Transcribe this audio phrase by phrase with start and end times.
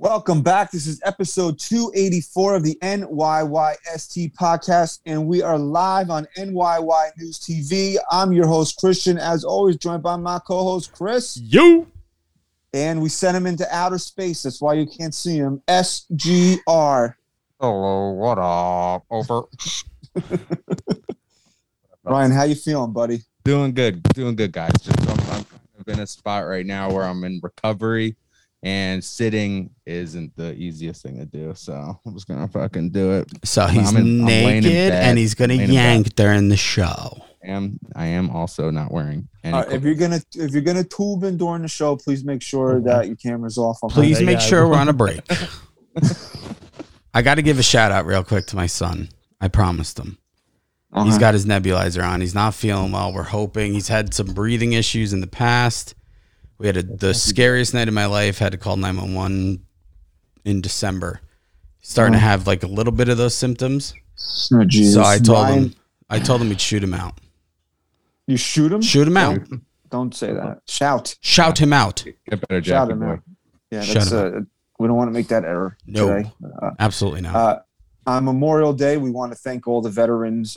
[0.00, 0.70] Welcome back.
[0.70, 7.38] This is episode 284 of the NYYST podcast, and we are live on NYY News
[7.38, 7.98] TV.
[8.10, 11.36] I'm your host, Christian, as always, joined by my co host, Chris.
[11.36, 11.86] You.
[12.72, 14.44] And we sent him into outer space.
[14.44, 15.60] That's why you can't see him.
[15.68, 17.14] SGR.
[17.60, 19.04] Hello, what up?
[19.10, 19.42] Over.
[22.04, 23.20] Ryan, how you feeling, buddy?
[23.44, 24.02] Doing good.
[24.14, 24.72] Doing good, guys.
[24.80, 24.98] Just
[25.30, 25.44] I'm,
[25.78, 28.16] I'm in a spot right now where I'm in recovery
[28.62, 31.52] and sitting isn't the easiest thing to do.
[31.54, 31.72] So
[32.06, 33.28] I'm just gonna fucking do it.
[33.44, 37.22] So he's in- I'm laying in naked and he's gonna yank during the show.
[37.42, 40.60] I am I am also not wearing any All right, if you're gonna if you're
[40.60, 43.78] gonna tube in during the show, please make sure that your camera's off.
[43.82, 45.20] on Please yeah, make sure we're on a break.
[47.14, 49.08] I got to give a shout out real quick to my son.
[49.40, 50.18] I promised him.
[50.94, 51.18] He's Uh-huh.
[51.18, 52.20] got his nebulizer on.
[52.20, 53.12] He's not feeling well.
[53.12, 53.72] We're hoping.
[53.72, 55.94] He's had some breathing issues in the past.
[56.60, 58.38] We had a, the scariest night of my life.
[58.38, 59.64] Had to call 911
[60.44, 61.20] in December.
[61.80, 62.26] Starting to Uh-huh.
[62.28, 63.94] have like a little bit of those symptoms.
[64.52, 65.74] Oh, So I told Ryan, him
[66.10, 67.18] I told him we'd shoot him out.
[68.26, 68.82] You shoot him?
[68.82, 69.38] Shoot him out.
[69.90, 70.60] Don't say that.
[70.68, 71.16] Shout.
[71.22, 72.04] Shout him out.
[72.28, 72.72] Get better, Jack.
[72.74, 73.20] Shout him out.
[73.70, 74.40] Yeah, that's him uh,
[74.78, 76.08] we don't want to make that error No.
[76.08, 76.30] today.
[76.62, 77.34] Uh, Absolutely not.
[77.34, 77.58] Uh,
[78.06, 80.56] on Memorial Day, we want to thank all the veterans.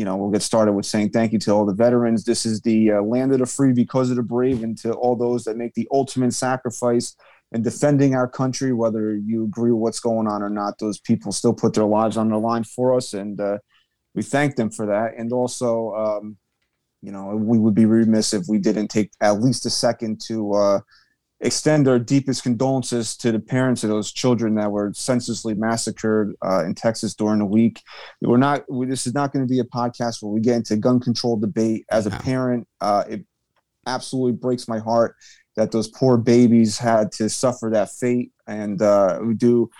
[0.00, 2.24] You know, we'll get started with saying thank you to all the veterans.
[2.24, 5.14] This is the uh, land of the free because of the brave, and to all
[5.14, 7.14] those that make the ultimate sacrifice
[7.52, 10.78] in defending our country, whether you agree with what's going on or not.
[10.78, 13.58] Those people still put their lives on the line for us, and uh,
[14.14, 15.18] we thank them for that.
[15.18, 16.38] And also, um,
[17.02, 20.54] you know, we would be remiss if we didn't take at least a second to.
[20.54, 20.80] Uh,
[21.40, 26.64] extend our deepest condolences to the parents of those children that were senselessly massacred uh,
[26.64, 27.82] in Texas during the week.
[28.20, 28.64] We're not.
[28.70, 31.36] We, this is not going to be a podcast where we get into gun control
[31.36, 31.86] debate.
[31.90, 33.24] As a parent, uh, it
[33.86, 35.16] absolutely breaks my heart
[35.56, 38.32] that those poor babies had to suffer that fate.
[38.46, 39.70] And uh, we do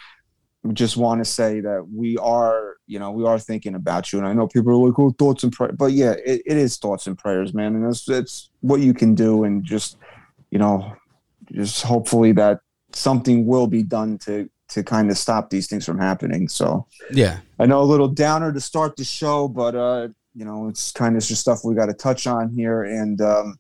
[0.63, 4.19] we just want to say that we are, you know, we are thinking about you.
[4.19, 6.77] And I know people are like, "Oh, thoughts and prayers," but yeah, it, it is
[6.77, 7.75] thoughts and prayers, man.
[7.75, 9.97] And it's it's what you can do, and just
[10.51, 10.95] you know,
[11.53, 12.61] just hopefully that
[12.93, 16.49] something will be done to to kind of stop these things from happening.
[16.49, 17.41] So yeah.
[17.59, 21.17] I know a little downer to start the show, but uh, you know, it's kind
[21.17, 23.59] of just stuff we got to touch on here, and um,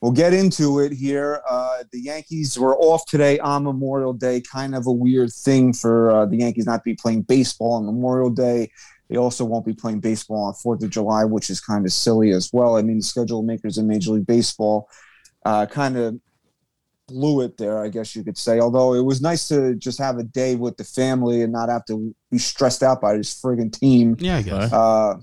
[0.00, 1.40] we'll get into it here.
[1.48, 6.10] Uh, the Yankees were off today on Memorial Day, kind of a weird thing for
[6.10, 8.70] uh, the Yankees not to be playing baseball on Memorial Day.
[9.08, 12.30] They also won't be playing baseball on Fourth of July, which is kind of silly
[12.30, 12.76] as well.
[12.76, 14.88] I mean, the schedule makers in Major League Baseball
[15.44, 16.20] uh, kind of
[17.10, 18.60] blew it there, I guess you could say.
[18.60, 21.84] Although it was nice to just have a day with the family and not have
[21.86, 24.16] to be stressed out by this friggin' team.
[24.18, 24.72] Yeah, I guess.
[24.72, 25.16] Uh,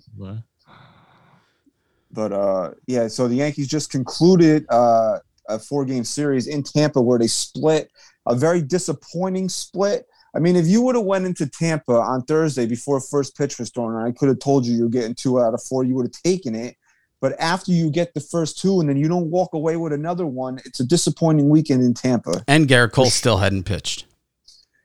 [2.12, 7.20] but uh, yeah, so the Yankees just concluded uh, a four-game series in Tampa where
[7.20, 7.92] they split
[8.26, 10.06] a very disappointing split.
[10.36, 13.70] I mean, if you would have went into Tampa on Thursday before first pitch was
[13.70, 15.84] thrown, I could have told you you're getting two out of four.
[15.84, 16.76] You would have taken it.
[17.20, 20.28] But after you get the first two and then you don't walk away with another
[20.28, 22.44] one, it's a disappointing weekend in Tampa.
[22.48, 24.06] And Gerrit Cole still hadn't pitched.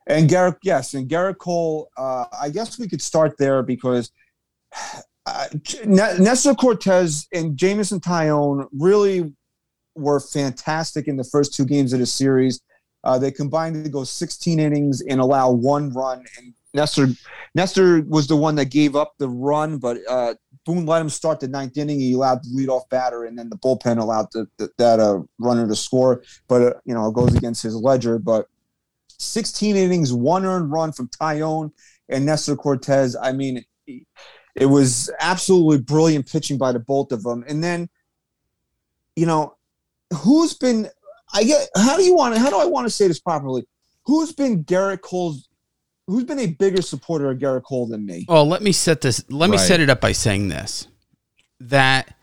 [0.07, 1.89] And Gerrit, yes, and Gerrit Cole.
[1.95, 4.11] Uh, I guess we could start there because
[5.25, 5.47] uh,
[5.85, 9.31] Nestor Cortes and Jameson Taillon really
[9.95, 12.59] were fantastic in the first two games of the series.
[13.03, 16.25] Uh, they combined to go 16 innings and allow one run.
[16.37, 17.07] And Nestor,
[17.53, 20.33] Nestor was the one that gave up the run, but uh,
[20.65, 21.99] Boone let him start the ninth inning.
[21.99, 25.67] He allowed the leadoff batter, and then the bullpen allowed the, the, that uh, runner
[25.67, 26.23] to score.
[26.47, 28.17] But uh, you know, it goes against his ledger.
[28.17, 28.47] But
[29.19, 31.71] 16 innings, one earned run from Taillon
[32.09, 33.15] and Nestor Cortes.
[33.21, 33.65] I mean,
[34.55, 37.43] it was absolutely brilliant pitching by the both of them.
[37.47, 37.89] And then,
[39.15, 39.55] you know,
[40.17, 40.89] who's been?
[41.33, 41.69] I get.
[41.75, 42.37] How do you want?
[42.37, 43.65] How do I want to say this properly?
[44.05, 45.49] Who's been Gerrit Cole's?
[46.07, 48.25] Who's been a bigger supporter of Gerrit Cole than me?
[48.27, 49.23] Well, let me set this.
[49.29, 49.67] Let me Right.
[49.67, 50.87] set it up by saying this:
[51.59, 52.15] that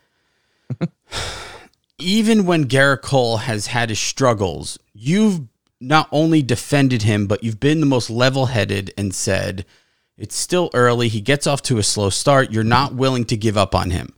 [1.99, 5.43] even when Gerrit Cole has had his struggles, you've
[5.81, 9.65] not only defended him, but you've been the most level-headed and said
[10.19, 11.09] it's still early.
[11.09, 12.53] He gets off to a slow start.
[12.53, 14.15] You're not willing to give up on him.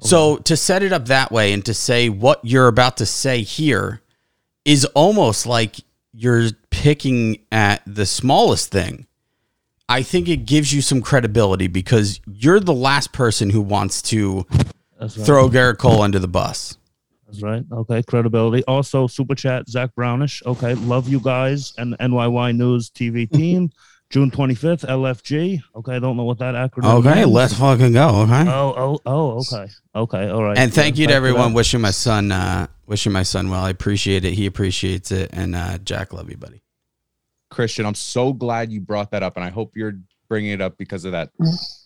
[0.00, 3.06] Oh, so to set it up that way and to say what you're about to
[3.06, 4.00] say here
[4.64, 5.76] is almost like
[6.14, 6.50] you're
[6.84, 9.06] picking at the smallest thing
[9.88, 14.46] I think it gives you some credibility because you're the last person who wants to
[15.00, 15.10] right.
[15.10, 16.78] throw Gerrit Cole under the bus.
[17.26, 17.62] That's right.
[17.70, 18.64] Okay, credibility.
[18.64, 20.42] Also, super chat, Zach Brownish.
[20.46, 23.70] Okay, love you guys and NYY News TV team.
[24.10, 25.60] June 25th, LFG.
[25.76, 27.30] Okay, I don't know what that acronym Okay, means.
[27.30, 28.22] let's fucking go.
[28.22, 28.44] Okay.
[28.48, 29.70] Oh, oh, oh, okay.
[29.94, 30.56] Okay, all right.
[30.56, 33.64] and thank Yeah, you to everyone wishing my son uh wishing my son well.
[33.64, 34.32] I appreciate it.
[34.32, 35.30] He appreciates it.
[35.32, 36.63] And uh Jack, love you, buddy.
[37.54, 39.94] Christian, I'm so glad you brought that up, and I hope you're
[40.28, 41.30] bringing it up because of that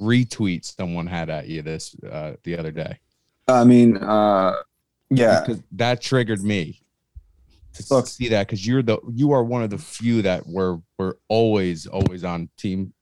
[0.00, 2.98] retweet someone had at you this uh, the other day.
[3.46, 4.56] I mean, uh,
[5.10, 6.80] yeah, because that triggered me
[7.74, 8.06] to Look.
[8.06, 11.86] see that because you're the you are one of the few that were were always
[11.86, 12.94] always on team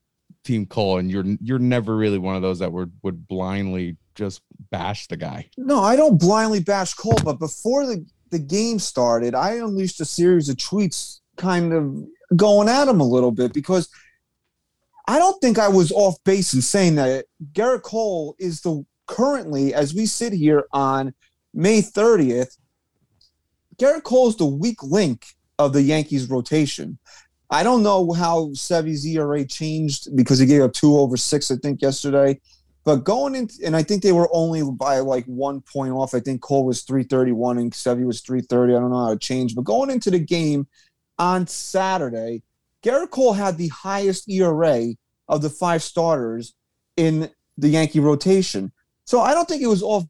[0.43, 4.43] team Cole, and you're you're never really one of those that would would blindly just
[4.71, 5.49] bash the guy.
[5.57, 10.05] No, I don't blindly bash Cole, but before the, the game started, I unleashed a
[10.05, 11.95] series of tweets kind of
[12.37, 13.89] going at him a little bit because
[15.07, 19.73] I don't think I was off base in saying that Gerrit Cole is the currently,
[19.73, 21.15] as we sit here on
[21.55, 22.59] May 30th,
[23.77, 25.27] Gerrit Cole is the weak link
[25.59, 26.99] of the Yankees rotation.
[27.51, 31.57] I don't know how Sevy's ERA changed because he gave up two over six, I
[31.57, 32.41] think, yesterday.
[32.85, 36.15] But going in, and I think they were only by like one point off.
[36.15, 38.75] I think Cole was 331 and Sevy was 330.
[38.75, 39.57] I don't know how it changed.
[39.57, 40.67] But going into the game
[41.19, 42.43] on Saturday,
[42.85, 44.87] Gerrit Cole had the highest ERA
[45.29, 46.55] of the five starters
[46.97, 48.73] in the Yankee rotation.
[49.07, 50.05] So I don't think it was off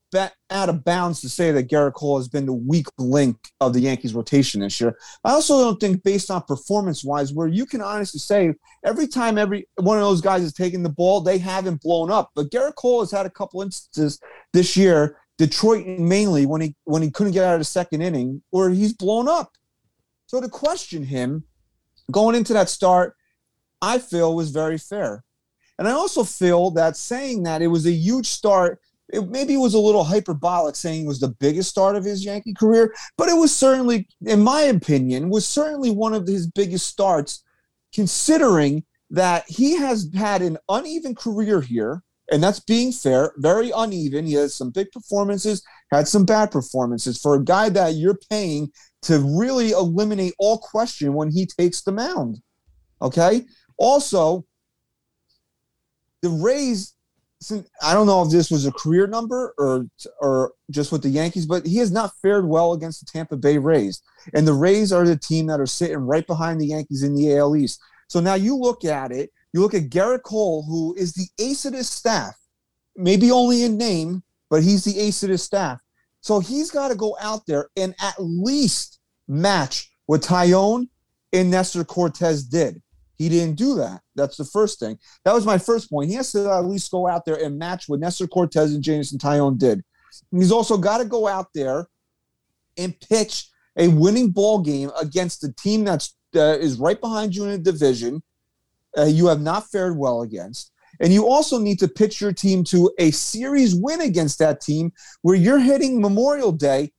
[0.51, 3.81] out of bounds to say that Gerrit Cole has been the weak link of the
[3.81, 4.97] Yankees rotation this year.
[5.23, 8.55] I also don't think based on performance wise, where you can honestly say
[8.85, 12.31] every time every one of those guys is taking the ball, they haven't blown up.
[12.35, 14.19] But Gerrit Cole has had a couple instances
[14.55, 18.43] this year, Detroit mainly when he when he couldn't get out of the second inning,
[18.51, 19.53] where he's blown up.
[20.27, 21.45] So to question him
[22.11, 23.17] going into that start,
[23.81, 25.25] I feel was very fair.
[25.79, 28.81] And I also feel that saying that it was a huge start,
[29.13, 32.55] it maybe was a little hyperbolic saying it was the biggest start of his Yankee
[32.55, 37.45] career, but it was certainly, in my opinion, was certainly one of his biggest starts,
[37.95, 42.03] considering that he has had an uneven career here.
[42.33, 44.27] And that's being fair, very uneven.
[44.27, 45.63] He has some big performances,
[45.93, 47.21] had some bad performances.
[47.21, 48.73] For a guy that you're paying
[49.07, 52.41] to really eliminate all question when he takes the mound.
[53.01, 53.45] Okay.
[53.79, 54.45] Also,
[56.23, 56.93] the Rays.
[57.83, 59.87] I don't know if this was a career number or
[60.21, 63.59] or just with the Yankees, but he has not fared well against the Tampa Bay
[63.59, 64.01] Rays.
[64.35, 67.37] And the Rays are the team that are sitting right behind the Yankees in the
[67.37, 67.81] AL East.
[68.09, 69.31] So now you look at it.
[69.53, 72.35] You look at Gerrit Cole, who is the ace of this staff,
[72.97, 75.79] maybe only in name, but he's the ace of this staff.
[76.21, 78.96] So he's got to go out there and at least
[79.29, 80.89] match what Taillon
[81.33, 82.83] and Nestor Cortes did.
[83.17, 84.03] He didn't do that.
[84.15, 84.99] That's the first thing.
[85.25, 86.11] That was my first point.
[86.11, 89.19] He has to at least go out there and match what Nestor Cortes and Jameson
[89.19, 89.83] Taillon did.
[90.33, 91.87] And he's also got to go out there
[92.77, 97.45] and pitch a winning ball game against the team that's uh, is right behind you
[97.45, 98.23] in the division.
[98.97, 100.73] Uh, you have not fared well against.
[101.01, 104.93] And you also need to pitch your team to a series win against that team
[105.23, 106.93] where you're hitting Memorial Day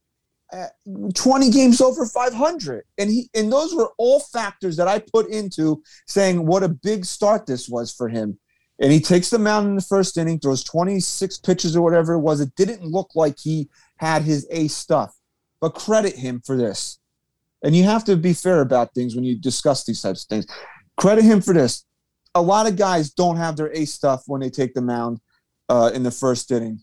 [1.14, 2.84] 20 games over 500.
[2.98, 7.06] And he and those were all factors that I put into saying what a big
[7.06, 8.40] start this was for him.
[8.80, 12.20] And he takes the mound in the first inning, throws 26 pitches or whatever it
[12.20, 12.42] was.
[12.42, 15.16] It didn't look like he had his ace stuff.
[15.60, 17.00] But credit him for this.
[17.64, 20.46] And you have to be fair about things when you discuss these types of things.
[20.98, 21.86] Credit him for this.
[22.36, 25.20] A lot of guys don't have their ace stuff when they take the mound
[25.70, 26.82] uh, in the first inning.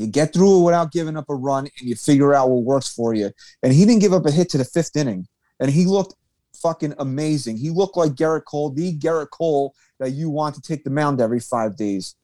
[0.00, 2.88] You get through it without giving up a run and you figure out what works
[2.88, 3.32] for you.
[3.62, 5.28] And he didn't give up a hit to the fifth inning.
[5.60, 6.14] And he looked
[6.56, 7.58] fucking amazing.
[7.58, 11.20] He looked like Gerrit Cole, the Gerrit Cole that you want to take the mound
[11.20, 12.14] every five days.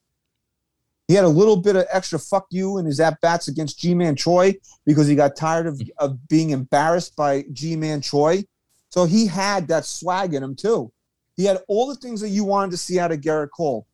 [1.06, 4.16] He had a little bit of extra fuck you in his at bats against Ji-Man
[4.16, 4.54] Choi
[4.86, 8.42] because he got tired of, of being embarrassed by Ji-Man Choi.
[8.88, 10.90] So he had that swag in him too.
[11.36, 13.86] He had all the things that you wanted to see out of Gerrit Cole.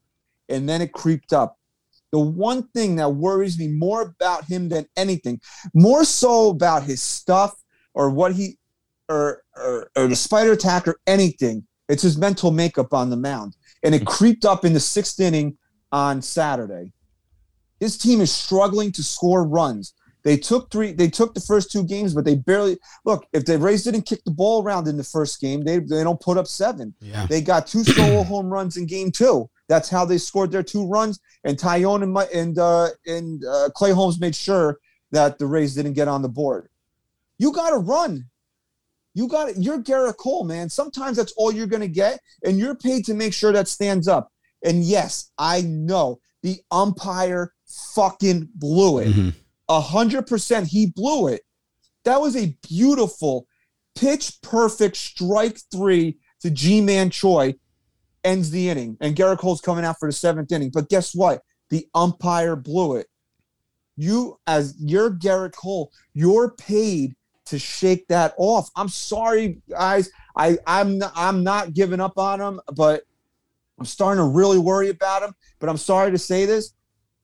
[0.48, 1.58] And then it creeped up.
[2.12, 5.40] The one thing that worries me more about him than anything,
[5.74, 7.54] more so about his stuff
[7.94, 8.58] or what he
[9.08, 13.56] or or, or the Spider Tack or anything, it's his mental makeup on the mound.
[13.82, 14.06] And it mm.
[14.06, 15.56] creeped up in the sixth inning
[15.90, 16.92] on Saturday.
[17.80, 19.94] His team is struggling to score runs.
[20.24, 20.92] They took three.
[20.92, 23.26] They took the first two games, but they barely look.
[23.32, 26.20] If the Rays didn't kick the ball around in the first game, they they don't
[26.20, 26.94] put up seven.
[27.00, 27.26] Yeah.
[27.26, 29.50] They got two solo home runs in game two.
[29.68, 31.20] That's how they scored their two runs.
[31.44, 34.78] And Taillon and and uh, and uh, Clay Holmes made sure
[35.12, 36.68] that the Rays didn't get on the board.
[37.38, 38.26] You got to run.
[39.14, 39.56] You got it.
[39.58, 40.68] You're Gerrit Cole, man.
[40.70, 44.08] Sometimes that's all you're going to get, and you're paid to make sure that stands
[44.08, 44.32] up.
[44.64, 47.52] And yes, I know the umpire
[47.94, 49.08] fucking blew it.
[49.08, 49.34] Mhm.
[49.68, 51.42] A hundred percent, he blew it.
[52.04, 53.46] That was a beautiful,
[53.94, 57.54] pitch perfect strike three to Ji-Man Choi,
[58.24, 60.70] ends the inning, and Gerrit Cole's coming out for the seventh inning.
[60.70, 61.42] But guess what?
[61.70, 63.06] The umpire blew it.
[63.96, 67.14] You, as you're Gerrit Cole, you're paid
[67.46, 68.70] to shake that off.
[68.76, 70.10] I'm sorry, guys.
[70.36, 73.02] I I'm not, I'm not giving up on him, but
[73.78, 75.34] I'm starting to really worry about him.
[75.58, 76.72] But I'm sorry to say this.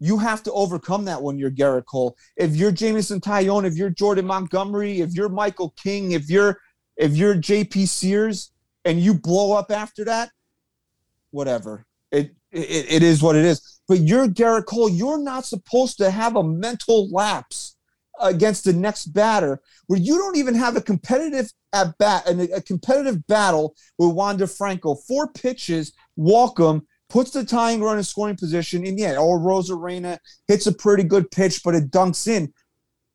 [0.00, 2.16] You have to overcome that when you're Gerrit Cole.
[2.36, 6.60] If you're Jameson Taillon, if you're Jordan Montgomery, if you're Michael King, if you're
[6.96, 8.52] if you're JP Sears
[8.84, 10.30] and you blow up after that,
[11.30, 11.84] whatever.
[12.10, 13.80] It it, it is what it is.
[13.86, 14.88] But you're Gerrit Cole.
[14.88, 17.76] You're not supposed to have a mental lapse
[18.20, 22.60] against the next batter where you don't even have a competitive at bat and a,
[22.60, 24.94] competitive battle with Wander Franco.
[24.94, 28.86] Four pitches, walk him, puts the tying run in scoring position.
[28.86, 32.52] And yeah, Arozarena hits a pretty good pitch, but it dunks in.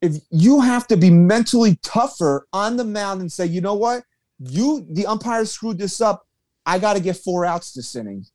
[0.01, 4.03] If you have to be mentally tougher on the mound and say, you know what,
[4.39, 6.27] you the umpire screwed this up.
[6.65, 8.25] I got to get four outs this inning,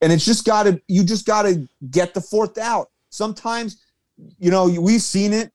[0.00, 2.88] and it's just got to you just got to get the fourth out.
[3.10, 3.82] Sometimes,
[4.38, 5.52] you know, we've seen it.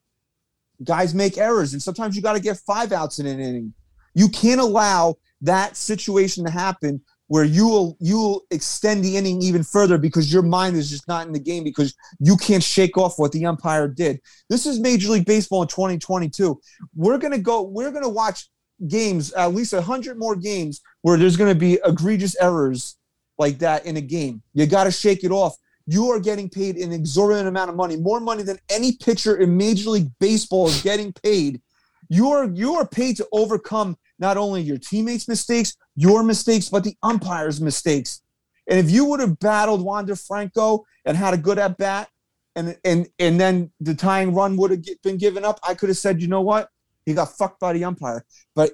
[0.84, 3.74] Guys make errors, and sometimes you got to get five outs in an inning.
[4.14, 7.02] You can't allow that situation to happen
[7.32, 11.08] where you will you will extend the inning even further because your mind is just
[11.08, 14.20] not in the game because you can't shake off what the umpire did.
[14.50, 16.60] This is Major League Baseball in 2022.
[16.94, 17.62] We're gonna go.
[17.62, 18.50] We're gonna watch
[18.88, 22.98] games at least hundred more games where there's gonna be egregious errors
[23.42, 24.42] like that in a game.
[24.54, 25.56] You got to shake it off.
[25.88, 29.58] You are getting paid an exorbitant amount of money, more money than any pitcher in
[29.58, 31.62] Major League Baseball is getting paid.
[32.08, 36.84] You are you are paid to overcome not only your teammates' mistakes, your mistakes, but
[36.84, 38.22] the umpire's mistakes.
[38.70, 42.10] And if you would have battled Wander Franco and had a good at bat,
[42.56, 45.98] and and and then the tying run would have been given up, I could have
[45.98, 46.70] said, you know what,
[47.12, 48.26] he got fucked by the umpire.
[48.56, 48.72] But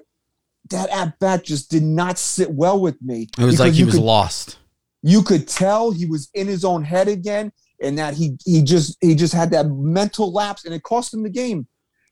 [0.70, 3.28] that at bat just did not sit well with me.
[3.38, 4.58] It was like he was could, lost.
[5.02, 7.52] you could tell he was in his own head again,
[7.82, 11.22] and that he he just he just had that mental lapse, and it cost him
[11.22, 11.66] the game.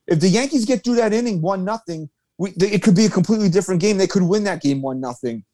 [0.07, 3.81] If the Yankees get through that inning one nothing, it could be a completely different
[3.81, 3.97] game.
[3.99, 5.45] They could win that game one nothing,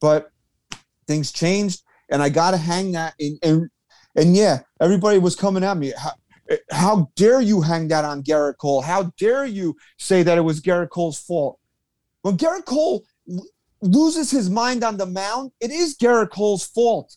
[0.00, 0.30] but
[1.06, 3.14] things changed, and I got to hang that.
[3.20, 3.70] And, and
[4.16, 5.92] and yeah, everybody was coming at me.
[6.48, 8.82] How, how dare you hang that on Gerrit Cole?
[8.82, 11.58] How dare you say that it was Gerrit Cole's fault?
[12.22, 13.04] When Gerrit Cole
[13.80, 17.16] loses his mind on the mound, it is Gerrit Cole's fault.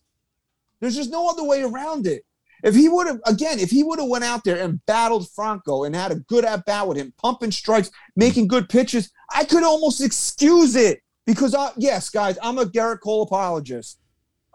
[0.80, 2.24] There's just no other way around it.
[2.64, 5.84] If he would have, again, if he would have went out there and battled Franco
[5.84, 9.64] and had a good at bat with him, pumping strikes, making good pitches, I could
[9.64, 14.00] almost excuse it because, I, yes, guys, I'm a Gerrit Cole apologist,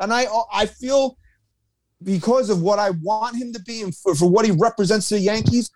[0.01, 1.17] and I I feel
[2.05, 5.17] because of what I want him to be and for, for what he represents to
[5.17, 5.71] the Yankees,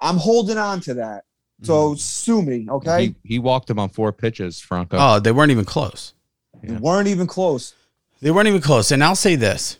[0.00, 1.24] I'm holding on to that.
[1.62, 1.96] So mm-hmm.
[1.96, 3.06] sue me, okay?
[3.06, 4.96] He, he walked him on four pitches, Franco.
[4.98, 6.14] Oh, they weren't even close.
[6.62, 7.74] We weren't even close.
[8.20, 8.90] They weren't even close.
[8.90, 9.78] And I'll say this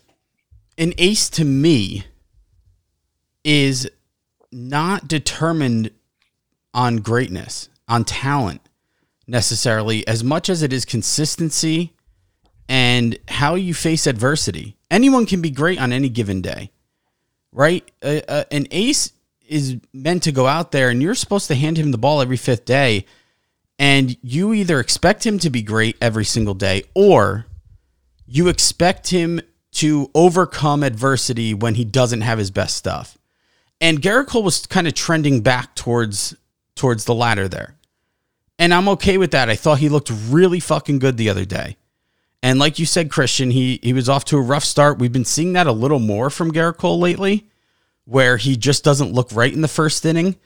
[0.77, 2.05] an ace to me
[3.43, 3.89] is
[4.51, 5.91] not determined
[6.73, 8.61] on greatness, on talent
[9.27, 11.93] necessarily, as much as it is consistency
[12.67, 14.75] and how you face adversity.
[14.91, 16.71] Anyone can be great on any given day,
[17.51, 17.89] right?
[18.01, 19.13] Uh, uh, an ace
[19.47, 22.37] is meant to go out there and you're supposed to hand him the ball every
[22.37, 23.05] fifth day.
[23.77, 27.45] And you either expect him to be great every single day or
[28.25, 29.41] you expect him
[29.71, 33.17] to overcome adversity when he doesn't have his best stuff.
[33.81, 36.35] And Gerrit Cole was kind of trending back towards
[36.75, 37.75] towards the latter there.
[38.57, 39.49] And I'm okay with that.
[39.49, 41.77] I thought he looked really fucking good the other day.
[42.41, 44.99] And like you said, Christian, he he was off to a rough start.
[44.99, 47.47] We've been seeing that a little more from Gerrit Cole lately,
[48.05, 50.37] where he just doesn't look right in the first inning.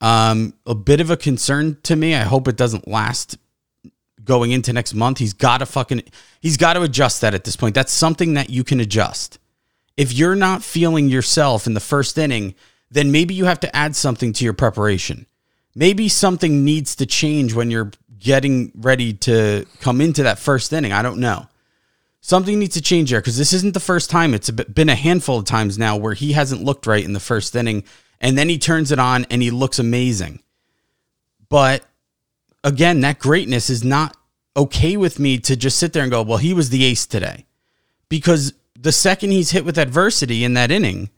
[0.00, 2.14] Um, a bit of a concern to me.
[2.14, 3.38] I hope it doesn't last
[4.24, 5.18] going into next month.
[5.18, 6.02] He's got to fucking
[6.40, 7.74] he's got to adjust that at this point.
[7.74, 9.38] That's something that you can adjust.
[9.96, 12.54] If you're not feeling yourself in the first inning,
[12.90, 15.26] then maybe you have to add something to your preparation.
[15.74, 17.90] Maybe something needs to change when you're
[18.24, 20.92] getting ready to come into that first inning.
[20.92, 21.46] I don't know.
[22.22, 24.32] Something needs to change there because this isn't the first time.
[24.32, 27.54] It's been a handful of times now where he hasn't looked right in the first
[27.54, 27.84] inning
[28.22, 30.42] and then he turns it on and he looks amazing.
[31.50, 31.84] But
[32.64, 34.16] again, that greatness is not
[34.56, 37.44] okay with me to just sit there and go, well, he was the ace today.
[38.08, 41.10] Because the second he's hit with adversity in that inning,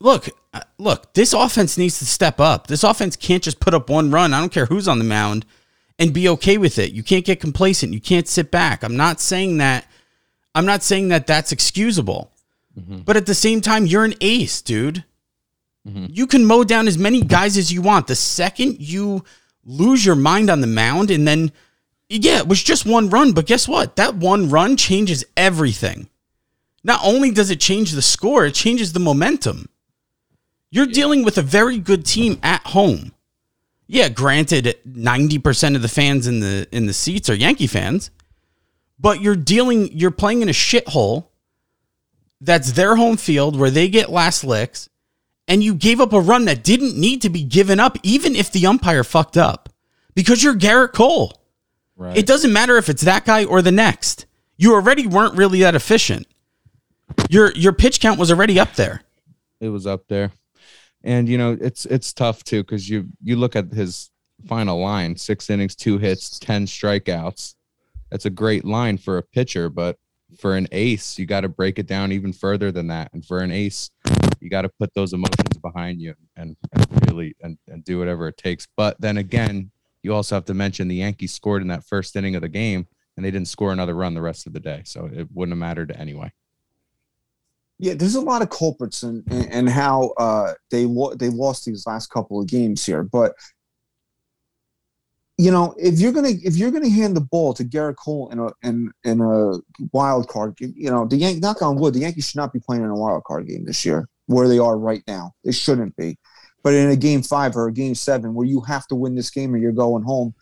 [0.00, 2.66] look, uh, look, this offense needs to step up.
[2.66, 4.34] This offense can't just put up one run.
[4.34, 5.44] I don't care who's on the mound
[5.98, 6.92] and be okay with it.
[6.92, 7.92] You can't get complacent.
[7.92, 8.82] You can't sit back.
[8.82, 9.86] I'm not saying that
[10.54, 12.30] I'm not saying that that's excusable.
[13.04, 15.04] But at the same time, you're an ace, dude.
[15.84, 18.06] You can mow down as many guys as you want.
[18.06, 19.24] The second you
[19.64, 21.52] lose your mind on the mound and then
[22.08, 23.96] yeah, it was just one run, but guess what?
[23.96, 26.08] That one run changes everything.
[26.82, 29.68] Not only does it change the score, it changes the momentum.
[30.74, 33.12] You're dealing with a very good team at home.
[33.86, 38.10] Yeah, granted 90% of the fans in the in the seats are Yankee fans,
[38.98, 41.26] but you're dealing you're playing in a shithole
[42.40, 44.88] that's their home field where they get last licks
[45.46, 48.50] and you gave up a run that didn't need to be given up even if
[48.50, 49.68] the umpire fucked up
[50.16, 51.40] because you're Gerrit Cole.
[51.94, 52.16] Right.
[52.16, 54.26] It doesn't matter if it's that guy or the next.
[54.56, 56.26] You already weren't really that efficient.
[57.30, 59.02] Your your pitch count was already up there.
[59.60, 60.32] it was up there
[61.04, 64.10] and you know it's it's tough too because you you look at his
[64.46, 67.54] final line six innings two hits 10 strikeouts.
[68.10, 69.96] That's a great line for a pitcher but
[70.38, 73.10] for an ace you got to break it down even further than that.
[73.12, 73.90] And for an ace
[74.40, 78.28] you got to put those emotions behind you and, and really and, and do whatever
[78.28, 78.66] it takes.
[78.76, 79.70] But then again
[80.02, 82.86] you also have to mention the yankees scored in that first inning of the game
[83.16, 85.58] and they didn't score another run the rest of the day so it wouldn't have
[85.58, 86.30] mattered anyway
[87.78, 91.86] Yeah, there's a lot of culprits and and, how uh, they lo- they lost these
[91.86, 93.02] last couple of games here.
[93.02, 93.34] But
[95.36, 98.38] you know, if you're gonna if you're gonna hand the ball to Gerrit Cole in
[98.38, 99.58] a in in a
[99.92, 102.84] wild card, you know, the Yank knock on wood, the Yankees should not be playing
[102.84, 105.32] in a wild card game this year where they are right now.
[105.44, 106.18] They shouldn't be.
[106.62, 109.30] But in a game five or a game seven where you have to win this
[109.30, 110.34] game or you're going home,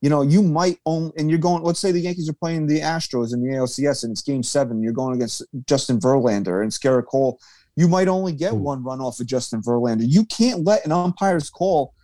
[0.00, 2.80] you know, you might own, and you're going, let's say the Yankees are playing the
[2.80, 7.04] Astros in the ALCS and it's game seven, you're going against Justin Verlander and Scarra
[7.04, 7.38] Cole.
[7.76, 10.04] You might only get one run off of Justin Verlander.
[10.06, 11.94] You can't let an umpire's call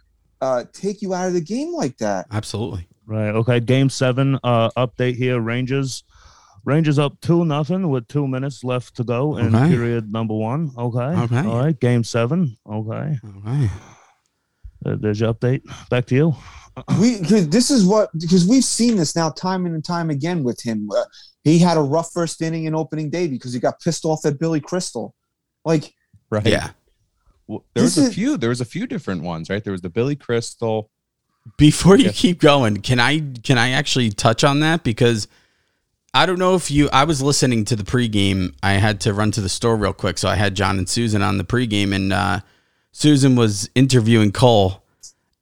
[0.41, 2.27] uh, take you out of the game like that.
[2.31, 2.87] Absolutely.
[3.07, 3.31] Right.
[3.31, 3.61] Okay.
[3.61, 4.39] Game seven.
[4.45, 5.41] Uh, update here.
[5.41, 6.05] Rangers.
[6.65, 9.69] Rangers up two nothing with two minutes left to go in Okay.
[9.69, 10.71] period number one.
[10.79, 10.99] Okay.
[10.99, 11.39] Okay.
[11.47, 11.79] All right.
[11.79, 12.57] Game seven.
[12.67, 13.19] Okay.
[13.23, 13.71] All right.
[14.85, 15.63] Uh, there's your update.
[15.89, 16.35] Back to you.
[17.01, 20.61] We cause this is what because we've seen this now time and time again with
[20.61, 20.89] him.
[20.91, 21.05] Uh,
[21.45, 24.39] he had a rough first inning in opening day because he got pissed off at
[24.41, 25.15] Billy Crystal.
[25.65, 25.95] Like
[26.31, 26.71] right Yeah.
[27.47, 28.37] Well, there was a is- few.
[28.37, 29.63] There was a few different ones, right?
[29.63, 30.91] There was the Billy Crystal.
[31.59, 32.13] Before you Yeah.
[32.13, 35.29] keep going, can I can I actually touch on that because
[36.13, 38.53] I don't know if you I was listening to the pregame.
[38.65, 41.23] I had to run to the store real quick, so I had John and Susan
[41.23, 42.41] on the pregame and uh
[42.97, 44.85] Susan was interviewing Cole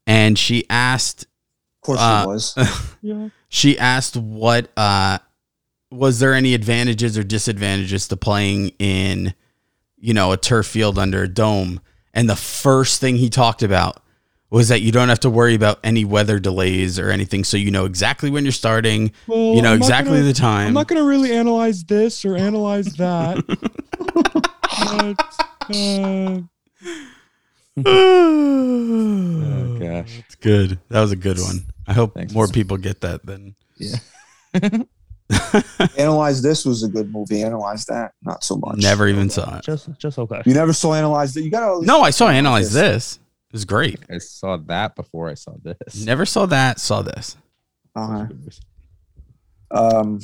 [0.07, 2.55] and she asked of course Uh, he was.
[3.03, 3.29] Yeah.
[3.49, 5.19] she asked what uh
[5.91, 9.35] was there any advantages or disadvantages to playing in
[9.99, 11.81] you know a turf field under a dome
[12.15, 14.03] and the first thing he talked about
[14.49, 17.71] was that you don't have to worry about any weather delays or anything so you
[17.71, 20.89] know exactly when you're starting Well, you know I'm exactly gonna- the time I'm not
[20.89, 23.45] going to really analyze this or analyze that.
[24.69, 26.41] but, uh,
[27.77, 27.83] Oh
[29.81, 30.19] gosh.
[30.19, 32.33] It's good that was a good one i hope Thanks.
[32.35, 33.97] more people get that then yeah,
[35.97, 37.43] Analyze this was a good movie.
[37.43, 38.77] Analyze that, not so much.
[38.77, 40.43] never even saw it Just, just okay.
[40.45, 41.43] You never saw Analyze that.
[41.43, 41.87] You got to.
[41.87, 46.05] no i saw analyze this it was great I saw that before I saw this.
[46.05, 47.37] never saw that saw this
[47.97, 48.27] Uh-huh.
[49.71, 50.21] Um,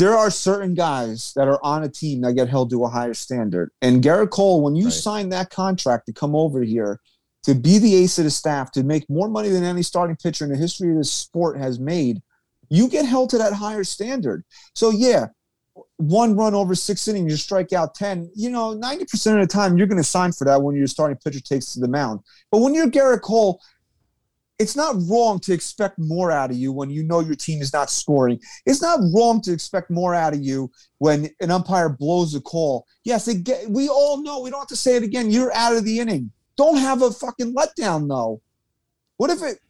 [0.00, 3.12] there are certain guys that are on a team that get held to a higher
[3.12, 3.70] standard.
[3.82, 4.92] And Gerrit Cole, when you Right.
[4.94, 7.00] signed that contract to come over here
[7.44, 10.44] to be the ace of the staff, to make more money than any starting pitcher
[10.44, 12.22] in the history of this sport has made,
[12.70, 14.42] you get held to that higher standard.
[14.74, 15.26] So yeah,
[15.98, 18.30] one run over six innings, you strike out 10.
[18.34, 21.18] You know, 90% of the time you're going to sign for that when your starting
[21.22, 22.20] pitcher takes to the mound.
[22.50, 23.60] But when you're Gerrit Cole,
[24.60, 27.72] it's not wrong to expect more out of you when you know your team is
[27.72, 28.38] not scoring.
[28.66, 32.86] It's not wrong to expect more out of you when an umpire blows a call.
[33.02, 34.40] Yes, it get, we all know.
[34.40, 35.30] We don't have to say it again.
[35.30, 36.30] You're out of the inning.
[36.58, 38.42] Don't have a fucking letdown though.
[39.16, 39.60] What if it?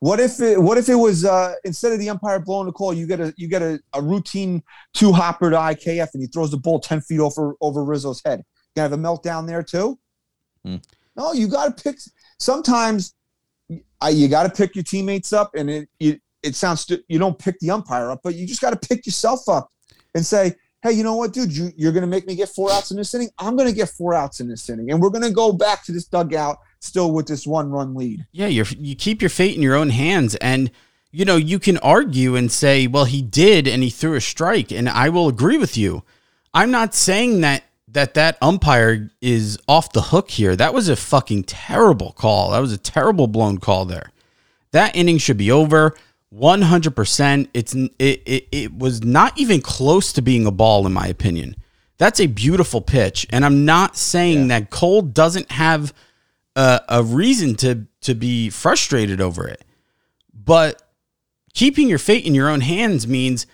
[0.00, 0.60] What if it?
[0.60, 3.32] What if it was uh, instead of the umpire blowing the call, you get a
[3.38, 4.62] you get a, a routine
[4.92, 8.44] two hopper to IKF and he throws the ball ten feet over over Rizzo's head.
[8.76, 9.98] You have a meltdown there too.
[10.62, 10.76] Hmm.
[11.16, 11.98] No, you got to pick.
[12.38, 13.14] Sometimes
[14.04, 17.18] I, you got to pick your teammates up, and it it, it sounds stu- you
[17.18, 19.72] don't pick the umpire up, but you just got to pick yourself up
[20.14, 22.70] and say, hey, you know what, dude, you, you're going to make me get four
[22.70, 23.30] outs in this inning.
[23.38, 25.84] I'm going to get four outs in this inning, and we're going to go back
[25.84, 28.26] to this dugout still with this one run lead.
[28.32, 30.70] Yeah, you you keep your fate in your own hands, and
[31.10, 34.70] you know you can argue and say, "Well, he did, and he threw a strike,"
[34.70, 36.04] and I will agree with you.
[36.52, 37.64] I'm not saying that
[37.94, 40.54] that that umpire is off the hook here.
[40.54, 42.50] That was a fucking terrible call.
[42.50, 44.12] That was a terrible blown call there.
[44.72, 45.96] That inning should be over.
[46.34, 47.48] 100%.
[47.54, 51.54] It's it, it it was not even close to being a ball in my opinion.
[51.96, 55.94] That's a beautiful pitch and I'm not saying that Cole doesn't have
[56.56, 59.64] a, a reason to to be frustrated over it.
[60.34, 60.82] But
[61.54, 63.46] keeping your fate in your own hands means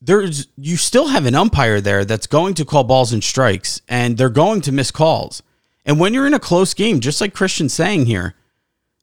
[0.00, 4.16] there's you still have an umpire there that's going to call balls and strikes and
[4.16, 5.42] they're going to miss calls.
[5.84, 8.34] And when you're in a close game, just like Christian's saying here,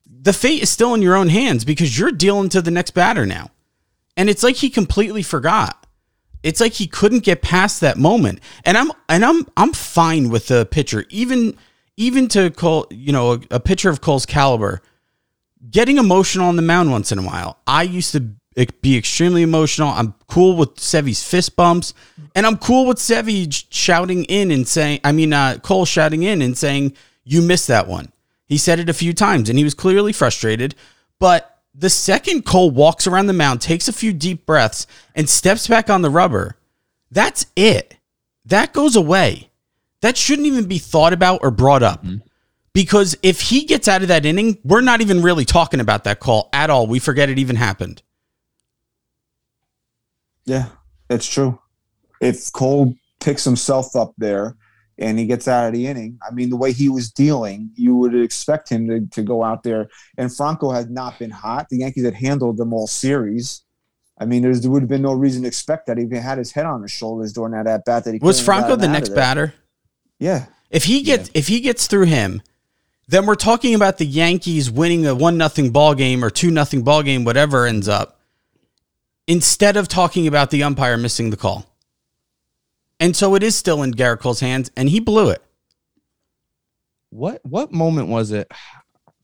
[0.08, 3.26] the fate is still in your own hands because you're dealing to the next batter
[3.26, 3.50] now.
[4.16, 5.86] And it's like he completely forgot.
[6.44, 8.40] It's like he couldn't get past that moment.
[8.64, 11.58] And I'm and I'm I'm fine with the pitcher, even
[11.98, 14.82] even to Cole, you know, a, a pitcher of Cole's caliber,
[15.70, 17.60] getting emotional on the mound once in a while.
[17.66, 18.30] I used to
[18.82, 19.90] be extremely emotional.
[19.90, 21.94] I'm cool with Sevy's fist bumps,
[22.36, 26.42] and I'm cool with Sevy shouting in and saying, I mean, uh, Cole shouting in
[26.42, 28.12] and saying, "You missed that one."
[28.46, 30.76] He said it a few times, and he was clearly frustrated.
[31.20, 35.68] But the second Cole walks around the mound, takes a few deep breaths, and steps
[35.68, 36.58] back on the rubber,
[37.12, 37.98] that's it.
[38.46, 39.50] That goes away.
[40.02, 42.06] That shouldn't even be thought about or brought up.
[42.74, 46.20] Because if he gets out of that inning, we're not even really talking about that
[46.20, 46.88] call at all.
[46.88, 48.04] We forget it even happened.
[50.46, 50.68] Yeah,
[51.10, 51.60] it's true.
[52.22, 54.56] If Cole picks himself up there
[54.98, 57.96] and he gets out of the inning, I mean, the way he was dealing, you
[57.96, 59.90] would expect him to, to go out there.
[60.18, 61.68] And Franco had not been hot.
[61.70, 63.64] The Yankees had handled them all series.
[64.18, 65.98] I mean, there's, there would have been no reason to expect that.
[65.98, 68.06] He had his head on his shoulders during that at bat.
[68.06, 69.54] That he Was Franco the next batter?
[70.20, 72.42] Yeah, If he gets if he gets through him,
[73.08, 76.84] then we're talking about the Yankees winning a one nothing ball game or two nothing
[76.84, 78.20] ball game, whatever ends up.
[79.28, 81.66] Instead of talking about the umpire missing the call.
[83.00, 85.42] And so it is still in Gerrit Cole's hands, and he blew it.
[87.10, 88.50] What what moment was it?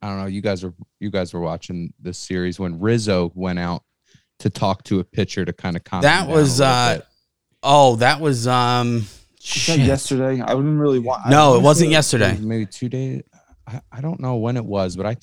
[0.02, 0.26] I don't know.
[0.26, 3.84] You guys were you guys were watching this series when Rizzo went out
[4.40, 6.02] to talk to a pitcher to kind of calm.
[6.02, 7.06] That down was a uh bit.
[7.64, 9.06] oh, that was um
[9.68, 10.42] that yesterday.
[10.42, 11.30] I wouldn't really want.
[11.30, 12.32] No, it wasn't It yesterday.
[12.32, 13.24] was maybe two days.
[13.68, 15.18] I, I don't know when it was, but I,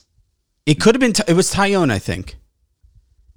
[0.67, 1.13] It could have been.
[1.15, 2.37] Ty- it was Taillon, I think.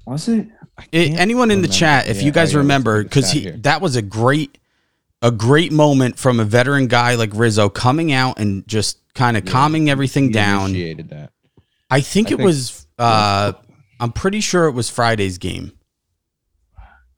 [0.05, 0.47] Was it?
[0.91, 3.19] It, can't anyone in the chat, if Yeah, you guys I remember, look at the
[3.21, 3.57] because he here.
[3.57, 4.57] that was a great,
[5.21, 9.45] a great moment from a veteran guy like Rizzo coming out and just kind of
[9.45, 10.69] Yeah, calming everything He down.
[10.71, 11.31] Initiated that.
[11.89, 12.87] I think I it think- was.
[12.97, 13.53] Uh,
[13.99, 15.73] I'm pretty sure it was Friday's game.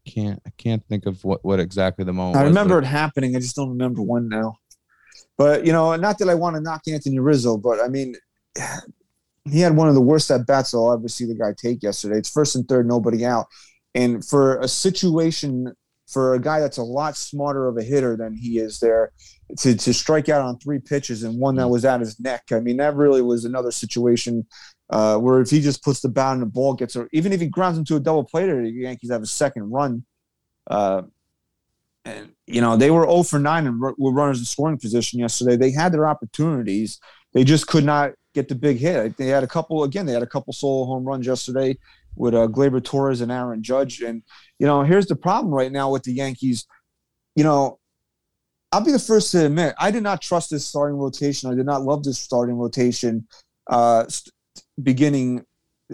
[0.05, 2.35] Can't I can't think of what what exactly the moment.
[2.37, 3.35] I was, remember but it happening.
[3.37, 4.57] I just don't remember when now.
[5.37, 8.15] But you know, not that I want to knock Anthony Rizzo, but I mean,
[9.49, 12.17] he had one of the worst at bats I'll ever see the guy take yesterday.
[12.17, 13.47] It's first and third, nobody out,
[13.93, 15.73] and for a situation
[16.08, 19.12] for a guy that's a lot smarter of a hitter than he is there
[19.58, 22.43] to to strike out on three pitches and one that was at his neck.
[22.51, 24.45] I mean, that really was another situation.
[24.89, 27.41] Uh, where if he just puts the bat in the ball, gets or even if
[27.41, 30.06] he grounds into a double play, the Yankees have a second run.
[30.67, 31.03] Uh,
[32.06, 35.56] and you know they were 0 for 9 and were runners in scoring position yesterday.
[35.56, 36.99] They had their opportunities,
[37.34, 39.17] they just could not get the big hit.
[39.17, 40.05] They had a couple again.
[40.05, 41.77] They had a couple solo home runs yesterday
[42.15, 44.01] with uh, Gleyber Torres and Aaron Judge.
[44.01, 44.23] And
[44.59, 46.65] you know here's the problem right now with the Yankees.
[47.35, 47.79] You know,
[48.71, 51.51] I'll be the first to admit I did not trust this starting rotation.
[51.51, 53.27] I did not love this starting rotation
[53.69, 54.05] uh,
[54.81, 55.45] beginning.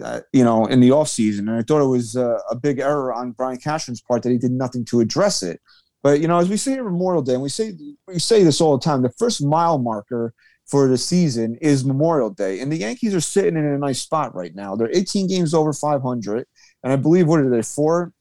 [0.02, 1.40] Uh, you know, in the offseason.
[1.40, 4.38] and I thought it was uh, a big error on Brian Cashman's part that he
[4.38, 5.60] did nothing to address it.
[6.02, 7.74] But you know, as we say at Memorial Day, and we say
[8.06, 10.32] we say this all the time, the first mile marker
[10.70, 14.34] for the season is Memorial Day, and the Yankees are sitting in a nice spot
[14.34, 14.76] right now.
[14.76, 16.46] They're 18 games over 500,
[16.84, 18.12] and I believe what are they four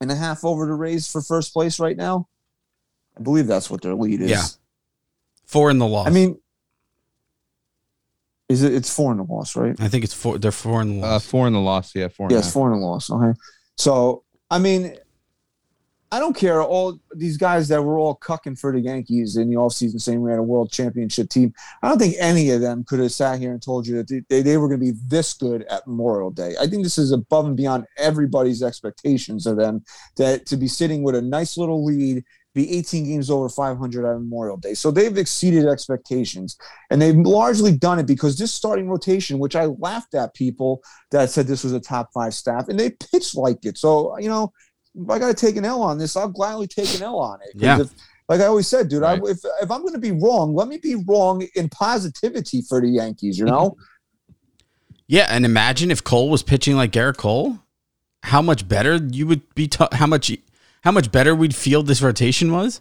[0.00, 2.28] and a half over the Rays for first place right now.
[3.18, 4.30] I believe that's what their lead is.
[4.30, 4.44] Yeah.
[5.46, 6.06] Four in the loss.
[6.06, 6.40] I mean,
[8.48, 8.72] is it?
[8.72, 9.74] It's four in the loss, right?
[9.80, 10.38] I think it's four.
[10.38, 11.26] They're four in the uh, loss.
[11.26, 11.94] four in the loss.
[11.94, 12.28] Yeah, four.
[12.30, 12.52] Yes, half.
[12.52, 13.10] four and a loss.
[13.10, 13.38] Okay.
[13.76, 14.96] So I mean,
[16.12, 16.60] I don't care.
[16.60, 20.30] All these guys that were all cucking for the Yankees in the offseason saying we
[20.30, 21.54] had a world championship team.
[21.82, 24.42] I don't think any of them could have sat here and told you that they,
[24.42, 26.56] they were going to be this good at Memorial Day.
[26.60, 29.84] I think this is above and beyond everybody's expectations of them
[30.16, 34.22] that to be sitting with a nice little lead, be 18 games over 500 on
[34.22, 34.74] Memorial Day.
[34.74, 36.56] So they've exceeded expectations.
[36.90, 41.30] And they've largely done it because this starting rotation, which I laughed at people that
[41.30, 43.78] said this was a top five staff, and they pitched like it.
[43.78, 44.52] So, you know,
[45.08, 47.50] I got to take an L on this, I'll gladly take an L on it.
[47.54, 47.80] Yeah.
[47.80, 47.90] If,
[48.28, 49.20] like I always said, dude, Right.
[49.20, 52.80] I, if, if I'm going to be wrong, let me be wrong in positivity for
[52.80, 53.76] the Yankees, you know?
[55.06, 57.58] Yeah, and imagine if Cole was pitching like Gerrit Cole,
[58.22, 59.66] how much better you would be.
[59.66, 60.30] ta- how much,
[60.82, 62.80] how much better we'd feel this rotation was,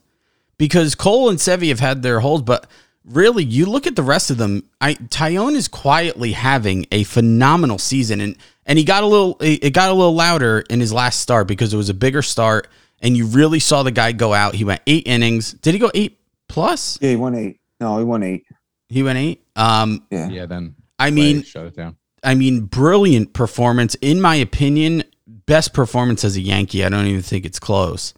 [0.59, 2.67] because Cole and Sevy have had their holes, but
[3.03, 4.69] really, you look at the rest of them.
[4.79, 8.35] I Taillon is quietly having a phenomenal season, and
[8.69, 11.47] and he got a little it it got a little louder in his last start
[11.47, 12.69] because it was a bigger start
[13.01, 14.55] and you really saw the guy go out.
[14.55, 15.53] He went 8 innings.
[15.53, 16.97] Did he go 8 plus?
[17.01, 17.59] Yeah, he won eight.
[17.79, 18.45] No, he won eight.
[18.87, 19.43] He went 8.
[19.57, 20.29] Um Yeah.
[20.29, 21.97] Yeah, then I mean, shut it down.
[22.23, 23.95] I mean, brilliant performance.
[23.95, 26.83] In my opinion, best performance as a Yankee.
[26.83, 28.13] I don't even think it's close.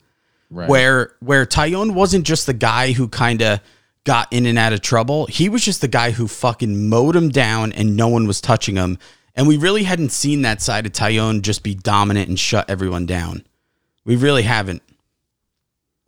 [0.50, 0.68] Right.
[0.68, 3.62] Where where Taillon wasn't just the guy who kind of
[4.04, 5.28] got in and out of trouble.
[5.28, 8.76] He was just the guy who fucking mowed him down and no one was touching
[8.76, 8.98] him.
[9.36, 13.06] And we really hadn't seen that side of Taillon just be dominant and shut everyone
[13.06, 13.46] down.
[14.04, 14.82] We really haven't.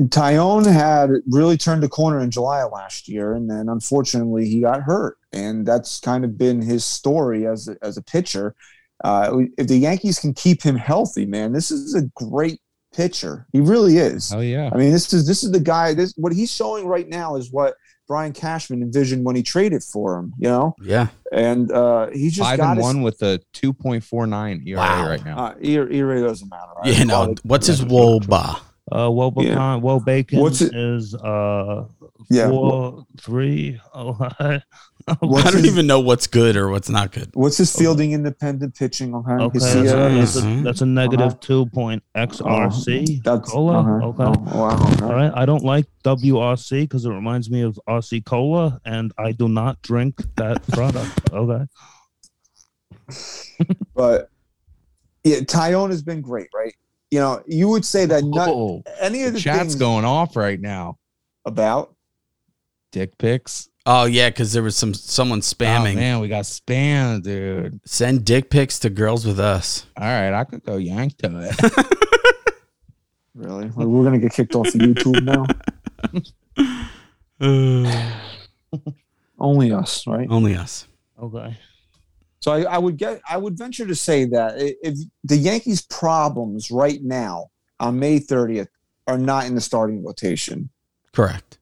[0.02, 4.62] Taillon had really turned the corner in July of last year, and then unfortunately he
[4.62, 8.56] got hurt, and that's kind of been his story as a, as a pitcher.
[9.04, 12.60] Uh, if the Yankees can keep him healthy, man, this is a great
[12.94, 13.46] pitcher.
[13.54, 14.34] He really is.
[14.34, 14.70] Oh yeah.
[14.74, 15.94] I mean, this is this is the guy.
[15.94, 17.76] This what he's showing right now is what
[18.14, 20.34] Brian Cashman envisioned when he traded for him.
[20.38, 21.08] You know, Yeah.
[21.32, 24.62] and uh, he just Five got and his, one with a two point four nine
[24.68, 25.10] ERA Wow.
[25.10, 25.38] right now.
[25.46, 26.72] Uh, ERA ERA doesn't matter.
[26.78, 26.94] Right?
[26.96, 27.34] Yeah, no.
[27.42, 28.60] What's his wOBA?
[28.94, 29.76] Uh, Wobecan, Yeah.
[29.78, 31.86] Woe Bacon What's it- is uh
[32.30, 32.50] Yeah.
[32.50, 33.80] four three.
[33.94, 34.14] Oh,
[35.20, 37.32] What's I don't his- even know what's good or what's not good.
[37.34, 39.16] What's his fielding independent pitching?
[39.16, 41.38] Okay, okay, His that's, a, that's, a, that's a negative Uh-huh.
[41.42, 43.24] two point XRC.
[43.24, 43.80] That's Cola.
[43.80, 44.08] uh-huh.
[44.10, 44.24] Okay.
[44.24, 44.92] Oh, wow.
[44.94, 45.06] okay.
[45.06, 45.32] All right.
[45.36, 49.82] I don't like WRC because it reminds me of RC Cola, and I do not
[49.82, 51.34] drink that product.
[51.34, 51.66] Okay.
[53.96, 54.30] But
[55.24, 56.74] yeah, Taillon has been great, right?
[57.14, 60.36] You know, you would say that not Oh, any of the the chat's going off
[60.36, 60.98] right now.
[61.46, 61.94] about
[62.92, 63.70] Dick pics.
[63.86, 65.94] Oh yeah, because there was some someone Oh, spamming.
[65.94, 67.80] man, we got spam, dude.
[67.86, 69.86] Send dick pics to girls with us.
[69.96, 72.66] All right, I could go yank to it.
[73.36, 75.46] really, like, we're gonna get kicked off of YouTube now.
[79.40, 80.28] Only us, right?
[80.32, 80.88] Only us.
[81.22, 81.56] Okay.
[82.44, 86.72] So I, I would get, I would venture to say that if the Yankees' problems
[86.72, 87.48] right now
[87.80, 88.68] on May 30th
[89.08, 90.70] are not in the starting rotation,
[91.14, 91.60] Correct.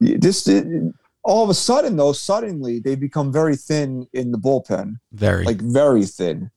[0.00, 0.48] this
[1.22, 5.44] all of a sudden though, suddenly they become very thin in the bullpen, Very.
[5.44, 6.50] like very thin.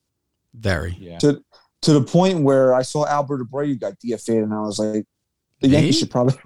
[0.53, 0.95] very.
[1.01, 1.17] yeah.
[1.17, 1.43] to
[1.81, 5.05] to the point where I saw Albert Abreu got DFA'd, and I was like,
[5.59, 6.37] the Yankees should probably,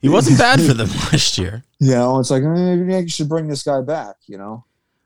[0.00, 1.62] He wasn't bad for them last year.
[1.78, 4.64] you know, it's like eh, the Yankees should bring this guy back, you know.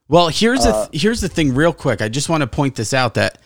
[0.08, 2.02] Well, here's Uh, the here's the thing, real quick.
[2.02, 3.38] I just want to point this out that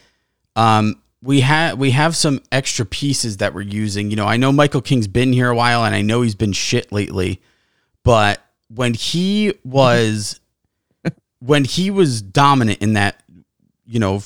[0.56, 4.10] um, we have we have some extra pieces that we're using.
[4.10, 6.52] You know, I know Michael King's been here a while, and I know he's been
[6.52, 7.40] shit lately.
[8.02, 10.40] But when he was
[11.40, 13.22] when he was dominant in that,
[13.86, 14.22] you know,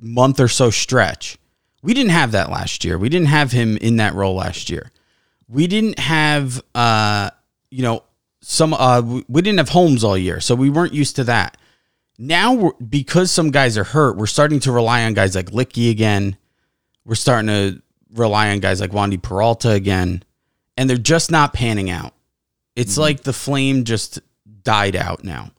[0.00, 1.36] month or so stretch,
[1.82, 2.96] we didn't have that last year.
[2.98, 4.90] We didn't have him in that role last year.
[5.48, 7.30] We didn't have, uh,
[7.70, 8.04] you know,
[8.40, 8.72] some.
[8.72, 11.56] Uh, we we didn't have Holmes all year, so we weren't used to that.
[12.18, 15.90] Now, we're, because some guys are hurt, we're starting to rely on guys like Licky
[15.90, 16.36] again.
[17.04, 17.82] We're starting to
[18.14, 20.22] rely on guys like Wandy Peralta again,
[20.76, 22.14] and they're just not panning out.
[22.76, 24.20] It's like the flame just
[24.62, 25.50] died out now,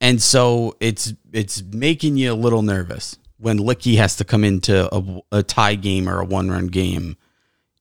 [0.00, 4.92] and so it's it's making you a little nervous when Licky has to come into
[4.94, 7.16] a, a tie game or a one run game.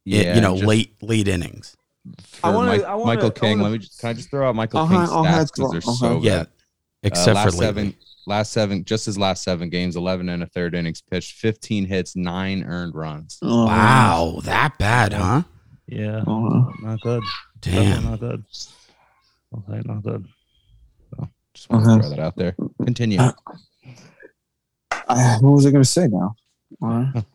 [0.05, 1.75] Yeah, you know, just late late innings.
[2.23, 3.49] for I wanna- Mike- I wanna- Michael I King.
[3.59, 5.77] wanna- let me just can I just throw out Michael Uh-huh, King's stats because they're
[5.79, 5.93] uh-huh.
[5.93, 6.47] so Yeah, good.
[7.03, 7.65] Except uh, last for lately.
[7.65, 7.95] seven,
[8.27, 12.15] last seven, just his last seven games, eleven and a third innings pitched, fifteen hits,
[12.15, 13.37] nine earned runs.
[13.41, 15.43] Wow, that bad, huh?
[15.87, 16.23] Yeah.
[16.25, 17.21] Uh, Not good.
[17.61, 18.03] Definitely Damn.
[18.05, 18.43] Not good.
[19.57, 19.81] Okay.
[19.85, 20.25] Not good.
[21.15, 21.95] So Just want Uh-huh.
[21.97, 22.55] to throw that out there.
[22.85, 23.19] Continue.
[23.19, 23.31] Uh,
[25.07, 26.35] I, what was I going to say now?
[26.81, 27.25] Uh, I don't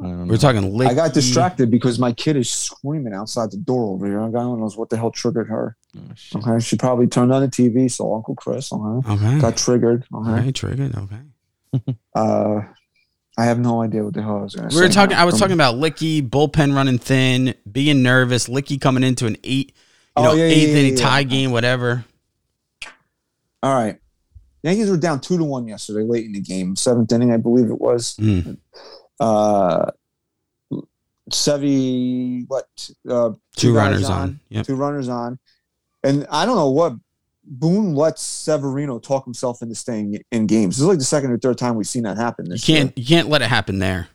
[0.00, 0.36] We're know.
[0.36, 0.86] talking Licky.
[0.88, 4.20] I got distracted because my kid is screaming outside the door over here.
[4.20, 5.76] I don't know what the hell triggered her.
[5.96, 6.38] Oh.
[6.38, 9.38] Okay, she probably turned on the TV, so Uncle Chris okay, Okay.
[9.40, 10.04] got triggered.
[10.14, 10.94] Okay, Okay, triggered.
[10.96, 11.94] Okay.
[12.14, 12.60] uh,
[13.38, 14.86] I have no idea what the hell I was going to We say.
[14.88, 15.16] were talking.
[15.16, 15.22] now.
[15.22, 18.48] I was talking about Licky bullpen running thin, being nervous.
[18.48, 19.74] Licky coming into an eight, you
[20.16, 21.04] Oh, know, yeah, yeah, eighth yeah, inning yeah.
[21.04, 22.04] tie game, whatever.
[23.62, 23.98] All right.
[24.62, 27.66] Yankees were down two to one yesterday, late in the game, seventh inning, I believe
[27.70, 28.14] it was.
[28.16, 28.58] Mm.
[29.20, 29.90] Uh,
[31.30, 32.66] Sevy, what?
[33.08, 34.40] Uh, Two guys runners on.
[34.48, 34.66] Yep.
[34.66, 35.38] Two runners on,
[36.02, 36.94] and I don't know what
[37.44, 40.76] Boone lets Severino talk himself into staying in games.
[40.76, 42.46] This is like the second or third time we've seen that happen.
[42.50, 42.96] You can't.
[42.96, 44.08] You can't let it happen there.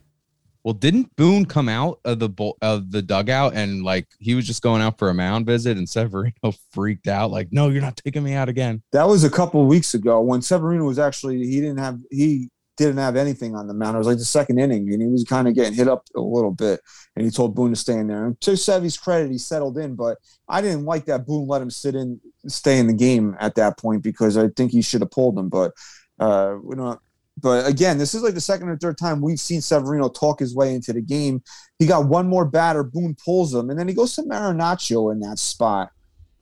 [0.66, 4.48] Well, didn't Boone come out of the bull, of the dugout and like he was
[4.48, 6.32] just going out for a mound visit and Severino
[6.72, 9.68] freaked out like, "No, you're not taking me out again." That was a couple of
[9.68, 13.74] weeks ago when Severino was actually he didn't have he didn't have anything on the
[13.74, 13.94] mound.
[13.94, 16.20] It was like the second inning, and he was kind of getting hit up a
[16.20, 16.80] little bit.
[17.14, 18.26] And he told Boone to stay in there.
[18.26, 19.94] And to Sevy's credit, he settled in.
[19.94, 23.54] But I didn't like that Boone let him sit in, stay in the game at
[23.54, 25.48] that point because I think he should have pulled him.
[25.48, 25.72] But
[26.18, 27.00] uh, we don't.
[27.40, 30.54] but again, this is like the second or third time we've seen Severino talk his
[30.54, 31.42] way into the game.
[31.78, 35.20] He got one more batter, Boone pulls him, and then he goes to Marinaccio in
[35.20, 35.90] that spot.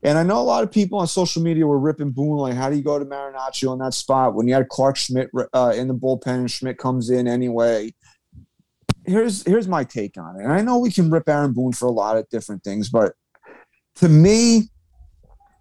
[0.05, 2.69] And I know a lot of people on social media were ripping Boone, like, how
[2.69, 5.89] do you go to Marinaccio in that spot when you had Clarke Schmidt uh, in
[5.89, 7.95] the bullpen and Schmidt comes in anyway?
[9.07, 10.45] Here's here's my take on it.
[10.45, 13.15] And I know we can rip Aaron Boone for a lot of different things, but
[13.97, 14.69] to me,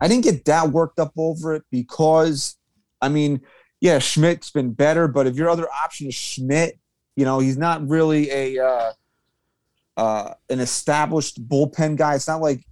[0.02, 2.58] I didn't get that worked up over it because,
[3.02, 3.42] I mean,
[3.80, 6.78] yeah, Schmidt's been better, but if your other option is Schmidt,
[7.16, 8.92] you know, he's not really a uh,
[9.96, 12.16] uh, an established bullpen guy.
[12.16, 12.66] It's not like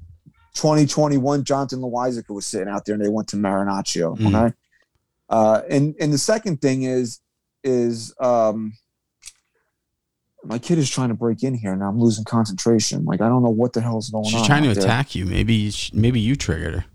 [0.56, 4.18] 2021 Jonathan Loaisiga was sitting out there and they went to Marinaccio.
[4.18, 4.28] Mhm.
[4.46, 4.54] Okay.
[5.30, 7.22] Uh, and and the second thing is
[7.64, 8.74] is um,
[10.44, 13.06] my kid is trying to break in here and I'm losing concentration.
[13.06, 14.32] Like I don't know what the hell is going on.
[14.32, 14.84] She's trying to there.
[14.84, 15.26] attack you.
[15.26, 16.86] Maybe maybe you triggered her.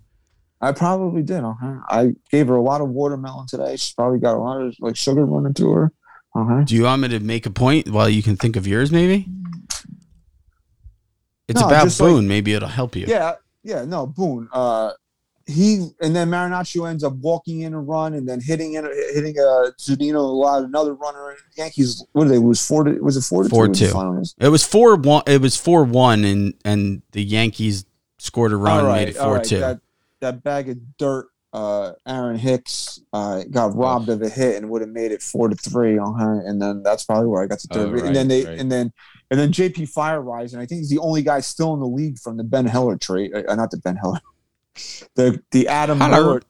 [0.60, 1.44] I probably did.
[1.44, 1.74] Okay.
[1.88, 3.76] I gave her a lot of watermelon today.
[3.76, 5.92] She's probably got a lot of like sugar running through her.
[6.66, 8.90] Do you want me to make a point while you can think of yours?
[8.92, 9.26] Maybe
[11.48, 12.28] it's No, about just like- Boone.
[12.28, 13.06] maybe it'll help you.
[13.08, 13.34] Yeah,
[13.66, 14.48] yeah, no, Boone.
[14.52, 14.92] Uh,
[15.46, 19.38] he and then Marinaccio ends up walking in a run and then hitting in, hitting
[19.38, 21.30] a Zunino allowed another runner.
[21.30, 22.66] And Yankees, what did they lose?
[22.66, 23.90] Four to was it four to Four two?
[23.90, 24.22] two.
[24.38, 25.22] It was four one.
[25.26, 27.84] It was four one, and and the Yankees
[28.18, 29.60] scored a run, All made it four two.
[29.60, 29.80] That,
[30.20, 34.82] that bag of dirt, uh, Aaron Hicks uh, got robbed of a hit and would
[34.82, 36.46] have made it four to three on her.
[36.46, 37.92] And then that's probably where I got the Oh, third.
[37.94, 38.58] right, and then they right.
[38.58, 38.92] and then
[39.30, 42.18] and then JP Feyereisen, and I think he's the only guy still in the league
[42.18, 43.32] from the Ben Heller trade.
[43.34, 44.20] Uh, not the Ben Heller,
[45.16, 46.10] the the Adam Heller.
[46.24, 46.42] Miller.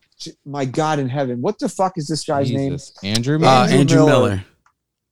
[0.47, 2.73] My God in heaven, what the fuck is this guy's name?
[2.73, 2.93] Jesus.
[3.05, 3.39] Andrew.
[3.43, 3.67] Uh.
[3.67, 4.29] Andrew Andrew Miller.
[4.31, 4.45] Miller.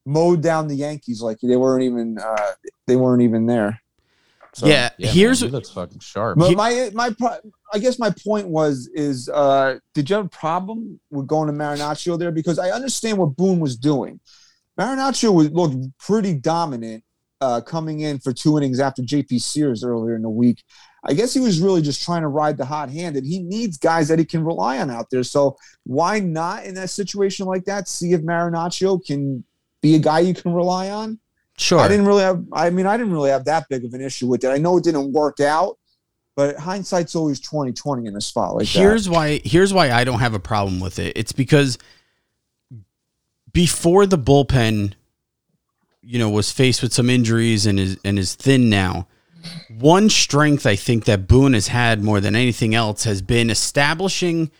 [0.06, 2.50] Mowed down the Yankees like they weren't even uh,
[2.86, 3.80] they weren't even there.
[4.54, 6.38] So- yeah, Yeah, here's man, he looks fucking sharp.
[6.38, 7.38] But He- my my pro-
[7.72, 11.52] I guess my point was is uh did you have a problem with going to
[11.52, 14.20] Marinaccio there because I understand what Boone was doing.
[14.78, 17.02] Marinaccio was looked pretty dominant
[17.40, 20.62] uh coming in for two innings after JP Sears earlier in the week.
[21.06, 23.76] I guess he was really just trying to ride the hot hand and he needs
[23.76, 25.22] guys that he can rely on out there.
[25.22, 29.44] So why not in that situation like that see if Marinaccio can
[29.82, 31.18] be a guy you can rely on?
[31.56, 31.80] Sure.
[31.80, 32.44] I didn't really have.
[32.52, 34.48] I mean, I didn't really have that big of an issue with it.
[34.48, 35.78] I know it didn't work out,
[36.36, 40.20] but hindsight's always twenty twenty in a spot like here's why here's why I don't
[40.20, 41.16] have a problem with it.
[41.16, 41.78] It's because
[43.52, 44.94] before the bullpen,
[46.02, 49.06] you know, was faced with some injuries and is and is thin now.
[49.68, 54.50] One strength I think that Boone has had more than anything else has been establishing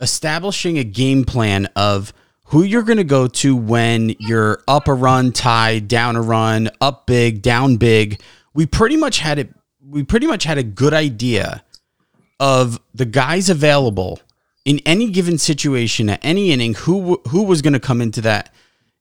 [0.00, 2.12] establishing a game plan of
[2.46, 6.70] who you're going to go to when you're up a run, tied, down a run,
[6.80, 8.20] up big, down big.
[8.54, 9.52] We pretty much had it
[9.88, 11.62] we pretty much had a good idea
[12.40, 14.20] of the guys available
[14.64, 18.52] in any given situation at any inning who who was going to come into that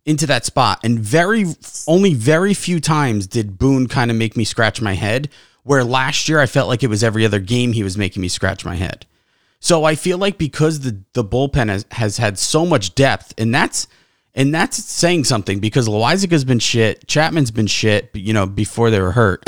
[0.06, 1.46] into that spot and very
[1.88, 5.30] only very few times did Boone kind of make me scratch my head
[5.64, 8.28] where last year I felt like it was every other game he was making me
[8.28, 9.08] scratch my head.
[9.66, 13.52] So I feel like because the the bullpen has, has had so much depth and
[13.52, 13.88] that's
[14.36, 19.02] and that's saying something because Loaisiga's been shit, Chapman's been shit, you know, before they
[19.02, 19.44] were hurt.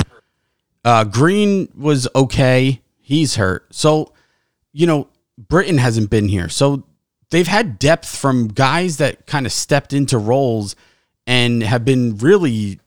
[0.84, 2.82] Uh, Green was okay.
[3.00, 3.72] He's hurt.
[3.72, 4.12] So,
[4.72, 5.06] you know,
[5.38, 6.48] Britton hasn't been here.
[6.48, 6.82] So
[7.30, 10.74] they've had depth from guys that kind of stepped into roles
[11.28, 12.80] and have been really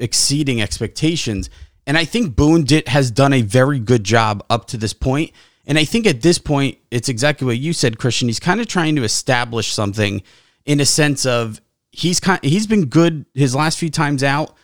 [0.00, 1.48] exceeding expectations.
[1.86, 5.30] And I think Boone did, has done a very good job up to this point.
[5.66, 8.28] And I think at this point, it's exactly what you said, Christian.
[8.28, 10.22] He's kind of trying to establish something
[10.64, 11.60] in a sense of
[11.92, 14.56] he's kind he's been good his last few times out.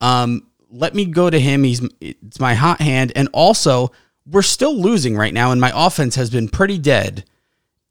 [0.00, 1.64] Um, let me go to him.
[1.64, 3.90] He's it's my hot hand, and also
[4.30, 7.24] we're still losing right now, and my offense has been pretty dead.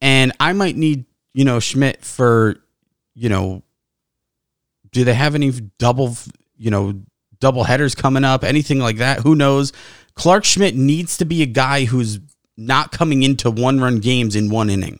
[0.01, 2.55] And I might need you know Schmidt for
[3.13, 3.63] you know.
[4.91, 6.15] Do they have any double
[6.55, 7.01] you know
[7.39, 8.43] double headers coming up?
[8.43, 9.19] Anything like that?
[9.19, 9.73] Who knows?
[10.15, 12.19] Clarke Schmidt needs to be a guy who's
[12.57, 14.99] not coming into one run games in one inning.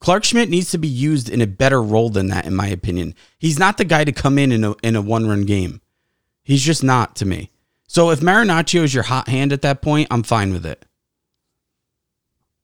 [0.00, 3.14] Clarke Schmidt needs to be used in a better role than that, in my opinion.
[3.38, 5.80] He's not the guy to come in in a, in a one run game.
[6.42, 7.50] He's just not to me.
[7.86, 10.84] So if Marinaccio is your hot hand at that point, I'm fine with it.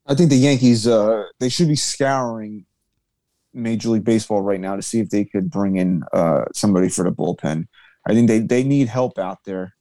[0.07, 2.67] I think the Yankees uh, they should be scouring
[3.55, 7.05] Major League Baseball right now to see if they could bring in uh, somebody for
[7.05, 7.69] the bullpen.
[8.07, 9.75] I think they they need help out there.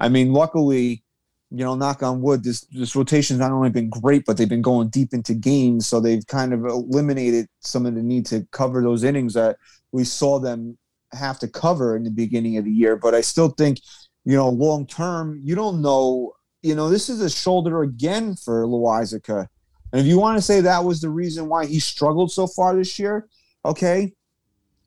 [0.00, 1.04] I mean, luckily,
[1.50, 4.62] you know, knock on wood, this this rotation's not only been great, but they've been
[4.62, 8.82] going deep into games, so they've kind of eliminated some of the need to cover
[8.82, 9.56] those innings that
[9.92, 10.76] we saw them
[11.12, 12.96] have to cover in the beginning of the year.
[12.96, 13.80] But I still think,
[14.24, 16.32] you know, long term, you don't know.
[16.62, 19.46] You know, this is a shoulder again for Loaisiga.
[19.92, 22.74] And if you want to say that was the reason why he struggled so far
[22.74, 23.28] this year,
[23.64, 24.12] okay,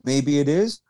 [0.04, 0.82] maybe it is.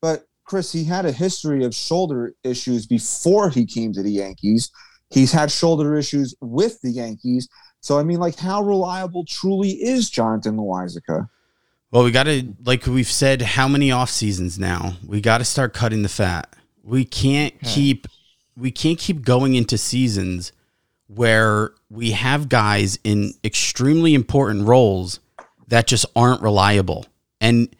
[0.00, 4.70] But Chris, he had a history of shoulder issues before he came to the Yankees.
[5.10, 7.48] He's had shoulder issues with the Yankees.
[7.80, 11.28] So I mean, like, how reliable truly is Jonathan Loaisiga?
[11.90, 14.96] Well, we got to, like we've said, how many off seasons now?
[15.06, 16.54] We got to start cutting the fat.
[16.82, 18.06] We can't keep,
[18.56, 20.52] we can't keep going into seasons
[21.06, 25.20] where we have guys in extremely important roles
[25.68, 27.06] that just aren't reliable.
[27.40, 27.74] And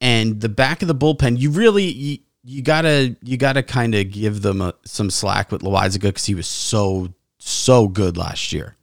[0.00, 4.10] and the back of the bullpen, you really you, you gotta you gotta kind of
[4.10, 8.76] give them a, some slack with Loaisiga because he was so so good last year,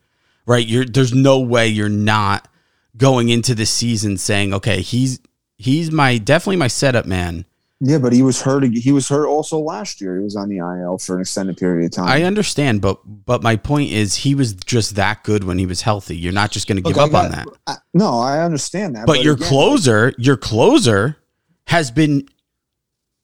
[0.45, 0.65] right?
[0.65, 2.47] You're there's no way you're not
[2.97, 5.19] going into the season saying, okay, he's
[5.57, 7.45] he's my definitely my setup man.
[7.83, 8.63] Yeah, but he was hurt.
[8.63, 10.15] He was hurt also last year.
[10.17, 12.07] He was on the IL for an extended period of time.
[12.07, 15.81] I understand, but but my point is he was just that good when he was
[15.81, 16.15] healthy.
[16.15, 17.47] You're not just going to give Look, up got- on that.
[17.65, 19.07] I, no, I understand that.
[19.07, 21.17] But, your again, closer, your closer
[21.65, 22.27] has been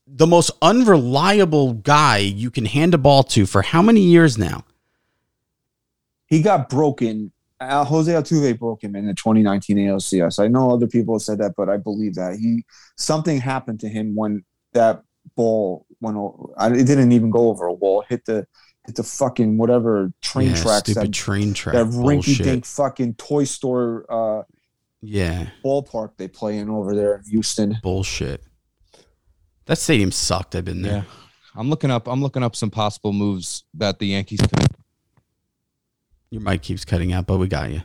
[0.08, 4.64] the most unreliable guy you can hand a ball to for how many years now?
[6.30, 7.32] he got broken.
[7.60, 10.44] Uh, Jose Altuve broke him in the 2019 ALCS.
[10.44, 12.64] I know other people have said that, but I believe that he
[12.98, 14.44] something happened to him when
[14.74, 15.04] that
[15.36, 16.18] ball went.
[16.18, 18.04] o- I- It didn't even go over a wall.
[18.08, 18.46] Hit the
[18.86, 23.16] hit the fucking whatever train Yeah, tracks stupid that train track that rinky dink fucking
[23.16, 24.44] toy store uh,
[25.02, 27.78] Yeah, ballpark they play in over there in Houston.
[27.82, 28.44] bullshit.
[29.68, 30.56] That stadium sucked.
[30.56, 30.94] I've been there.
[30.94, 31.04] Yeah.
[31.56, 34.68] I'm looking up I'm looking up some possible moves that the Yankees could
[36.30, 37.82] Your mic keeps cutting out, but we got you.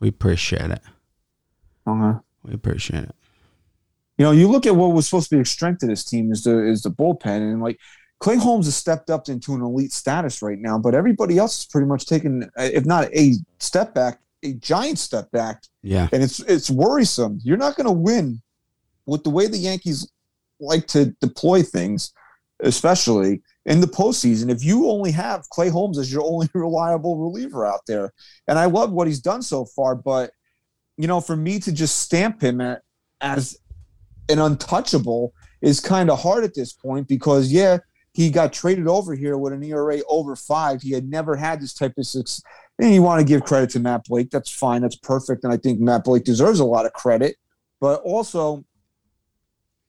[0.00, 0.80] We appreciate it.
[1.86, 2.18] Uh-huh.
[2.42, 3.14] We appreciate it.
[4.18, 6.30] You know, you look at what was supposed to be a strength of this team
[6.32, 7.78] is the is the bullpen, and like
[8.20, 11.66] Clay Holmes has stepped up into an elite status right now, but everybody else has
[11.66, 16.08] pretty much taken, uh, if not a step back, a giant step back, Yeah.
[16.12, 17.40] and it's it's worrisome.
[17.42, 18.40] You're not going to win
[19.06, 20.08] with the way the Yankees
[20.60, 22.12] like to deploy things,
[22.60, 24.50] especially in the postseason.
[24.50, 28.12] If you only have Clay Holmes as your only reliable reliever out there,
[28.48, 30.30] and I love what he's done so far, but
[30.96, 32.82] you know, for me to just stamp him at,
[33.20, 33.58] as
[34.28, 37.78] an untouchable is kind of hard at this point because yeah,
[38.12, 40.82] he got traded over here with an ERA over five.
[40.82, 42.42] He had never had this type of success.
[42.78, 44.30] And you want to give credit to Matt Blake.
[44.30, 44.82] That's fine.
[44.82, 45.44] That's perfect.
[45.44, 47.36] And I think Matt Blake deserves a lot of credit.
[47.80, 48.64] But also,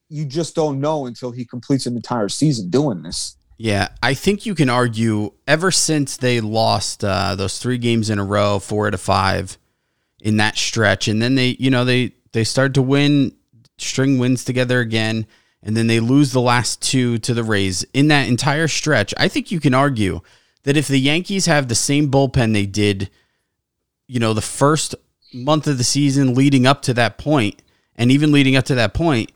[0.08, 3.36] you just don't know until he completes an entire season doing this.
[3.58, 8.18] Yeah, I think you can argue ever since they lost uh, those three games in
[8.18, 9.56] a row, four out of five,
[10.20, 13.34] in that stretch, and then they, you know, they they started to win,
[13.78, 15.26] string wins together again,
[15.62, 17.84] and then they lose the last two to the Rays.
[17.94, 20.20] In that entire stretch, I think you can argue
[20.64, 23.08] that if the Yankees have the same bullpen they did,
[24.06, 24.94] you know, the first
[25.32, 27.62] month of the season leading up to that point,
[27.94, 29.32] and even leading up to that point,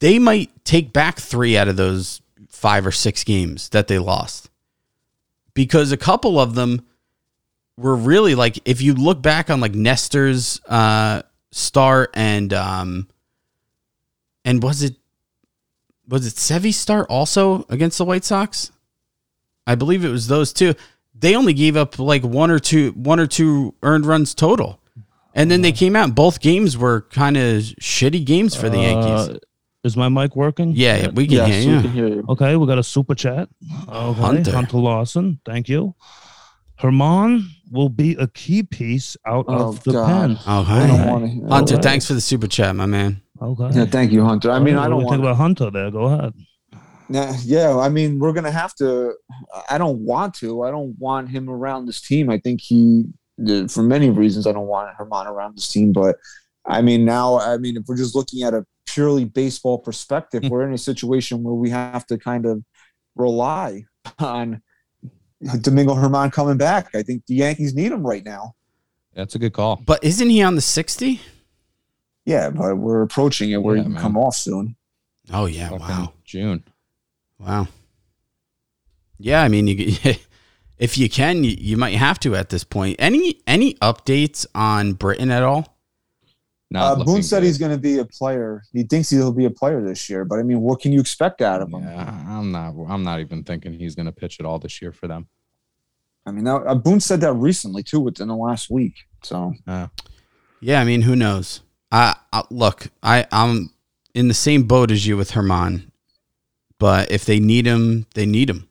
[0.00, 4.50] they might take back three out of those five or six games that they lost
[5.54, 6.86] because a couple of them
[7.76, 13.08] were really like if you look back on like Nestor's uh start and um
[14.44, 14.96] and was it
[16.08, 18.70] was it Sevy's start also against the White Sox?
[19.66, 20.74] I believe it was those two.
[21.18, 24.80] They only gave up like one or two one or two earned runs total.
[25.34, 29.36] And then they came out both games were kind of shitty games for the Yankees.
[29.36, 29.38] Uh,
[29.86, 30.72] is my mic working?
[30.74, 31.88] Yeah, we can hear you.
[31.88, 32.24] hear you.
[32.28, 33.48] Okay, we got a super chat.
[33.88, 34.52] Okay, Hunter.
[34.52, 35.94] Hunter, Lawson, thank you.
[36.78, 40.06] Germán will be a key piece out Oh, of the God.
[40.06, 40.38] pen.
[40.46, 40.86] Oh, I hi.
[40.86, 41.50] don't want.
[41.50, 41.82] Hunter, Okay.
[41.82, 43.22] thanks for the super chat, my man.
[43.40, 43.70] Okay.
[43.78, 44.50] Yeah, thank you, Hunter.
[44.50, 45.90] I mean, I don't do you think about Hunter there.
[45.90, 46.34] Go ahead.
[47.08, 49.14] Nah, yeah, I mean, we're gonna have to.
[49.70, 50.64] I don't want to.
[50.64, 52.28] I don't want him around this team.
[52.30, 53.04] I think he,
[53.68, 55.92] for many reasons, I don't want Germán around this team.
[55.92, 56.16] But
[56.66, 58.66] I mean, now, I mean, if we're just looking at a
[58.96, 60.48] purely baseball perspective, hmm.
[60.48, 62.64] we're in a situation where we have to kind of
[63.14, 63.84] rely
[64.18, 64.62] on
[65.60, 66.94] Domingo Germán coming back.
[66.94, 68.54] I think the Yankees need him right now.
[69.14, 69.76] That's a good call.
[69.84, 71.20] But isn't he on the 60?
[72.24, 74.02] Yeah, but we're approaching it where Yeah, he can man.
[74.02, 74.76] come off soon.
[75.30, 75.68] Oh, yeah.
[75.68, 76.12] Fucking Wow.
[76.24, 76.64] June.
[77.38, 77.68] Wow.
[79.18, 79.94] Yeah, I mean, you,
[80.78, 82.96] if you can, you, you might have to at this point.
[82.98, 85.75] Any any updates on Britton at all?
[86.70, 87.46] Not Uh, Boone said good.
[87.46, 88.62] he's going to be a player.
[88.72, 90.24] He thinks he'll be a player this year.
[90.24, 91.82] But I mean, what can you expect out of him?
[91.82, 92.74] Yeah, I'm not.
[92.88, 95.28] I'm not even thinking he's going to pitch at all this year for them.
[96.26, 98.94] I mean, that, uh, Boone said that recently too, within the last week.
[99.22, 99.54] So
[100.60, 101.60] Yeah, I mean, who knows?
[101.92, 103.70] I, I look, I I'm
[104.14, 105.88] in the same boat as you with Germán,
[106.80, 108.68] but if they need him, they need him,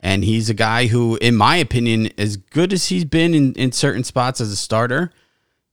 [0.00, 3.72] and he's a guy who, in my opinion, as good as he's been in, in
[3.72, 5.12] certain spots as a starter,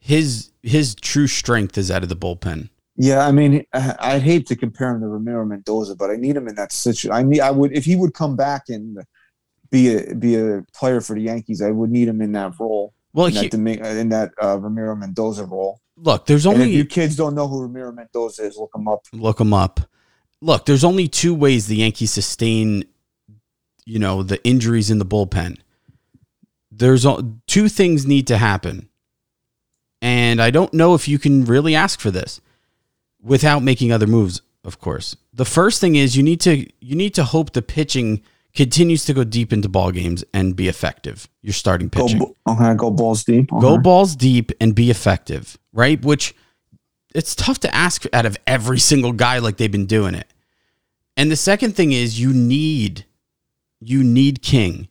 [0.03, 2.69] his his true strength is out of the bullpen.
[2.97, 6.35] Yeah, I mean, I- I'd hate to compare him to Ramiro Mendoza, but I need
[6.35, 7.11] him in that situation.
[7.11, 8.97] I need, I would, if he would come back and
[9.71, 12.93] be a be a player for the Yankees, I would need him in that role,
[13.13, 15.79] Well, in he, that, in that uh, Ramiro Mendoza role.
[15.95, 19.01] look, there's only you kids don't know who Ramiro Mendoza is, look him up.
[19.13, 19.79] look them up.
[20.41, 22.83] Look, there's only two ways the Yankees sustain,
[23.85, 25.57] you know, the injuries in the bullpen.
[26.71, 27.05] There's
[27.47, 28.89] two things need to happen,
[30.03, 32.41] and I don't know if you can really ask for this
[33.21, 34.41] without making other moves.
[34.65, 38.21] Of course, the first thing is you need to you need to hope the pitching
[38.55, 41.27] continues to go deep into ball games and be effective.
[41.41, 43.49] You're starting Go, pitching b- okay, go balls deep.
[43.49, 45.99] go balls deep and be effective, right?
[46.03, 46.35] Which
[47.15, 50.27] it's tough to ask out of every single guy like they've been doing it.
[51.17, 53.05] And the second thing is you need
[53.79, 54.87] you need King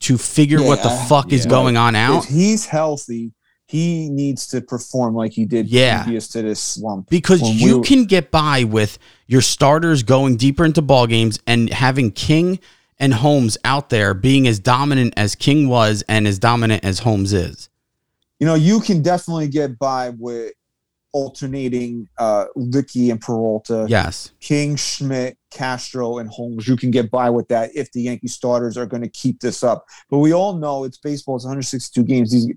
[0.00, 3.32] to figure what the Yeah, fuck is going on out If he's healthy,
[3.68, 6.02] he needs to perform like he did Yeah.
[6.02, 7.08] previous to this slump.
[7.10, 11.38] because when you we- can get by with your starters going deeper into ball games
[11.46, 12.58] and having King
[12.98, 17.32] and Holmes out there being as dominant as King was and as dominant as Holmes
[17.34, 17.68] is.
[18.40, 20.52] You know, you can definitely get by with
[21.12, 23.86] alternating uh Licky and Peralta.
[23.88, 24.30] Yes.
[24.40, 26.68] King, Schmidt, Castro, and Holmes.
[26.68, 29.62] You can get by with that if the Yankee starters are going to keep this
[29.62, 29.86] up.
[30.10, 31.36] But we all know it's baseball.
[31.36, 32.30] It's 162 games.
[32.32, 32.48] These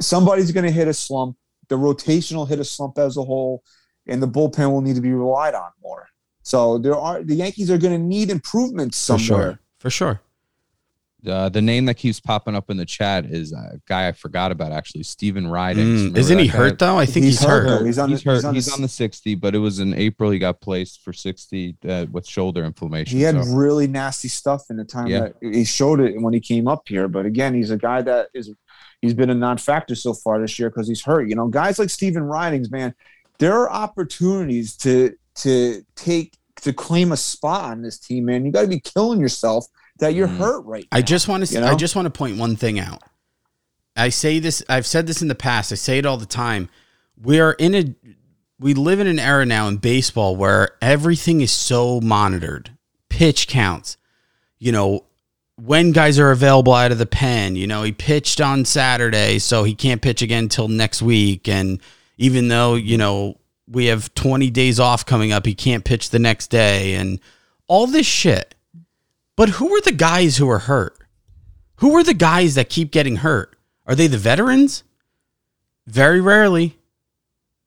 [0.00, 1.36] somebody's going to hit a slump.
[1.68, 3.62] The rotation will hit a slump as a whole,
[4.06, 6.08] and the bullpen will need to be relied on more.
[6.42, 9.20] So there are the Yankees are going to need improvements somewhere.
[9.28, 9.58] For sure.
[9.78, 10.20] For sure.
[11.26, 14.52] Uh, the name that keeps popping up in the chat is a guy I forgot
[14.52, 16.10] about actually, Stephen Ridings.
[16.12, 16.56] Mm, isn't he guy?
[16.56, 16.96] hurt though?
[16.98, 17.66] I think he's, He's hurt.
[17.68, 17.84] hurt.
[17.86, 18.36] He's on he's the- hurt.
[18.36, 20.30] he's on He's the- on the 60, but it was in April.
[20.30, 23.18] He got placed for 60 uh, with shoulder inflammation.
[23.18, 25.20] He had so- really nasty stuff in the time Yeah.
[25.20, 27.06] that he showed it when he came up here.
[27.06, 28.50] But again, he's a guy that is
[29.02, 31.28] he's been a non-factor so far this year because he's hurt.
[31.28, 32.94] You know, guys like Stephen Ridings, man,
[33.38, 38.44] there are opportunities to to take to claim a spot on this team, man.
[38.44, 39.66] You got to be killing yourself
[39.98, 40.38] that you're Mhm.
[40.38, 43.02] hurt right I just want to you I just want to point one thing out.
[43.96, 45.72] I say this I've said this in the past.
[45.72, 46.68] I say it all the time.
[47.20, 47.94] We are in a
[48.58, 52.70] we live in an era now in baseball where everything is so monitored.
[53.08, 53.96] Pitch counts.
[54.58, 55.04] You know,
[55.62, 59.64] when guys are available out of the pen, you know, he pitched on Saturday, so
[59.64, 61.80] he can't pitch again until next week and
[62.20, 66.18] even though, you know, we have 20 days off coming up, he can't pitch the
[66.18, 67.18] next day and
[67.66, 68.54] all this shit.
[69.36, 70.98] But who are the guys who are hurt?
[71.76, 73.56] Who are the guys that keep getting hurt?
[73.86, 74.84] Are they the veterans?
[75.86, 76.76] Very rarely.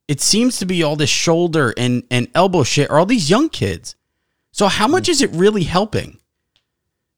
[0.08, 3.50] It seems to be all this shoulder and, and elbow shit or all these young
[3.50, 3.96] kids.
[4.52, 6.20] So how much is it really helping?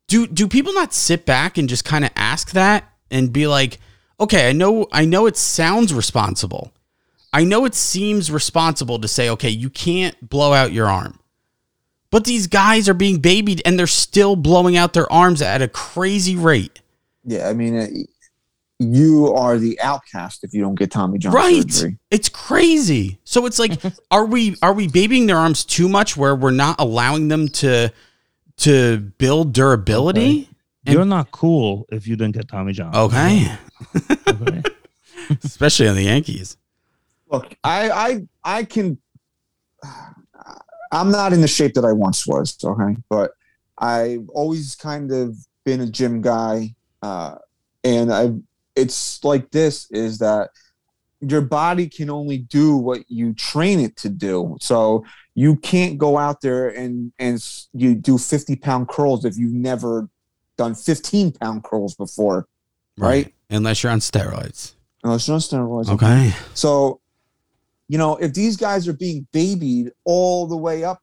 [0.08, 3.80] Do do people not sit back and just kind of ask that and be like,
[4.20, 6.72] okay, I know I know it sounds responsible.
[7.34, 11.20] I know it seems responsible to say, okay, you can't blow out your arm.
[12.10, 15.68] But these guys are being babied and they're still blowing out their arms at a
[15.68, 16.82] crazy rate.
[17.26, 17.88] yeah, I mean, uh,
[18.80, 21.72] you are the outcast if you don't get Tommy John right.
[21.72, 21.98] surgery.
[22.12, 23.20] It's crazy.
[23.24, 23.82] So it's like
[24.12, 27.92] are we are we babying their arms too much where we're not allowing them to
[28.58, 30.50] to build durability?
[30.86, 32.96] And- You're not cool if you didn't get Tommy John.
[32.96, 33.52] Okay.
[34.28, 34.62] Okay.
[35.44, 36.58] Especially on the Yankees.
[37.32, 39.00] Look, I I I can.
[40.92, 42.56] I'm not in the shape that I once was.
[42.64, 43.32] Okay, but
[43.78, 45.36] I've always kind of
[45.66, 47.36] been a gym guy, uh,
[47.84, 48.34] and I.
[48.76, 50.52] It's like this: is that
[51.22, 54.58] your body can only do what you train it to do.
[54.62, 55.04] So
[55.36, 60.10] you can't go out there and and you do 50 pound curls if you've never
[60.58, 62.48] done 15 pound curls before,
[62.98, 63.34] right?
[63.50, 64.74] Unless you're on steroids.
[65.04, 65.90] Unless you're on steroids.
[65.90, 66.34] Okay.
[66.54, 67.02] So,
[67.90, 71.02] you know, if these guys are being babied all the way up,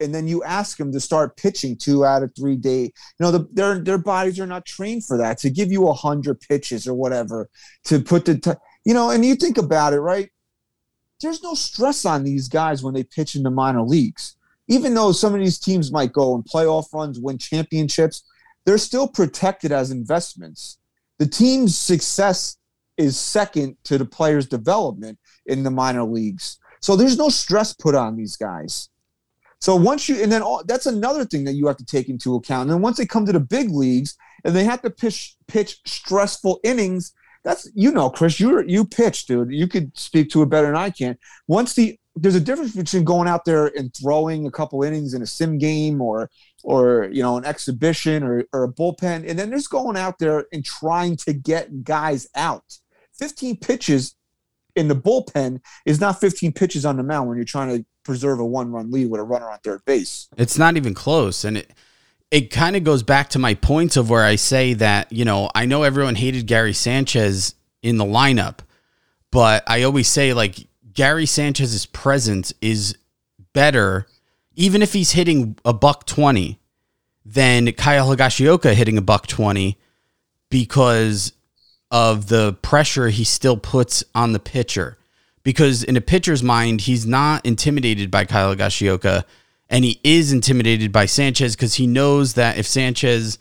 [0.00, 3.32] and then you ask them to start pitching two out of three day, you know,
[3.32, 5.38] the, their their bodies are not trained for that.
[5.38, 7.50] To give you a hundred pitches or whatever,
[7.86, 8.52] to put the, t-
[8.84, 10.30] you know, and you think about it, right?
[11.20, 14.36] There's no stress on these guys when they pitch in the minor leagues.
[14.68, 18.22] Even though some of these teams might go and playoff runs, win championships,
[18.64, 20.78] they're still protected as investments.
[21.18, 22.58] The team's success
[22.96, 26.58] is second to the player's development in the minor leagues.
[26.80, 28.90] So there's no stress put on these guys.
[29.60, 32.36] So once you, and then all, that's another thing that you have to take into
[32.36, 32.62] account.
[32.62, 35.80] And then once they come to the big leagues and they have to pitch pitch
[35.84, 37.12] stressful innings,
[37.48, 39.50] that's you know, Chris, you you pitch, dude.
[39.50, 41.16] You could speak to it better than I can.
[41.46, 45.22] Once the there's a difference between going out there and throwing a couple innings in
[45.22, 46.30] a sim game or
[46.62, 50.44] or you know an exhibition or, or a bullpen, and then there's going out there
[50.52, 52.64] and trying to get guys out.
[53.18, 54.14] 15 pitches
[54.76, 58.40] in the bullpen is not 15 pitches on the mound when you're trying to preserve
[58.40, 60.28] a one run lead with a runner on third base.
[60.36, 61.44] It's not even close.
[61.46, 61.72] And it
[62.30, 65.50] it kind of goes back to my points of where I say that, you know,
[65.54, 68.58] I know everyone hated Gary Sanchez in the lineup,
[69.30, 72.96] but I always say like Gary Sanchez's presence is
[73.54, 74.06] better,
[74.56, 76.58] even if he's hitting a buck 20,
[77.24, 79.78] than Kyle Higashioka hitting a buck 20
[80.50, 81.32] because
[81.90, 84.98] of the pressure he still puts on the pitcher.
[85.42, 89.24] Because in a pitcher's mind, he's not intimidated by Kyle Higashioka
[89.70, 93.38] and he is intimidated by Sanchez because he knows that if Sanchez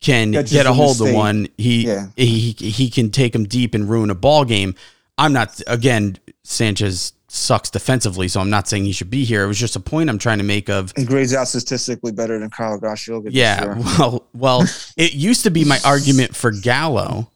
[0.00, 2.06] can get a hold of one, he, Yeah.
[2.16, 4.74] he he can take him deep and ruin a ball game.
[5.16, 9.42] I'm not again Sanchez sucks defensively, so I'm not saying he should be here.
[9.44, 12.38] It was just a point I'm trying to make of He grades out statistically better
[12.38, 13.28] than Kyle Gashioka.
[13.30, 13.76] yeah, year.
[13.98, 14.64] well, well,
[14.96, 17.30] it used to be my argument for Gallo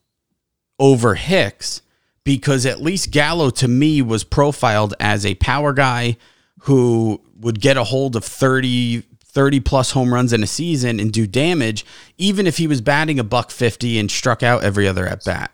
[0.79, 1.83] over Hicks
[2.25, 6.17] because at least Gallo to me was profiled as a power guy
[6.61, 11.11] who would get a hold of 30 30 plus home runs in a season and
[11.11, 11.87] do damage
[12.19, 15.51] even if he was batting a buck 50 and struck out every other at bat.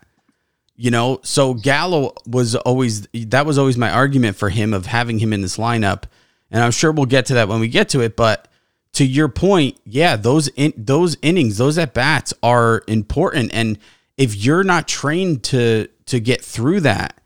[0.75, 5.19] You know, so Gallo was always that was always my argument for him of having
[5.19, 6.03] him in this lineup.
[6.51, 8.49] And I'm sure we'll get to that when we get to it, but
[8.93, 13.77] to your point, yeah, those in, those innings, those at bats are important, and
[14.17, 17.18] if you're not trained to to get through that,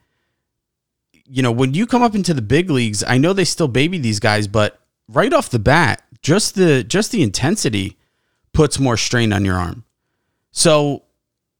[1.34, 3.98] you know, when you come up into the big leagues, I know they still baby
[3.98, 7.98] these guys, but right off the bat, just the just the intensity
[8.54, 9.84] puts more strain on your arm.
[10.52, 11.02] So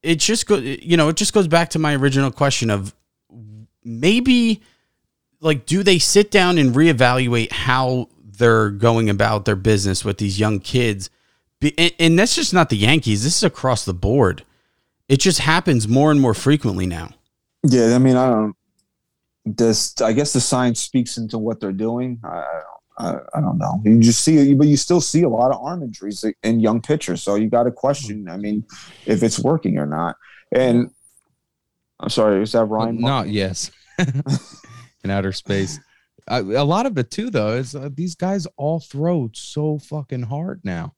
[0.00, 2.94] it just go, you know, it just goes back to my original question of
[3.82, 4.62] maybe
[5.40, 10.38] like do they sit down and reevaluate how they're going about their business with these
[10.38, 11.10] young kids
[11.60, 14.44] and, and that's just not the yankees this is across the board
[15.08, 17.10] it just happens more and more frequently now
[17.62, 18.56] Yeah, I mean, I don't.
[19.44, 22.20] This, I guess, the science speaks into what they're doing.
[22.24, 22.44] I,
[22.98, 23.82] I, I, don't know.
[23.84, 27.22] You just see, but you still see a lot of arm injuries in young pitchers.
[27.22, 28.28] So you got to question.
[28.28, 28.64] I mean,
[29.04, 30.16] if it's working or not.
[30.52, 30.90] And
[32.00, 33.00] I'm sorry, is that Ryan?
[33.00, 33.70] No, yes.
[35.04, 35.78] In outer space.
[36.26, 40.62] A lot of it too, though, is uh, these guys all throw so fucking hard
[40.64, 40.94] now.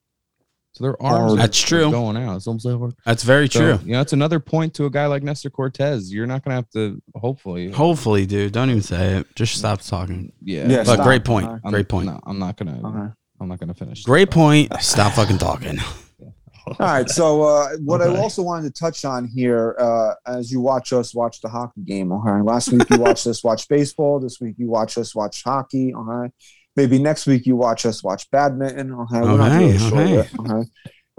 [0.76, 1.90] So their arms are That's true.
[1.90, 2.36] going out.
[2.36, 5.06] It's almost like that's very So, true you know, it's another point to a guy
[5.06, 6.12] like Nestor Cortes.
[6.12, 7.02] You're not gonna have to.
[7.14, 10.68] Hopefully, hopefully dude don't even say it just stop talking yeah.
[10.68, 11.04] Yeah, but stop.
[11.06, 11.60] great point Okay.
[11.64, 12.76] I'm, great point No, I'm not gonna.
[12.76, 13.12] Okay.
[13.40, 14.02] I'm not gonna finish.
[14.02, 15.78] great point stop fucking talking
[16.66, 17.08] All right.
[17.08, 21.14] So uh, what I also wanted to touch on here, uh, as you watch us
[21.14, 22.10] watch the hockey game.
[22.10, 22.42] Okay.
[22.42, 24.18] Last week you watched us watch baseball.
[24.18, 25.94] This week you watch us watch hockey.
[25.94, 26.32] Okay.
[26.76, 28.92] Maybe next week you watch us watch badminton.
[28.92, 29.20] Okay.
[29.20, 30.14] We're not Okay, really sure okay.
[30.14, 30.68] yet, okay.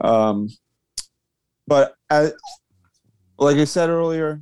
[0.03, 0.49] Um,
[1.65, 2.29] but uh
[3.39, 4.41] like I said earlier,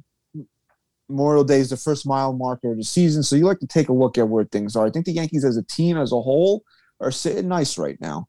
[1.09, 3.89] Memorial Day is the first mile marker of the season, so you like to take
[3.89, 4.85] a look at where things are.
[4.85, 6.63] I think the Yankees, as a team as a whole,
[7.01, 8.27] are sitting nice right now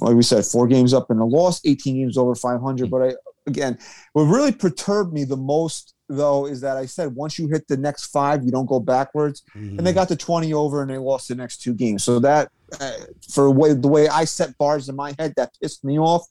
[0.00, 2.90] like we said, four games up in a loss, 18 games over 500.
[2.90, 3.14] But I,
[3.46, 3.78] again,
[4.12, 7.76] what really perturbed me the most, though, is that I said once you hit the
[7.76, 9.42] next five, you don't go backwards.
[9.78, 12.04] And they got the 20 over and they lost the next two games.
[12.04, 12.50] So that,
[12.80, 12.92] uh,
[13.30, 16.26] for way, the way I set bars in my head, that pissed me off.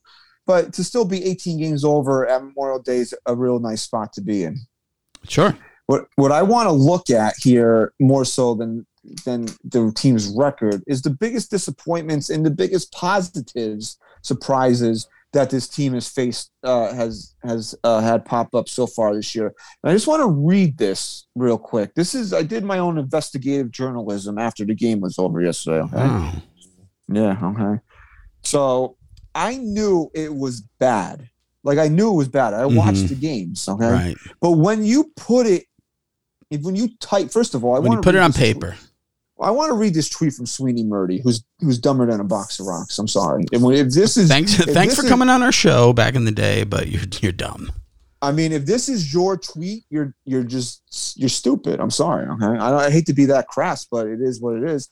[0.46, 4.12] But to still be 18 games over at Memorial Day is a real nice spot
[4.14, 4.58] to be in.
[5.26, 5.56] sure
[5.86, 8.86] What what I want to look at here more so than
[9.24, 15.68] than the team's record is the biggest disappointments and the biggest positives surprises that this
[15.68, 19.52] team has faced uh, has has uh, had pop up so far this year.
[19.82, 21.94] And I just want to read this real quick.
[21.94, 25.80] This is I did my own investigative journalism after the game was over yesterday.
[25.82, 25.96] Okay?
[25.96, 26.32] wow.
[27.08, 27.80] Yeah, okay.
[28.42, 28.96] So
[29.34, 31.28] I knew it was bad.
[31.62, 32.54] Like I knew it was bad.
[32.54, 33.08] I watched Mhm.
[33.08, 33.68] the games.
[33.68, 33.90] Okay.
[33.90, 35.64] right But when you put it,
[36.50, 38.76] if when you type, first of all, I when you put it on paper
[39.40, 42.60] I want to read this tweet from Sweeny Murti, who's who's dumber than a box
[42.60, 42.98] of rocks.
[42.98, 43.44] I'm sorry.
[43.52, 46.24] And if this is, thanks if thanks for is- coming on our show back in
[46.24, 47.70] the day but you're you're dumb
[48.24, 51.78] I mean, if this is your tweet, you're you're just you're stupid.
[51.78, 52.26] I'm sorry.
[52.26, 54.88] Okay, I, I hate to be that crass, but it is what it is.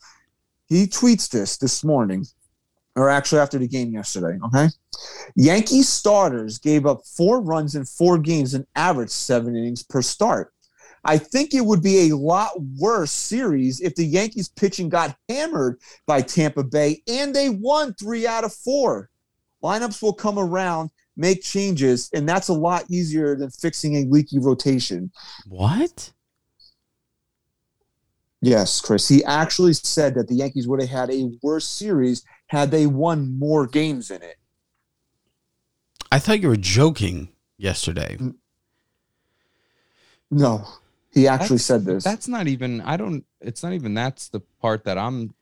[0.66, 2.26] He tweets this this morning,
[2.94, 4.38] or actually after the game yesterday.
[4.44, 4.68] Okay,
[5.34, 10.52] Yankee starters gave up four runs in four games and averaged seven innings per start.
[11.04, 15.78] I think it would be a lot worse series if the Yankees pitching got hammered
[16.06, 19.10] by Tampa Bay and they won three out of four.
[19.62, 24.38] Lineups will come around make changes, and that's a lot easier than fixing a leaky
[24.38, 25.10] rotation.
[25.46, 26.12] what
[28.40, 29.06] Yes, Chris.
[29.08, 33.38] He actually said that the Yankees would have had a worse series had they won
[33.38, 34.36] more games in it.
[36.10, 38.18] i thought you were joking yesterday
[40.30, 40.66] No,
[41.12, 42.04] He actually That's- said this.
[42.04, 42.80] That's not even.
[42.80, 43.24] I don't.
[43.40, 43.94] It's not even.
[43.94, 45.34] That's the part that I'm.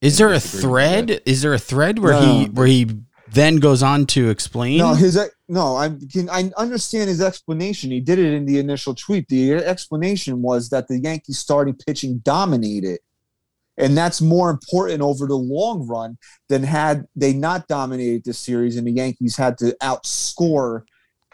[0.00, 1.22] Is there a disagree with thread?
[1.26, 2.86] Is there a thread where he where he
[3.30, 4.78] then goes on to explain?
[4.78, 5.76] No, his no.
[5.76, 7.90] I can I understand his explanation.
[7.90, 9.28] He did it in the initial tweet.
[9.28, 13.00] The explanation was that the Yankees starting pitching dominated,
[13.76, 16.16] and that's more important over the long run
[16.48, 20.82] than had they not dominated this series and the Yankees had to outscore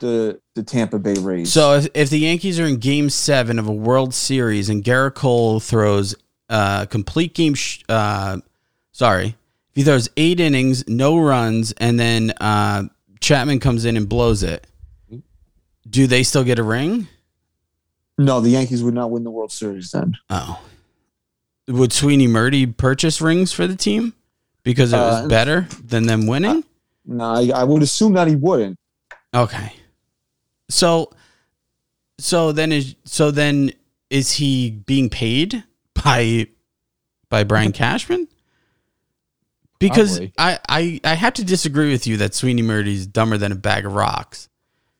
[0.00, 1.52] the the Tampa Bay Rays.
[1.52, 5.14] So if, if the Yankees are in Game Seven of a World Series and Gerrit
[5.14, 6.14] Cole throws
[6.48, 8.38] uh, complete game, sh- uh,
[8.92, 12.84] sorry, if he throws eight innings, no runs, and then uh,
[13.20, 14.66] Chapman comes in and blows it,
[15.88, 17.06] do they still get a ring?
[18.18, 20.16] no, the Yankees would not win the World Series then.
[20.28, 20.60] Oh,
[21.68, 24.12] would Sweeny Murti purchase rings for the team
[24.62, 26.64] because it was Uh, better than them winning?
[27.06, 28.76] No, I, I would assume that he wouldn't.
[29.34, 29.72] Okay.
[30.70, 31.10] So
[32.18, 33.72] so then is so then
[34.08, 35.64] is he being paid
[35.94, 36.46] by
[37.28, 38.28] by Brian Cashman?
[39.78, 40.32] Because Probably.
[40.38, 43.86] I, I I have to disagree with you that Sweeny Murti's dumber than a bag
[43.86, 44.48] of rocks.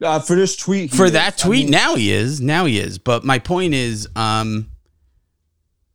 [0.03, 1.13] Uh, for this tweet, For is.
[1.13, 2.41] that I tweet, mean, now he is.
[2.41, 2.97] Now he is.
[2.99, 4.71] But my point is, um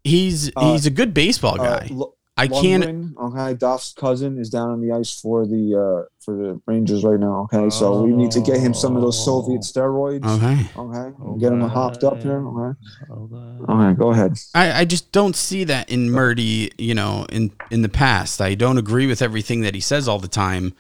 [0.04, 1.88] he's Uh, he's a good baseball uh, guy.
[1.90, 6.36] Lo- I can't okay, Duff's cousin is down on the ice for the uh for
[6.36, 7.48] the Rangers right now.
[7.54, 10.26] Okay, so we need to get him some of those Soviet steroids.
[10.26, 10.68] Okay.
[10.76, 12.46] Okay, get him hopped up here.
[12.46, 12.78] Okay,
[13.10, 13.72] Okay.
[13.72, 14.38] okay, go ahead.
[14.54, 18.42] I, I just don't see that in Murti, you know, in in the past.
[18.42, 20.74] I don't agree with everything that he says all the time,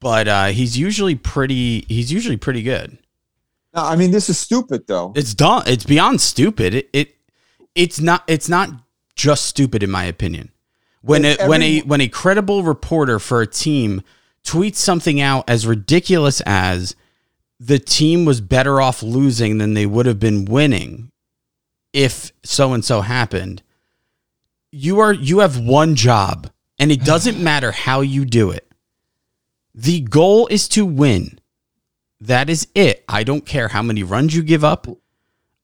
[0.00, 1.84] but uh, he's usually pretty.
[1.88, 2.96] He's usually pretty good.
[3.74, 5.12] No, I mean this is stupid though.
[5.14, 5.64] It's done.
[5.66, 6.72] It's beyond stupid.
[6.72, 7.16] It, it
[7.74, 8.24] it's not.
[8.26, 8.70] It's not
[9.16, 10.50] just stupid in my opinion.
[11.02, 14.02] When a, when a when a credible reporter for a team
[14.44, 16.96] tweets something out as ridiculous as
[17.60, 21.10] the team was better off losing than they would have been winning
[21.92, 23.62] if so and so happened
[24.70, 28.70] you are you have one job and it doesn't matter how you do it.
[29.74, 31.38] The goal is to win.
[32.20, 33.04] That is it.
[33.08, 34.86] I don't care how many runs you give up.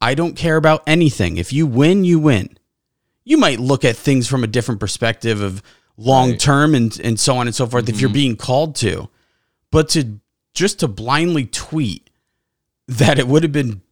[0.00, 1.36] I don't care about anything.
[1.36, 2.58] If you win you win
[3.24, 5.62] you might look at things from a different perspective of
[5.96, 8.14] long term and, and so on and so forth if you're mm-hmm.
[8.14, 9.08] being called to.
[9.70, 10.20] But to
[10.54, 12.10] just to blindly tweet
[12.86, 13.82] that it would have been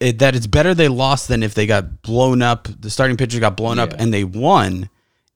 [0.00, 3.40] it, that it's better they lost than if they got blown up the starting pitcher
[3.40, 4.88] got blown up and they won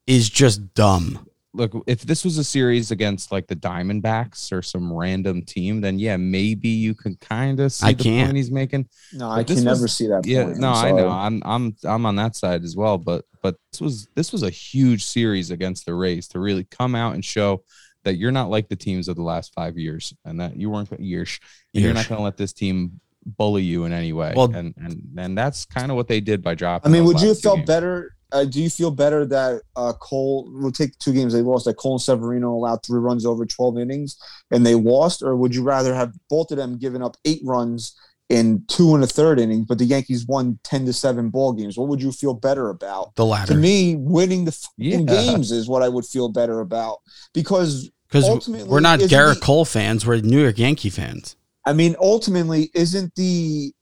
[0.07, 1.27] is just dumb
[1.57, 5.99] Look, if this was a series against like the Diamondbacks or some random team, then
[6.01, 8.27] yeah, maybe you can kind of see I the can't.
[8.29, 8.89] point he's making.
[9.13, 10.27] No, I But this can never see that.
[10.27, 10.59] Yeah, point.
[10.59, 11.09] no, I'm know.
[11.09, 12.99] I'm I'm I'm on that side as well.
[12.99, 16.95] But but this was this was a huge series against the Rays to really come
[16.97, 17.63] out and show
[18.03, 20.91] that you're not like the teams of the last five years, and that you weren't
[21.01, 21.39] years.
[21.73, 21.95] You're Years.
[21.95, 24.35] not going to let this team bully you in any way.
[24.37, 26.91] Well- and and and that's kind of what they did by dropping.
[26.91, 27.67] I mean, would you have felt games.
[27.69, 28.14] better?
[28.33, 30.49] Uh, do you feel better that uh, Cole?
[30.53, 31.65] We'll take two games they lost.
[31.67, 34.17] That Cole and Severino allowed three runs over twelve innings,
[34.51, 37.97] and they lost, or would you rather have both of them given up eight runs
[38.31, 41.77] in two and a third inning, but the Yankees won ten to seven ball games?
[41.77, 43.15] What would you feel better about?
[43.17, 44.99] the To me, winning the Yeah.
[45.03, 46.99] games is what I would feel better about
[47.35, 51.73] because because ultimately, we're not Gerrit the- Cole fans we're New York Yankee fans I
[51.73, 53.73] mean, ultimately, isn't the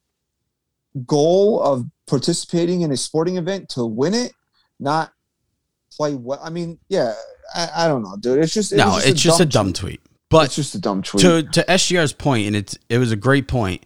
[1.06, 4.32] goal of participating in a sporting event to win it,
[4.80, 5.12] not
[5.96, 6.40] play well?
[6.42, 7.14] I mean, yeah,
[7.54, 8.38] I, I don't know, dude.
[8.38, 10.00] It's just it no was it's just a dumb tweet
[10.32, 11.22] but it's just a dumb tweet.
[11.22, 13.84] to to SGR's point, and it's it was a great point.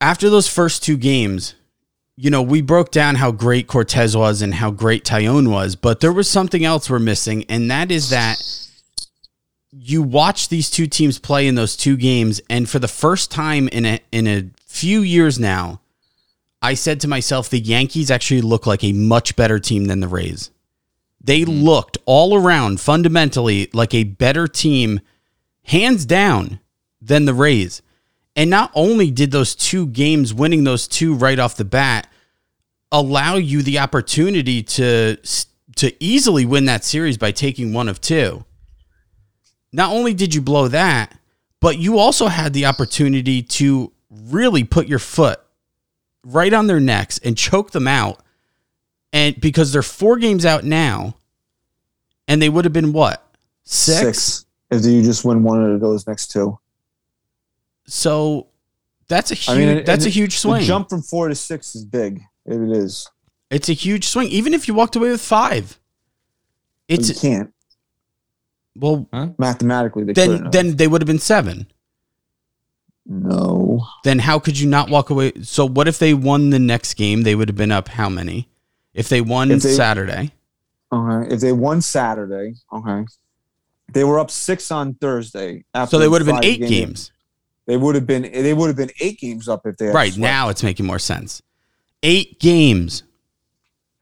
[0.00, 1.54] After those first two games,
[2.16, 6.00] you know, we broke down how great Cortes was and how great Taillon was, but
[6.00, 8.40] there was something else we're missing, and that is that
[9.72, 13.68] you watch these two teams play in those two games, and for the first time
[13.68, 15.80] in a in a few years now,
[16.62, 20.08] I said to myself, the Yankees actually look like a much better team than the
[20.08, 20.50] Rays.
[21.22, 21.50] They hmm.
[21.50, 25.00] looked all around fundamentally like a better team
[25.64, 26.60] hands down
[27.00, 27.82] than the Rays.
[28.36, 32.08] And not only did those two games, winning those two right off the bat,
[32.92, 35.16] allow you the opportunity to
[35.76, 38.44] to easily win that series by taking one of two.
[39.72, 41.16] Not only did you blow that,
[41.60, 45.40] but you also had the opportunity to really put your foot
[46.24, 48.20] right on their necks and choke them out.
[49.12, 51.16] And because they're four games out now,
[52.28, 53.26] and they would have been what?
[53.64, 54.46] Six?
[54.70, 56.58] if you just win one of those next two.
[57.86, 58.46] So
[59.08, 60.62] that's a huge I mean, that's a huge swing.
[60.62, 62.22] jump from four to six is big.
[62.46, 63.10] It is.
[63.50, 64.28] It's a huge swing.
[64.28, 65.80] Even if you walked away with five.
[66.88, 67.52] But you can't
[68.76, 69.08] well
[69.38, 70.04] mathematically.
[70.04, 71.66] They then then they would have been seven.
[73.10, 73.28] No.
[73.28, 73.86] No.
[74.04, 75.32] Then how could you not walk away?
[75.42, 77.22] So what if they won the next game?
[77.24, 78.48] They would have been up how many?
[78.94, 80.32] If they won If they- Saturday,
[80.92, 81.32] Okay.
[81.34, 83.04] If they won Saturday, okay.
[83.92, 85.64] They were up six on Thursday.
[85.74, 87.12] After so they would have been eight games.
[87.66, 88.22] They would have been.
[88.22, 90.20] They would have been eight games up if they had Right swept.
[90.22, 91.42] now, it's making more sense.
[92.02, 93.04] Eight games,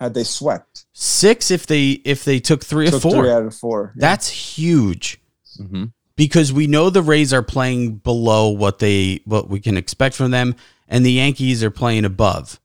[0.01, 0.87] had they swept.
[0.95, 3.13] six if they if they took three or Took four.
[3.13, 3.93] three out of four.
[3.97, 5.21] That's huge.
[5.59, 5.85] hmm
[6.19, 10.31] because we know the Rays are playing below what they what we can expect from
[10.33, 10.55] them,
[10.89, 12.61] and the Yankees are playing above.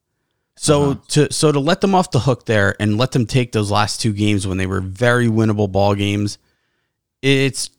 [0.58, 1.00] So Uh-huh.
[1.10, 4.02] to so to let them off the hook there and let them take those last
[4.02, 6.38] two games when they were very winnable ball games,
[7.22, 7.70] it's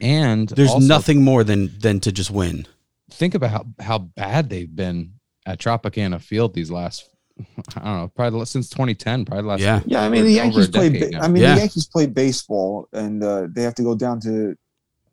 [0.00, 2.66] And there's also nothing more than than to just win.
[3.10, 5.12] Think about how, how bad they've been
[5.46, 7.08] at Tropicana Field these last.
[7.76, 9.60] I don't know, probably since 2010, probably last.
[9.60, 9.80] Yeah.
[9.86, 10.88] Yeah, I mean the Yankees play.
[10.90, 11.20] ba- now.
[11.22, 11.54] I mean Yeah.
[11.54, 14.56] the Yankees play baseball, and uh, they have to go down to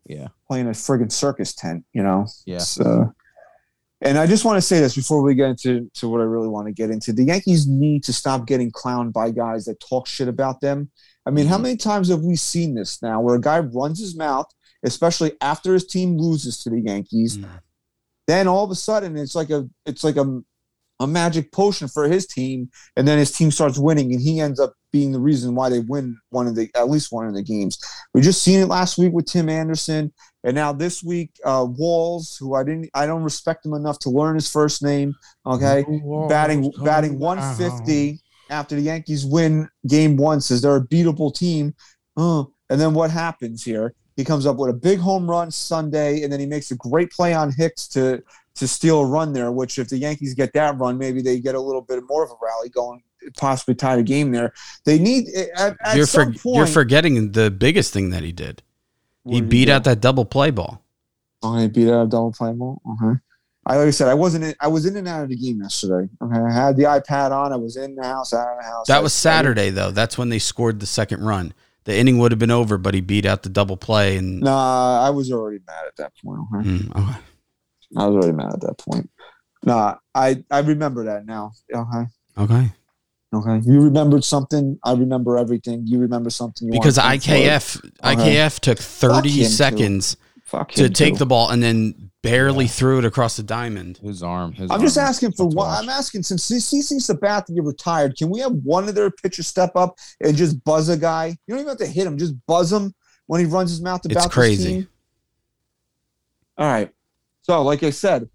[0.06, 0.28] Yeah.
[0.48, 1.84] playing a friggin' circus tent.
[1.92, 2.26] You know.
[2.46, 2.58] Yeah.
[2.58, 3.12] So,
[4.00, 6.48] and I just want to say this before we get into to what I really
[6.48, 7.12] want to get into.
[7.12, 10.90] The Yankees need to stop getting clowned by guys that talk shit about them.
[11.24, 11.62] I mean, how Mhm.
[11.62, 14.46] many times have we seen this now, where a guy runs his mouth,
[14.82, 17.38] especially after his team loses to the Yankees?
[17.38, 17.46] Mm.
[18.26, 20.42] Then all of a sudden, it's like a it's like a
[21.02, 24.60] a magic potion for his team, and then his team starts winning, and he ends
[24.60, 27.42] up being the reason why they win one of the at least one of the
[27.42, 27.78] games.
[28.14, 30.12] We just seen it last week with Tim Anderson,
[30.44, 34.10] and now this week uh, Walls, who I didn't I don't respect him enough to
[34.10, 35.14] learn his first name.
[35.44, 35.84] Okay,
[36.28, 41.74] batting batting 150 after the Yankees win game one, says they're a beatable team.
[42.16, 43.94] Oh, and then what happens here?
[44.16, 47.10] He comes up with a big home run Sunday, and then he makes a great
[47.10, 48.22] play on Hicks to
[48.56, 49.50] to steal a run there.
[49.52, 52.30] Which, if the Yankees get that run, maybe they get a little bit more of
[52.30, 53.02] a rally going,
[53.36, 54.52] possibly tie the game there.
[54.84, 56.56] They need at, at you're some for, point.
[56.56, 58.62] you're forgetting the biggest thing that he did.
[59.28, 60.82] He beat out that double play ball.
[61.42, 62.80] Oh, he beat out a double play ball.
[62.92, 63.18] Okay.
[63.64, 64.42] I like I said, I wasn't.
[64.44, 66.08] In, I was in and out of the game yesterday.
[66.20, 67.52] Okay, I had the iPad on.
[67.52, 68.90] I was in the house, out of the house.
[68.90, 69.92] I- That was Saturday though.
[69.92, 71.54] That's when they scored the second run.
[71.84, 75.04] The inning would have been over, but he beat out the double play and Nah,
[75.06, 76.40] I was already mad at that point.
[76.54, 76.68] Okay?
[76.68, 77.18] Mm, okay.
[77.96, 79.10] I was already mad at that point.
[79.64, 81.52] Nah, I I remember that now.
[81.72, 82.06] Okay.
[82.38, 82.72] Okay.
[83.34, 83.60] Okay.
[83.64, 84.78] You remembered something.
[84.84, 85.86] I remember everything.
[85.86, 86.68] You remember something.
[86.68, 88.36] You Because wanna think IKF Okay.
[88.36, 89.44] IKF took 30 him, too.
[89.44, 90.16] seconds.
[90.44, 91.18] Fuck to take too.
[91.18, 93.98] the ball and then barely threw it across the diamond.
[94.02, 94.52] His arm.
[94.52, 95.70] His I'm just asking for one.
[95.70, 99.98] I'm asking since CC Sabathia retired, can we have one of their pitchers step up
[100.20, 101.28] and just buzz a guy?
[101.28, 102.18] You don't even have to hit him.
[102.18, 102.94] Just buzz him
[103.26, 104.68] when he runs his mouth It's about this crazy.
[104.72, 104.88] team.
[106.58, 106.92] All right.
[107.42, 108.28] So, like I said,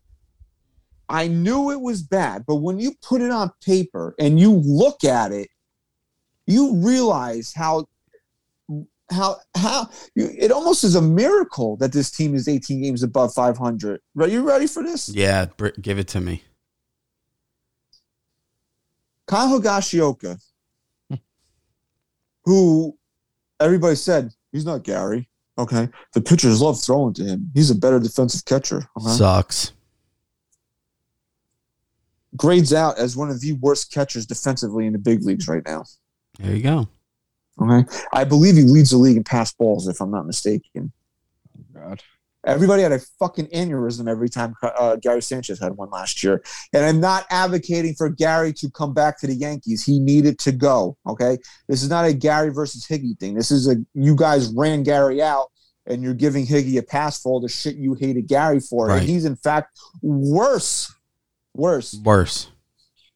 [1.10, 5.04] I knew it was bad, but when you put it on paper and you look
[5.04, 5.50] at it,
[6.46, 7.86] you realize how
[9.10, 13.34] how how you, it almost is a miracle that this team is 18 games above
[13.34, 14.02] 500.
[14.20, 15.10] Are you ready for this?
[15.10, 15.46] Yeah,
[15.82, 16.44] give it to me.
[19.28, 20.42] Kyle Higashioka,
[22.46, 22.98] who
[23.60, 25.30] everybody said he's not Gary.
[25.58, 27.52] Okay, the pitchers love throwing to him.
[27.54, 28.88] He's a better defensive catcher.
[29.00, 29.12] Okay?
[29.12, 29.74] Sucks.
[32.36, 35.86] Grades out as one of the worst catchers defensively in the big leagues right now.
[36.40, 36.88] There you go.
[37.60, 40.92] Okay, I believe he leads the league in pass balls, if I'm not mistaken.
[41.58, 42.04] Oh, God.
[42.48, 46.42] Everybody had a fucking aneurysm every time uh, Gary Sanchez had one last year.
[46.74, 49.84] And I'm not advocating for Gary to come back to the Yankees.
[49.84, 50.98] He needed to go.
[51.06, 51.38] Okay.
[51.68, 53.34] This is not a Gary versus Higgy thing.
[53.36, 55.48] This is a you guys ran Gary out
[55.86, 58.88] and you're giving Higgy a pass for all the shit you hated Gary for.
[58.88, 59.00] Right.
[59.00, 60.94] And he's in fact worse.
[61.54, 61.96] Worse.
[62.04, 62.50] Worse.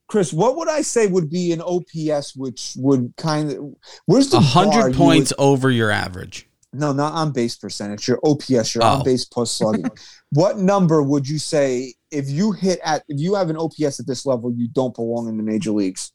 [0.07, 3.75] Chris, what would I say would be an OPS which would kind of
[4.07, 6.49] where's the hundred you points would- over your average.
[6.73, 8.07] No, not on base percentage.
[8.07, 8.87] Your OPS, your Oh.
[8.99, 9.85] on base plus slugging.
[10.31, 14.07] what number would you say if you hit at if you have an OPS at
[14.07, 16.13] this level, you don't belong in the major leagues?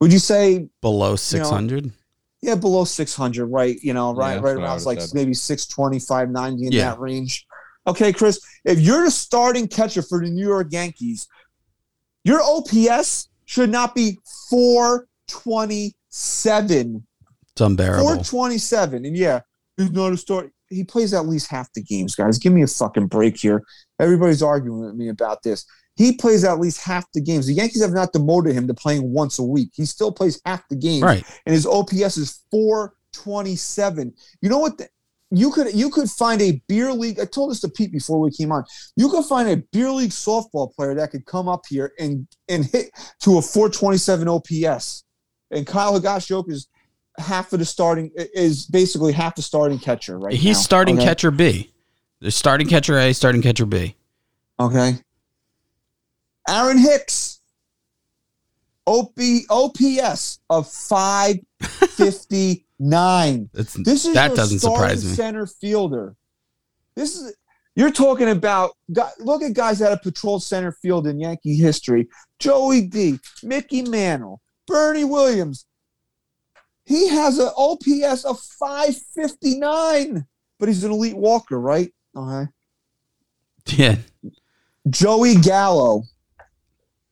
[0.00, 1.90] Would you say Below 600?
[2.40, 3.76] yeah, below six hundred, right?
[3.82, 5.12] You know, right, that's right what around like said.
[5.14, 6.90] maybe 620, 590 in Yeah.
[6.90, 7.46] that range.
[7.86, 11.26] Okay, Chris, if you're the starting catcher for the New York Yankees,
[12.24, 14.18] your OPS should not be
[14.50, 17.06] 427.
[17.52, 18.04] It's unbearable.
[18.04, 19.04] 427.
[19.04, 19.40] And yeah,
[19.78, 20.50] he's not a start.
[20.68, 22.38] He plays at least half the games, guys.
[22.38, 23.62] Give me a fucking break here.
[23.98, 25.64] Everybody's arguing with me about this.
[25.96, 27.46] He plays at least half the games.
[27.46, 29.70] The Yankees have not demoted him to playing once a week.
[29.72, 31.02] He still plays half the games.
[31.02, 31.24] Right.
[31.46, 34.12] And his OPS is 427.
[34.42, 34.78] You know what?
[34.78, 34.88] the-
[35.30, 37.20] you could you could find a beer league.
[37.20, 38.64] I told this to Pete before we came on.
[38.96, 42.64] You could find a beer league softball player that could come up here and and
[42.64, 42.90] hit
[43.24, 45.04] to a 427 OPS.
[45.50, 46.68] And Kyle Higashioka is
[47.18, 50.62] half of the starting is basically half the starting catcher right He's now.
[50.62, 51.06] starting okay?
[51.06, 51.72] catcher B.
[52.20, 53.94] The starting catcher A, starting catcher B.
[54.58, 54.94] Okay.
[56.48, 57.40] Aaron Hicks,
[58.86, 59.12] OP,
[59.50, 63.50] OPS of 559.
[63.52, 65.12] That's, This is that doesn't surprise me.
[65.12, 66.16] center fielder.
[66.96, 67.34] This is
[67.76, 68.72] you're talking about.
[69.20, 72.08] Look at guys that have patrolled center field in Yankee history:
[72.40, 75.66] Joey D, Mickey Mantle, Bernie Williams.
[76.88, 80.24] He has an OPS of 559,
[80.58, 81.92] but he's an elite walker, right?
[82.16, 82.50] Okay.
[83.66, 83.96] Yeah.
[84.88, 86.04] Joey Gallo.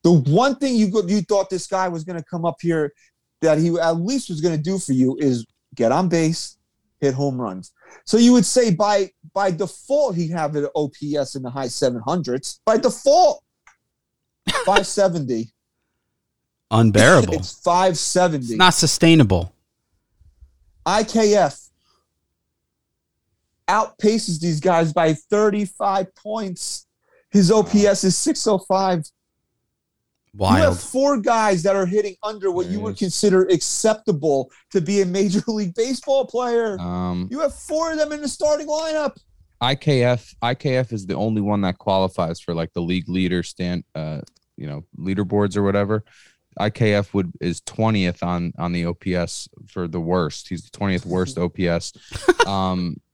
[0.02, 2.94] The one thing you you thought this guy was going to come up here
[3.42, 6.56] that he at least was going to do for you is get on base,
[7.00, 7.72] hit home runs.
[8.06, 12.60] So you would say by by default he'd have an OPS in the high 700s.
[12.64, 13.44] By default,
[14.48, 15.52] 570.
[16.70, 17.34] Unbearable.
[17.34, 18.44] it's 570.
[18.46, 19.52] it's not sustainable.
[20.87, 21.68] IKF
[23.68, 26.87] outpaces these guys by 35 points.
[27.30, 29.05] His OPS is 605.
[30.39, 32.99] You have four guys that are hitting under what There you would is.
[32.99, 36.78] consider acceptable to be a major league baseball player.
[36.78, 39.16] Um, You have four of them in the starting lineup.
[39.62, 44.20] IKF IKF is the only one that qualifies for like the league leader stand uh
[44.59, 46.05] you know leaderboards or whatever.
[46.59, 50.48] IKF would is 20th on on the OPS for the worst.
[50.48, 51.92] He's the 20th worst OPS.
[52.46, 53.00] Um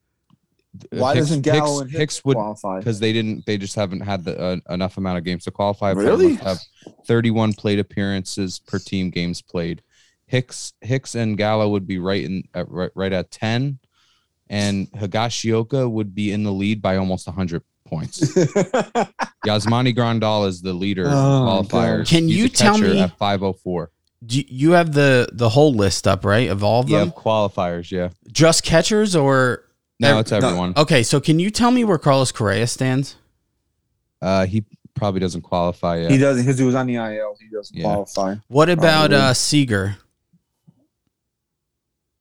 [0.91, 2.79] Why Hicks- doesn't Gallo Hicks, and Hicks, Hicks would qualify?
[2.79, 5.93] because they didn't they just haven't had the uh, enough amount of games to qualify
[5.93, 6.01] for.
[6.01, 6.37] Really?
[6.37, 6.61] Have
[7.07, 9.83] 31 plate appearances per team games played
[10.25, 13.79] hicks hicks and gallo would be right in at, right, right at 10
[14.49, 17.63] and higashioka would be in the lead by almost 100
[17.93, 18.21] points
[19.47, 23.17] yasmani grandal is the leader of Oh, qualifiers Can He's you a tell me- at
[23.19, 23.91] 504
[24.25, 26.49] Do you- you have the the whole list up, right?
[26.49, 27.11] Of all of yeah them?
[27.13, 29.65] qualifiers yeah Just catchers or
[30.01, 33.17] no Ev- it's everyone Okay, so can you tell me where Carlos Correa stands?
[34.23, 34.65] uh he
[34.95, 37.37] probably doesn't qualify yet He doesn't because he was on the IL.
[37.41, 37.85] He doesn't Yeah.
[37.85, 38.37] qualify.
[38.49, 39.17] What about Probably.
[39.31, 39.97] uh Seager?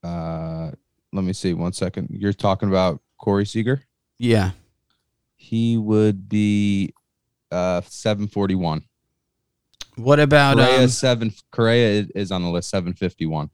[0.03, 0.71] uh
[1.13, 3.83] let me see one second you're talking about corey seager
[4.17, 4.51] Yeah.
[5.41, 6.93] He would be
[7.51, 8.83] uh 741
[9.95, 13.49] What about Correa um, seven Correa is, is on the list 751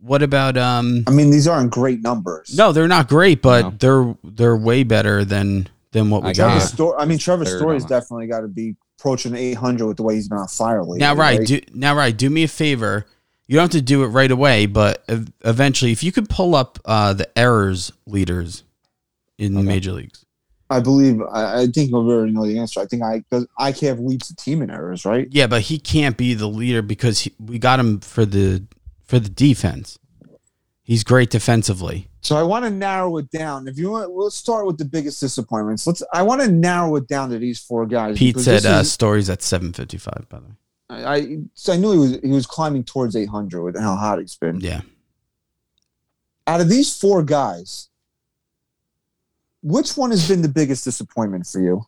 [0.00, 2.56] what about um I mean, these aren't great numbers.
[2.56, 3.70] No, they're not great, but No.
[3.78, 6.62] they're they're way better than than what we I got got.
[6.62, 6.66] it.
[6.66, 6.96] Story.
[6.98, 10.28] I mean, Trevor Third Story's definitely got to be approaching 800 with the way he's
[10.28, 10.98] been on fire lately.
[10.98, 12.16] Now, right, do, now, right.
[12.16, 13.06] Do me a favor.
[13.46, 15.04] You don't have to do it right away, but
[15.44, 18.64] eventually, if you could pull up uh, the errors leaders
[19.38, 20.24] in the major leagues.
[20.68, 21.20] I believe.
[21.22, 22.80] I, I think we already know the answer.
[22.80, 25.28] I think I because IKF leads the team in errors, right?
[25.30, 28.64] Yeah, but he can't be the leader because he, we got him for the
[29.04, 29.98] for the defense.
[30.82, 32.08] He's great defensively.
[32.20, 33.68] So I want to narrow it down.
[33.68, 35.86] If you want, let's start with the biggest disappointments.
[35.86, 36.02] Let's.
[36.12, 38.18] I want to narrow it down to these four guys.
[38.18, 40.26] Pete said uh, is- Story's at seven fifty five.
[40.28, 40.52] By the way,
[40.90, 44.18] I, I so I knew he was he was climbing towards 800 with how hot
[44.18, 44.60] he's been.
[44.60, 44.80] yeah.
[46.48, 47.88] Out of these four guys,
[49.66, 51.84] which one has been the biggest disappointment for you?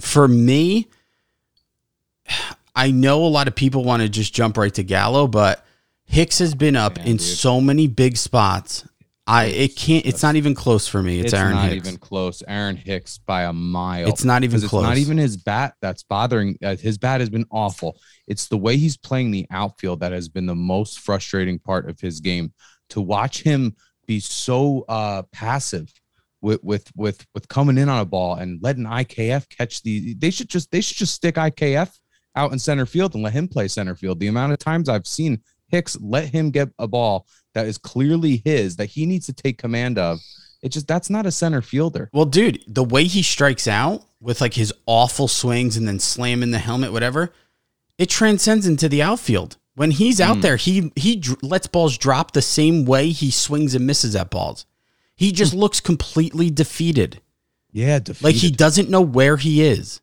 [0.00, 0.88] For me,
[2.74, 5.64] I know a lot of people want to just jump right to Gallo, but
[6.04, 7.22] Hicks has been up Man, in dude.
[7.26, 8.86] so many big spots.
[9.26, 10.06] I it can't.
[10.06, 11.18] It's not even close for me.
[11.18, 11.88] It's, Aaron Hicks, not Hicks.
[11.88, 14.82] even close aaron hicks by a mile It's not even close.
[14.84, 17.98] it's not even his bat that's bothering uh, his bat has been awful
[18.28, 21.98] it's the way he's playing the outfield that has been the most frustrating part of
[21.98, 22.52] his game
[22.90, 23.74] to watch him
[24.06, 25.92] be so uh passive
[26.46, 30.30] with with with with coming in on a ball and letting ikf catch the they
[30.30, 31.90] should just they should just stick ikf
[32.36, 35.06] out in center field and let him play center field the amount of times i've
[35.06, 39.32] seen hicks let him get a ball that is clearly his that he needs to
[39.32, 40.18] take command of
[40.62, 44.40] it just that's not a center fielder Well, dude, the way he strikes out with
[44.40, 47.32] like his awful swings and then slamming the helmet, whatever,
[47.98, 49.58] it transcends into the outfield.
[49.74, 50.42] When he's out Mm.
[50.42, 54.30] there, he he dr- lets balls drop the same way he swings and misses at
[54.30, 54.64] balls.
[55.16, 57.20] He just looks completely defeated,
[57.72, 60.00] yeah like he doesn't know where he is.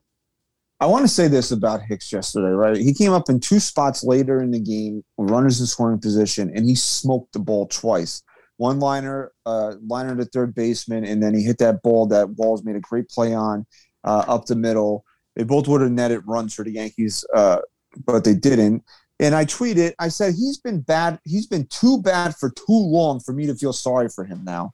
[0.79, 2.75] I want to say this about Hicks yesterday, right?
[2.75, 6.67] He came up in two spots later in the game, runners in scoring position, and
[6.67, 8.21] he smoked the ball twice.
[8.57, 12.63] One liner, uh, liner to third baseman, and then he hit that ball that Walls
[12.63, 13.65] made a great play on
[14.03, 15.05] uh, up the middle.
[15.35, 17.59] They both would have netted runs for the Yankees, uh,
[18.05, 18.83] but they didn't.
[19.19, 21.19] And I tweeted, I said he's been bad.
[21.23, 24.73] He's been too bad for too long for me to feel sorry for him now.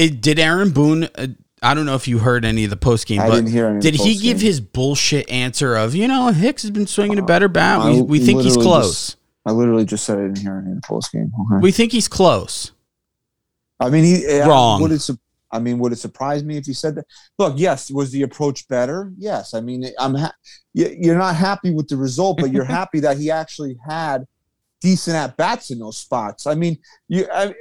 [0.00, 1.04] It did Aaron Boone.
[1.14, 1.26] Uh,
[1.62, 3.66] I don't know if you heard any of the post game, I but didn't hear
[3.66, 3.80] any.
[3.80, 7.48] did he give his bullshit answer of you know Hicks has been swinging a better
[7.48, 7.80] bat?
[7.80, 9.08] I We, we think he's close.
[9.08, 11.32] just- I literally just said I didn't hear any of the post game.
[11.40, 11.60] Okay.
[11.62, 12.72] We think he's close.
[13.78, 14.82] I mean, he Wrong.
[14.82, 15.10] Would it,
[15.50, 17.06] I mean, would it surprise me if he said that?
[17.38, 19.10] Look, yes, was the approach better?
[19.18, 19.54] Yes.
[19.54, 20.34] I mean, I'm ha-
[20.74, 24.26] you- you're not happy with the result, but you're happy that he actually had
[24.80, 26.46] decent at bats in those spots.
[26.46, 26.78] I mean,
[27.08, 27.54] you I,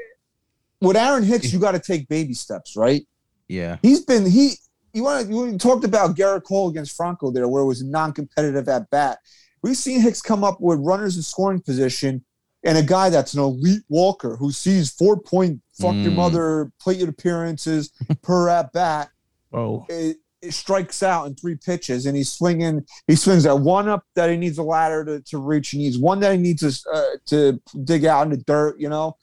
[0.82, 3.06] with Aaron Hicks, you got to take baby steps, right?
[3.48, 3.78] Yeah.
[3.82, 4.54] He's been he.
[4.94, 8.68] You want to you talked about Gerrit Cole against Franco there, where it was non-competitive
[8.68, 9.20] at bat.
[9.62, 12.24] We've seen Hicks come up with runners in scoring position,
[12.64, 16.16] and a guy that's an elite walker who sees four point fuck your Mm.
[16.16, 17.92] mother plate appearances
[18.24, 19.10] per at bat.
[19.54, 22.86] Oh, It, it strikes out in three pitches, and he's swinging.
[23.08, 25.70] He swings at one up that he needs a ladder to, to reach.
[25.70, 28.80] He needs one that he needs to uh, to dig out in the dirt.
[28.80, 29.18] You know.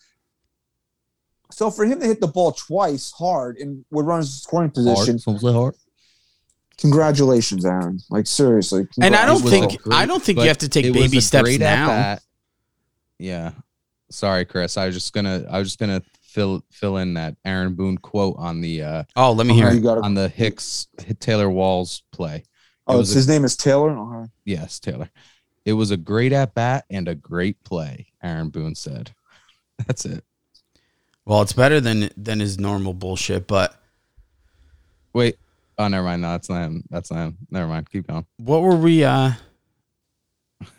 [1.51, 5.19] So for him to hit the ball twice hard and would run in scoring position,
[5.19, 5.21] hard.
[5.41, 5.75] Someone hard.
[6.79, 7.99] congratulations, Aaron.
[8.11, 8.87] Like seriously.
[9.01, 12.19] And I don't think great- I don't think you have to take baby steps now.
[13.19, 13.53] Yeah.
[14.11, 14.77] Sorry, Chris.
[14.77, 18.37] I was just gonna I was just gonna fill fill in that Aaron Boone quote
[18.39, 19.83] on the uh Oh, let me hear you it.
[19.83, 20.87] got on the Hicks
[21.19, 22.45] Taylor Walls play.
[22.87, 23.97] Oh, was it's a- his name is Taylor.
[23.97, 24.31] Okay.
[24.45, 25.11] Yes, Taylor.
[25.65, 29.13] It was a great at bat and a great play, Aaron Boone said.
[29.87, 30.23] That's it.
[31.27, 33.75] Well, it's better than than his normal bullshit, but
[35.13, 35.37] Wait.
[35.79, 36.23] Oh, never mind.
[36.23, 36.85] No, that's not him.
[36.91, 37.39] That's not him.
[37.51, 37.91] Never mind.
[37.91, 38.27] Keep going.
[38.39, 39.33] what were we uh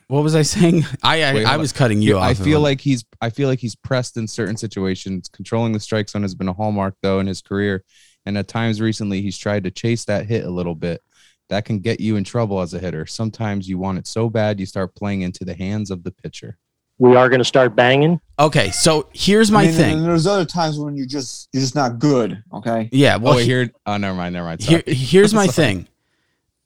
[0.08, 0.84] what was I saying?
[1.04, 2.30] I I, Wait, I was cutting you Yeah, off.
[2.30, 5.28] I feel like he's I feel like he's pressed in certain situations.
[5.30, 7.84] Controlling the strike zone has been a hallmark though in his career.
[8.26, 11.02] And at times recently he's tried to chase that hit a little bit.
[11.50, 13.06] That can get you in trouble as a hitter.
[13.06, 16.58] Sometimes you want it so bad you start playing into the hands of the pitcher.
[17.00, 18.20] We are going to start banging.
[18.40, 19.98] Okay, so here's my I mean, thing.
[20.00, 22.44] And there's other times when you just you're just not good.
[22.54, 22.90] Okay.
[22.92, 24.64] Yeah, Oh, well, wait, he- here oh never mind, never mind.
[24.64, 25.88] Here, here's my thing,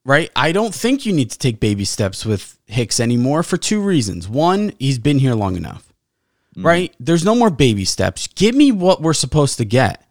[0.05, 0.29] right?
[0.35, 4.27] I don't think you need to take baby steps with Hicks anymore for two reasons.
[4.29, 5.91] One, he's been here long enough,
[6.57, 6.65] Mm.
[6.65, 6.93] right?
[6.99, 8.27] There's no more baby steps.
[8.27, 10.03] Give me what we're supposed to get.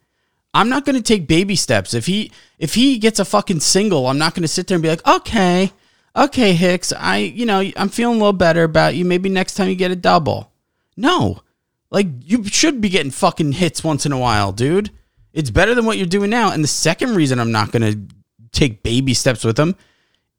[0.53, 1.93] I'm not going to take baby steps.
[1.93, 4.81] If he if he gets a fucking single, I'm not going to sit there and
[4.83, 5.71] be like, okay,
[6.15, 9.05] okay, Hicks, I you know I'm feeling a little better about you.
[9.05, 10.51] Maybe next time you get a double.
[10.97, 11.41] No,
[11.89, 14.91] like you should be getting fucking hits once in a while, dude.
[15.33, 16.51] It's better than what you're doing now.
[16.51, 18.15] And the second reason I'm not going to
[18.51, 19.75] take baby steps with him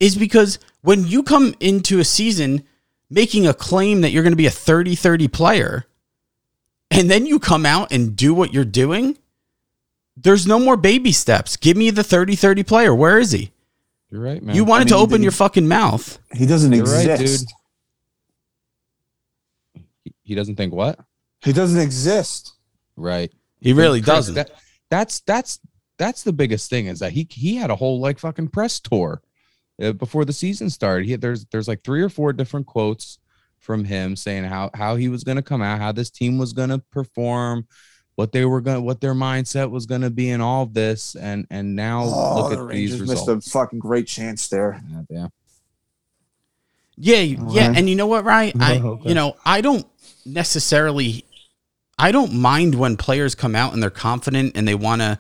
[0.01, 2.65] is because when you come into a season
[3.09, 5.87] making a claim that you're going to be a 30 30 player,
[6.91, 9.17] and then you come out and do what you're doing,
[10.17, 11.57] there's no more baby steps.
[11.57, 12.95] Give me the 30 30 player.
[12.95, 13.52] Where is he?
[14.13, 14.55] You're right, man.
[14.55, 16.19] You wanted I to open your fucking mouth.
[16.35, 17.47] He doesn't You're right, exist.
[19.75, 19.85] dude.
[20.05, 20.99] He- he doesn't think what?
[21.41, 22.53] He doesn't exist.
[22.97, 23.33] Right.
[23.61, 24.35] He really Chris, doesn't.
[24.35, 24.51] that-
[24.91, 25.59] that's that's
[25.99, 29.23] that's the biggest thing is that he he had a whole like fucking press tour
[29.83, 31.07] uh, before the season started.
[31.07, 33.19] He there's there's like three or four different quotes
[33.59, 36.53] from him saying how how he was going to come out, how this team was
[36.53, 37.67] going to perform,
[38.17, 41.15] what they were going what their mindset was going to be in all of this
[41.17, 44.83] and and now Oh, look the at these Rangers missed a fucking great chance there.
[44.91, 45.27] Yeah, yeah.
[46.97, 47.79] Yeah, yeah, Okay.
[47.79, 48.55] and you know what, right?
[48.61, 49.09] I Okay.
[49.09, 49.87] you know, I don't
[50.27, 51.25] necessarily
[51.99, 55.19] I don't mind when players come out and they're confident and they want to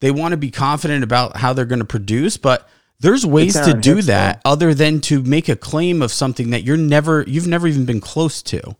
[0.00, 2.68] they want to be confident about how they're going to produce, but
[3.00, 6.64] there's ways to do Hicks, that other than to make a claim of something that
[6.64, 8.76] you're never you've never even been close to.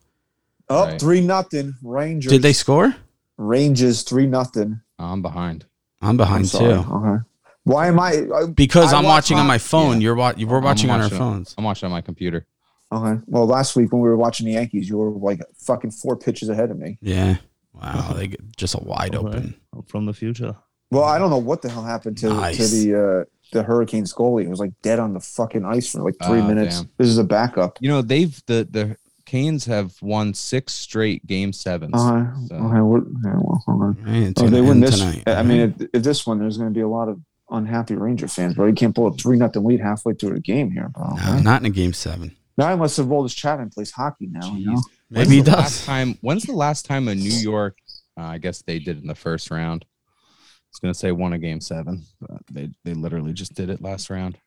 [0.68, 1.00] Up Right.
[1.00, 1.74] three nothing.
[1.82, 2.32] Rangers.
[2.32, 2.94] Did they score?
[3.38, 4.80] Rangers three nothing.
[4.98, 5.66] I'm behind.
[6.00, 6.58] I'm behind too.
[6.64, 7.22] Okay.
[7.64, 8.26] Why am I?
[8.34, 9.94] I Because I I'm watch watching on my phone.
[10.00, 10.04] yeah.
[10.04, 11.54] You're wa- we're I'm watching on our phones.
[11.58, 12.46] I'm watching on my computer.
[12.92, 13.20] Okay.
[13.26, 16.48] Well, last week when we were watching the Yankees, you were like fucking four pitches
[16.48, 16.98] ahead of me.
[17.02, 17.36] Yeah.
[17.74, 19.26] Wow, they get just a wide Okay.
[19.26, 19.54] open.
[19.88, 20.54] from the future.
[20.90, 22.56] Well, I don't know what the hell happened to Nice.
[22.56, 24.42] to the uh, the Hurricanes goalie.
[24.42, 26.80] He was like dead on the fucking ice for like three Oh, minutes.
[26.80, 26.90] damn.
[26.96, 27.76] This is a backup.
[27.80, 28.96] You know, they've the the
[29.26, 31.94] Canes have won six straight game sevens.
[31.94, 32.30] Okay.
[32.48, 32.80] So- Okay.
[32.80, 34.02] What, yeah, well, hold on.
[34.04, 34.98] Right, Oh, they win this.
[34.98, 35.24] tonight.
[35.26, 37.20] I mean, if, if this one, there's going to be a lot of
[37.50, 38.66] unhappy Ranger fans, bro.
[38.66, 41.14] You can't pull a three nothing lead halfway through the game here, bro.
[41.16, 42.34] no, not in a game seven.
[42.58, 44.54] Now unless the Aroldis Chapman plays hockey now.
[44.56, 44.82] You know?
[45.10, 45.58] Maybe he When's the does.
[45.60, 47.76] Last time, when's the last time a New York?
[48.18, 49.84] Uh, I guess they did in the first round.
[49.84, 53.82] I was gonna say won a game seven, but they they literally just did it
[53.82, 54.38] last round.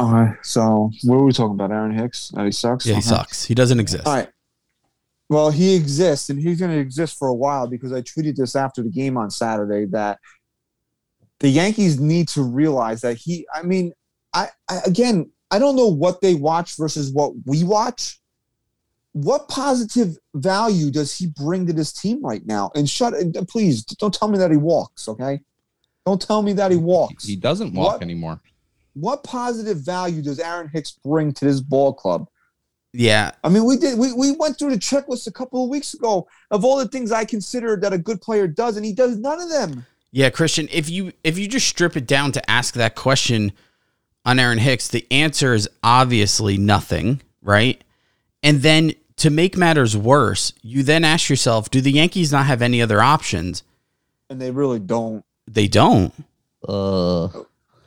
[0.00, 0.36] All right.
[0.42, 1.70] So what were we talking about?
[1.72, 2.28] Aaron Hicks?
[2.34, 2.86] That he sucks.
[2.86, 3.08] Yeah, he Okay.
[3.08, 3.44] sucks.
[3.44, 4.06] He doesn't exist.
[4.06, 4.28] All right.
[5.30, 8.56] Well, he exists, and he's going to exist for a while because I tweeted this
[8.56, 10.18] after the game on Saturday that
[11.40, 13.46] the Yankees need to realize that he.
[13.52, 13.92] I mean,
[14.32, 18.18] I, I again, I don't know what they watch versus what we watch.
[19.12, 22.70] What positive value does he bring to this team right now?
[22.74, 23.14] And shut.
[23.14, 25.08] And please don't tell me that he walks.
[25.08, 25.40] Okay,
[26.06, 27.24] don't tell me that he walks.
[27.26, 28.02] He doesn't walk What?
[28.02, 28.40] anymore.
[29.00, 32.28] What positive value does Aaron Hicks bring to this ball club?
[32.92, 33.98] Yeah, I mean, we did.
[33.98, 37.12] We, we went through the checklist a couple of weeks ago of all the things
[37.12, 39.84] I consider that a good player does, and he does none of them.
[40.10, 43.52] Yeah, Christian, if you if you just strip it down to ask that question
[44.24, 47.82] on Aaron Hicks, the answer is obviously nothing, right?
[48.42, 52.62] And then to make matters worse, you then ask yourself, do the Yankees not have
[52.62, 53.62] any other options?
[54.30, 55.24] And they really don't.
[55.46, 56.12] They don't.
[56.66, 57.28] Uh,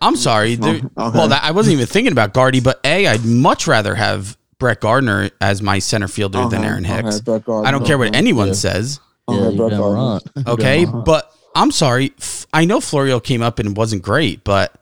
[0.01, 0.57] I'm sorry.
[0.61, 0.87] Oh, okay.
[0.95, 4.81] Well, that, I wasn't even thinking about Guardy, but A, I'd much rather have Brett
[4.81, 7.21] Gardner as my center fielder than Aaron okay, Hicks.
[7.21, 8.53] Brett Gardner, I don't care what anyone Yeah.
[8.53, 8.99] says.
[9.29, 10.19] yeah, Okay, Brett Gardner.
[10.47, 12.13] Okay, but I'm sorry.
[12.53, 14.73] I know Florial came up and wasn't great, but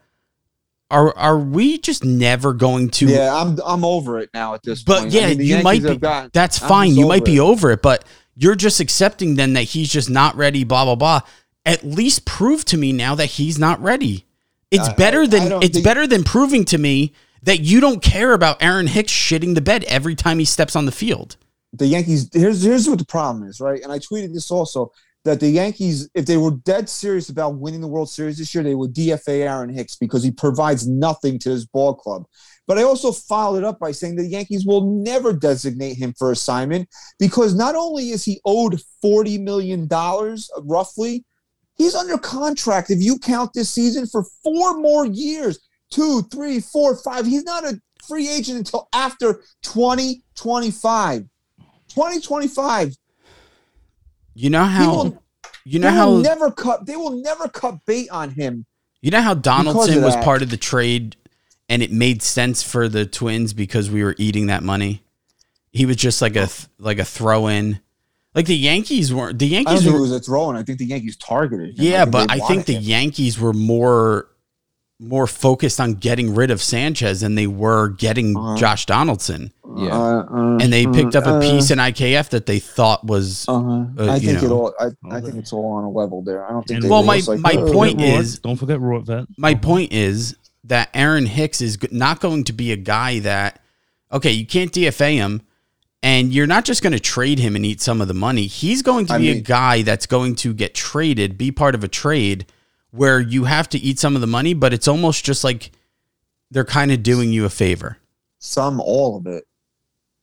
[0.92, 3.06] are are we just never going to?
[3.08, 5.12] Yeah, I'm I'm over it now at this But point.
[5.14, 5.98] But yeah, I mean, you Yankees might be.
[5.98, 6.96] gotten- that's fine.
[6.96, 7.42] You might over be it.
[7.42, 8.06] over it, but
[8.36, 10.64] you're just accepting then that he's just not ready.
[10.64, 11.22] Blah blah blah.
[11.66, 14.26] At least prove to me now that he's not ready.
[14.72, 17.14] It's I- better than it's think- better than proving to me
[17.44, 20.86] that you don't care about Aaron Hicks shitting the bed every time he steps on
[20.86, 21.38] the field.
[21.74, 22.30] the Yankees.
[22.34, 23.82] Here's here's what the problem is, right?
[23.84, 24.92] And I tweeted this also
[25.24, 28.64] that the Yankees, if they were dead serious about winning the World Series this year,
[28.64, 32.26] they would DFA Aaron Hicks because he provides nothing to his ball club.
[32.68, 36.32] But I also followed it up by saying the Yankees will never designate him for
[36.32, 36.88] assignment
[37.20, 41.24] because not only is he owed forty million dollars roughly,
[41.80, 42.92] he's under contract.
[42.92, 47.64] If you count this season for four more years, two, three, four, five, he's not
[47.64, 51.26] a free agent until after twenty twenty five.
[51.90, 52.96] 2025.
[54.36, 55.24] You know how People-
[55.66, 56.86] you know they how will never cut.
[56.86, 58.66] They will never cut bait on him.
[59.02, 61.16] You know how Donaldson was part of the trade
[61.68, 65.04] and it made sense for the Twins because we were eating that money?
[65.72, 66.48] He was just like a
[66.78, 67.80] like a throw in.
[68.40, 70.56] Like the Yankees weren't the I don't Yankees think it were was a throw in.
[70.56, 71.78] I think the Yankees targeted.
[71.78, 71.86] him.
[71.86, 72.84] Yeah, but I think wanted the him.
[72.84, 74.28] Yankees were more
[75.02, 78.56] more focused on getting rid of Sanchez than they were getting Uh-huh.
[78.58, 79.52] Josh Donaldson.
[79.78, 79.88] Yeah.
[79.98, 83.46] Uh, uh, And they picked up a uh, piece in IKF that they thought was
[83.48, 83.86] Uh-huh.
[83.98, 84.74] uh, I you think it all.
[84.80, 86.46] I, I think it's all on a level there.
[86.46, 86.76] I don't think.
[86.78, 89.28] And- they Well, my- like, my "Oh, point Roy- is- don't forget Rortvedt.
[89.38, 90.36] my point is
[90.66, 93.60] that Aaron Hicks is not going to be a guy that
[94.12, 95.42] okay, you can't DFA him
[96.02, 98.46] and you're not just going to trade him and eat some of the money.
[98.48, 101.84] He's going to I be a guy that's going to get traded, be part of
[101.84, 102.46] a trade
[102.92, 105.72] where you have to eat some of the money, but it's almost just like
[106.52, 107.98] they're kind of doing you a favor.
[108.40, 109.44] some, all of it.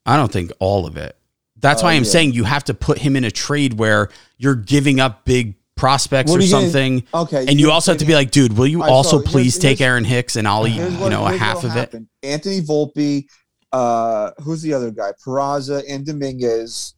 [0.06, 1.16] I don't think all of it.
[1.58, 2.10] That's Oh, why I'm yeah.
[2.10, 4.08] saying you have to put him in a trade where
[4.38, 7.04] you're giving up big prospects What or you something.
[7.12, 9.18] Okay, And you you're also have to be like, dude, will you right, also so
[9.18, 11.94] here's- please take here's- Aaron Hicks and I'll eat, you know, a half of it?
[12.22, 13.26] Anthony Volpe,
[13.72, 15.12] uh, who's the other guy?
[15.24, 16.94] Peraza and Dominguez.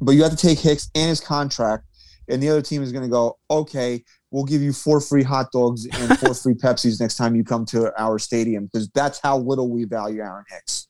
[0.00, 1.84] But you have to take Hicks and his contract,
[2.28, 4.02] and the other team is going to go, okay,
[4.32, 7.64] we'll give you four free hot dogs and four free Pepsis next time you come
[7.66, 10.88] to our stadium because that's how little we value Aaron Hicks.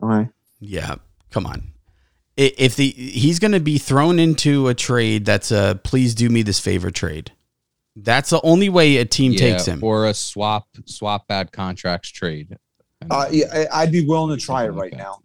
[0.00, 0.28] All right.
[0.60, 0.94] Yeah,
[1.30, 1.72] come on.
[2.36, 6.42] If the he's going to be thrown into a trade that's a please do me
[6.42, 7.32] this favor trade.
[7.96, 9.82] That's the only way a team Yeah, takes him.
[9.82, 12.56] or a swap swap bad contracts trade.
[13.10, 14.98] Uh, yeah, I- I'd be willing to try it Something like right that.
[14.98, 15.20] now.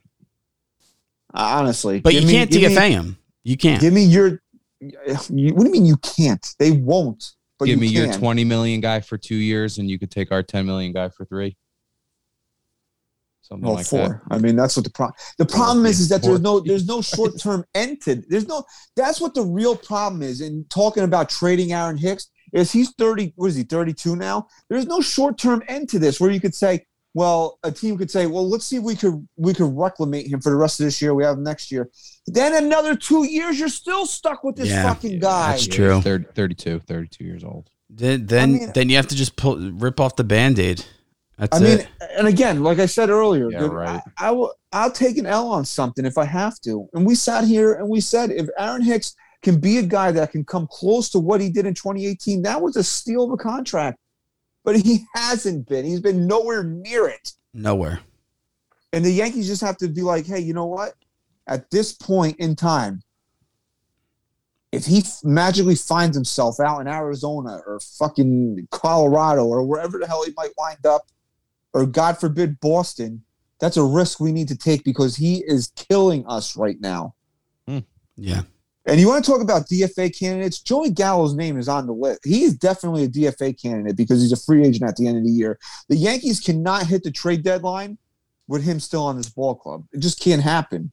[1.33, 3.17] Uh, honestly, but you me- can't give me- DFA him.
[3.43, 3.81] You can't.
[3.81, 4.41] Give me your.
[4.79, 6.45] What do you mean you can't?
[6.59, 7.31] They won't.
[7.57, 10.31] But Give you me your 20 million guy for two years, and you could take
[10.31, 11.55] our 10 million guy for three.
[13.41, 14.21] Something Well, like four.
[14.29, 14.35] that.
[14.35, 15.15] I mean, that's what the problem.
[15.37, 18.15] The problem is, is that there's no, there's no short term end to.
[18.29, 18.63] There's no.
[18.95, 20.41] That's what the real problem is.
[20.41, 23.33] In talking about trading Aaron Hicks, is he's thirty.
[23.35, 23.63] What is he?
[23.63, 24.47] Thirty two now.
[24.69, 28.09] There's no short term end to this, where you could say, well, a team could
[28.09, 30.85] say, well, let's see if we could we could reclamate him for the rest of
[30.85, 31.13] this year.
[31.13, 31.89] We have him next year.
[32.27, 35.51] Then another two years, you're still stuck with this Yeah, fucking guy.
[35.51, 35.95] that's true.
[35.95, 37.69] he's 30, 32, 32 years old.
[37.89, 40.83] Then then, mean- then you have to just pull rip off the band-aid.
[41.37, 41.87] That's I mean, it.
[42.17, 44.01] and again, like I said earlier, Yeah, dude, right.
[44.19, 44.53] I, I will.
[44.71, 46.87] I'll take an L on something if I have to.
[46.93, 50.31] And we sat here and we said, if Aaron Hicks can be a guy that
[50.31, 53.37] can come close to what he did in 2018, that was a steal of a
[53.37, 53.97] contract.
[54.63, 55.85] But he hasn't been.
[55.85, 57.33] He's been nowhere near it.
[57.53, 57.99] Nowhere.
[58.93, 60.93] And the Yankees just have to be like, hey, you know what?
[61.47, 63.01] At this point in time,
[64.71, 70.07] if he f- magically finds himself out in Arizona or fucking Colorado or wherever the
[70.07, 71.07] hell he might wind up,
[71.73, 73.23] or God forbid Boston,
[73.59, 77.15] that's a risk we need to take because he is killing us right now.
[77.67, 77.79] Hmm.
[78.15, 78.43] Yeah.
[78.85, 80.59] And you want to talk about DFA candidates?
[80.59, 82.19] Joey Gallo's name is on the list.
[82.25, 85.23] He is definitely a DFA candidate because he's a free agent at the end of
[85.23, 85.57] the year.
[85.87, 87.97] The Yankees cannot hit the trade deadline
[88.47, 89.85] with him still on this ball club.
[89.93, 90.91] It just can't happen.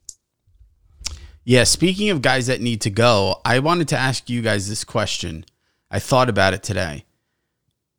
[1.45, 4.85] Yeah, speaking of guys that need to go, I wanted to ask you guys this
[4.85, 5.45] question.
[5.91, 7.07] I thought about it today.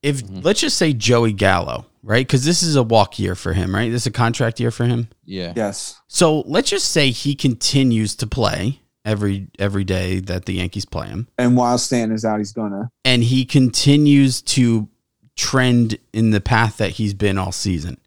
[0.01, 0.43] If Mhm.
[0.43, 2.26] let's just say Joey Gallo, right?
[2.26, 3.91] Because this is a walk year for him, right?
[3.91, 5.09] This is a contract year for him.
[5.26, 5.53] Yeah.
[5.55, 5.95] Yes.
[6.07, 11.07] So let's just say he continues to play every every day that the Yankees play
[11.07, 11.28] him.
[11.38, 12.91] And while Stanton is out, he's gonna.
[13.06, 14.88] And he continues to
[15.36, 17.98] trend in the path that he's been all season.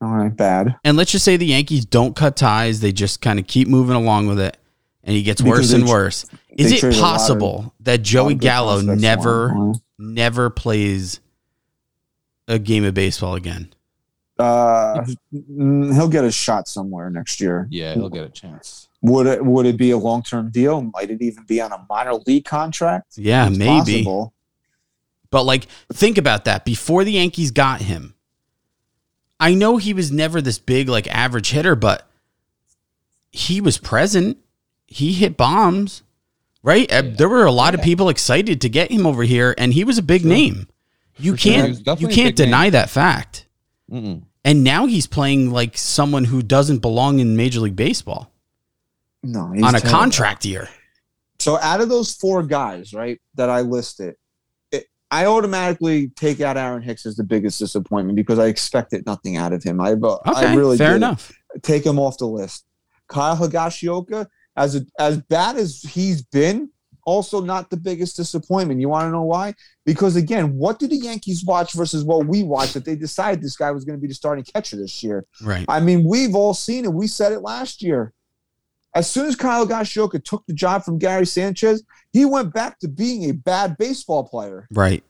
[0.00, 0.76] All right, bad.
[0.84, 3.96] And let's just say the Yankees don't cut ties, they just kind of keep moving
[3.96, 4.56] along with it
[5.02, 6.26] and he gets Because worse and worse.
[6.50, 11.20] Is it lot of- possible that Joey Gallo never never plays
[12.48, 13.73] a game of baseball again?
[14.38, 17.68] Uh, he'll get a shot somewhere next year.
[17.70, 18.88] Yeah, he'll get a chance.
[19.02, 20.82] Would it would it be a long term deal?
[20.82, 23.16] Might it even be on a minor league contract?
[23.16, 23.68] Yeah, It's maybe.
[24.02, 24.32] possible.
[25.30, 26.64] But like, think about that.
[26.64, 28.14] Before the Yankees got him,
[29.38, 32.08] I know he was never this big, like average hitter, but
[33.30, 34.38] he was present.
[34.86, 36.02] He hit bombs,
[36.62, 36.90] right?
[36.92, 39.82] Uh, There were a lot of people excited to get him over here, and he
[39.84, 40.68] was a big name.
[41.18, 41.52] You For sure.
[41.52, 42.46] Can't was you can't big name.
[42.46, 43.43] deny that fact.
[43.94, 44.22] Mm-mm.
[44.44, 48.30] And now he's playing like someone who doesn't belong in Major League Baseball
[49.22, 49.98] No, he's on a terrible.
[49.98, 50.68] contract year.
[51.38, 54.16] So out of those four guys, right, that I listed,
[54.72, 59.36] it, I automatically take out Aaron Hicks as the biggest disappointment because I expected nothing
[59.36, 59.80] out of him.
[59.80, 59.94] I, uh,
[60.26, 60.96] Okay, I really fair did.
[60.96, 61.32] enough.
[61.62, 62.64] Take him off the list.
[63.08, 64.26] Kyle Higashioka,
[64.56, 66.70] as a, as bad as he's been,
[67.04, 68.80] also not the biggest disappointment.
[68.80, 69.54] You want to know why?
[69.84, 73.56] Because again, what do the Yankees watch versus what we watch that they decided this
[73.56, 75.26] guy was going to be the starting catcher this year?
[75.42, 75.64] Right.
[75.68, 76.92] I mean, we've all seen it.
[76.92, 78.12] We said it last year.
[78.94, 81.82] As soon as Kyle Gashioka took the job from Gary Sanchez,
[82.12, 84.68] he went back to being a bad baseball player.
[84.70, 85.02] Right.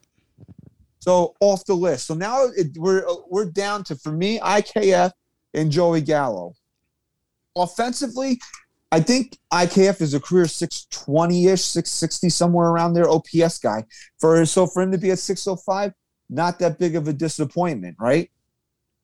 [1.00, 2.06] So off the list.
[2.06, 5.12] So now it, we're uh, we're down to for me IKF
[5.52, 6.54] and Joey Gallo.
[7.54, 8.40] Offensively,
[8.94, 13.10] I think IKF is a career 620 ish, 660 somewhere around there.
[13.10, 13.84] OPS guy
[14.20, 15.92] for so for him to be at 605,
[16.30, 18.30] not that big of a disappointment, right?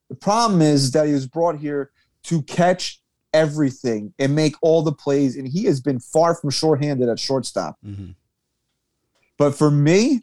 [0.09, 1.91] The problem is that he was brought here
[2.25, 3.03] to catch
[3.35, 7.77] everything and make all the plays, and he has been far from shorthanded at shortstop.
[7.85, 8.15] Mhm.
[9.39, 10.23] But for me,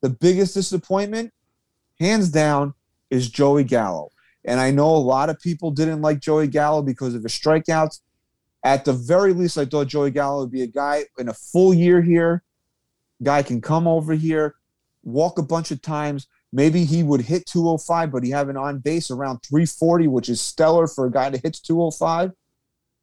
[0.00, 1.32] the biggest disappointment,
[2.00, 2.74] hands down,
[3.10, 4.10] is Joey Gallo.
[4.44, 8.00] And I know a lot of people didn't like Joey Gallo because of his strikeouts.
[8.64, 11.72] At the very least, I thought Joey Gallo would be a guy in a full
[11.72, 12.42] year here.
[13.22, 14.54] Guy can come over here,
[15.04, 16.26] walk a bunch of times.
[16.52, 20.40] Maybe he would hit 205, but he have an on base around 340, which is
[20.40, 22.32] stellar for a guy that hits 205.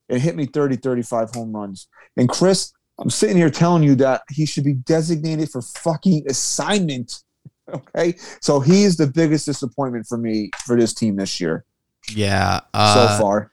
[0.09, 1.87] And hit me 30, 35 home runs.
[2.15, 7.21] And Chris, I'm sitting here telling you that he should be designated for fucking assignment.
[7.73, 8.13] Okay.
[8.41, 11.65] So he's the biggest disappointment for me for this team this year
[12.13, 12.59] Yeah.
[12.75, 13.51] Uh, so far.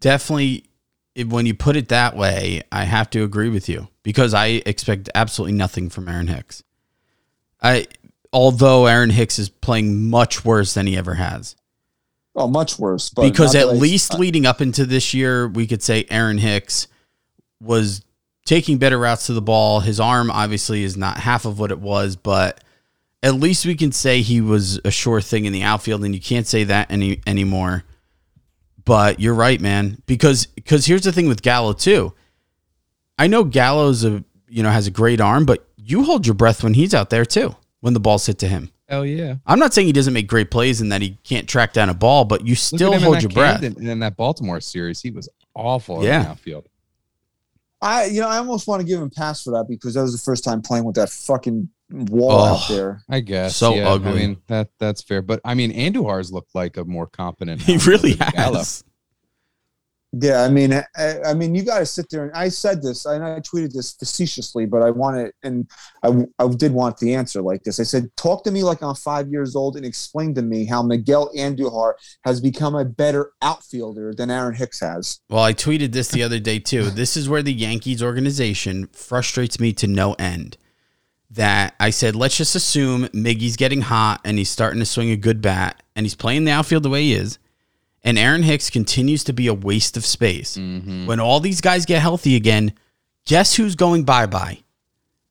[0.00, 0.64] definitely
[1.14, 4.46] if- when you put it that way i have to agree with you because i
[4.66, 6.62] expect absolutely nothing from aaron hicks.
[7.62, 7.86] I
[8.32, 11.56] although aaron hicks is playing much worse than he ever has.
[12.36, 13.10] Oh, much worse.
[13.10, 16.04] But because at that I- least uh, leading up into this year we could say
[16.10, 16.88] aaron hicks
[17.62, 18.02] was
[18.44, 19.80] taking better routes to the ball.
[19.80, 22.62] His arm obviously is not half of what it was but
[23.22, 26.20] at least we can say he was a sure thing in the outfield and you
[26.20, 27.84] can't say that any anymore
[28.84, 29.98] but you're right, man.
[30.06, 32.12] Because because here's the thing with Gallo too.
[33.18, 36.62] I know Gallo's a you know has a great arm, but you hold your breath
[36.62, 37.54] when he's out there too.
[37.80, 39.36] When the ball's hit to him, Hell yeah.
[39.46, 41.94] I'm not saying he doesn't make great plays and that he can't track down a
[41.94, 43.62] ball, but you still at him in hold your breath.
[43.62, 46.22] And in that Baltimore series, he was awful in Yeah.
[46.22, 46.68] the outfield.
[47.82, 50.00] I, you know, I almost want to give him a pass for that because that
[50.02, 52.44] was the first time playing with that fucking wall Oh.
[52.54, 53.02] out there.
[53.08, 53.56] I guess.
[53.56, 53.88] So yeah.
[53.88, 54.10] ugly.
[54.10, 55.22] I mean, that that's fair.
[55.22, 57.62] But I mean, Andujar's looked like a more competent.
[57.62, 58.58] He really than Gallo.
[58.58, 58.84] has.
[60.16, 60.84] Yeah, I mean, I,
[61.26, 63.94] I mean, you got to sit there and I said this, and I tweeted this
[63.94, 65.68] facetiously, but I wanted, and
[66.04, 67.80] I, I did want the answer like this.
[67.80, 70.84] I said, talk to me like I'm five years old and explain to me how
[70.84, 71.94] Miguel Andujar
[72.24, 75.18] has become a better outfielder than Aaron Hicks has.
[75.28, 76.90] Well, I tweeted this the other day too.
[76.94, 80.56] This is where the Yankees organization frustrates me to no end.
[81.34, 85.16] That I said, let's just assume Miggy's getting hot and he's starting to swing a
[85.16, 87.38] good bat and he's playing the outfield the way he is.
[88.02, 90.56] And Aaron Hicks continues to be a waste of space.
[90.56, 91.06] Mhm.
[91.06, 92.72] When all these guys get healthy again,
[93.24, 94.58] guess who's going bye bye?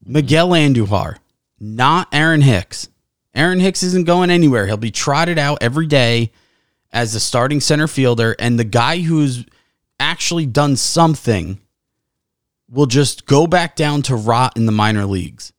[0.03, 1.17] Miguel Andujar,
[1.59, 2.89] not Aaron Hicks.
[3.35, 4.65] Aaron Hicks isn't going anywhere.
[4.67, 6.31] He'll be trotted out every day
[6.91, 9.45] as the starting center fielder, and the guy who's
[9.99, 11.59] actually done something
[12.69, 15.53] will just go back down to rot in the minor leagues.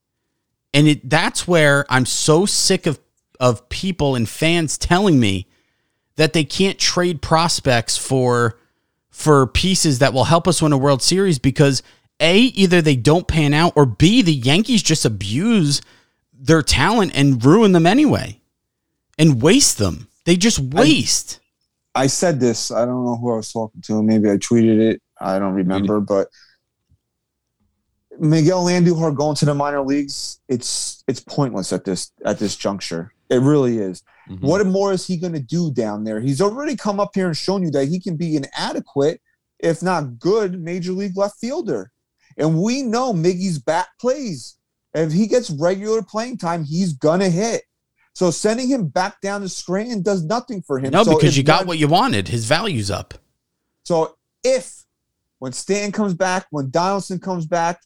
[0.75, 3.01] And it that's where I'm so sick of
[3.41, 5.47] of people and fans telling me
[6.17, 8.59] that they can't trade prospects for
[9.11, 11.83] for pieces that will help us win a World Series because
[12.19, 15.81] A, either they don't pan out, or B, the Yankees just abuse
[16.33, 18.41] their talent and ruin them anyway.
[19.17, 20.09] And waste them.
[20.25, 21.39] They just waste.
[21.95, 22.73] I said this.
[22.73, 24.03] I don't know who I was talking to.
[24.03, 25.01] Maybe I tweeted it.
[25.21, 26.29] I don't remember, but
[28.19, 33.13] Miguel Andujar going to the minor leagues, it's it's pointless at this at this juncture.
[33.31, 34.03] It really is.
[34.29, 34.41] Mhm.
[34.41, 36.21] What more is he going to do down there?
[36.21, 39.21] He's already come up here and shown you that he can be an adequate,
[39.59, 41.91] if not good, major league left fielder.
[42.37, 44.57] And we know Miggy's bat plays.
[44.93, 47.63] If he gets regular playing time, he's gonna hit.
[48.15, 50.93] So sending him back down to Scranton does nothing for him.
[50.93, 52.29] No, So because you got one- what you wanted.
[52.29, 53.15] His value's up.
[53.85, 54.85] So if
[55.41, 57.81] when Stan comes back, when Donaldson comes back,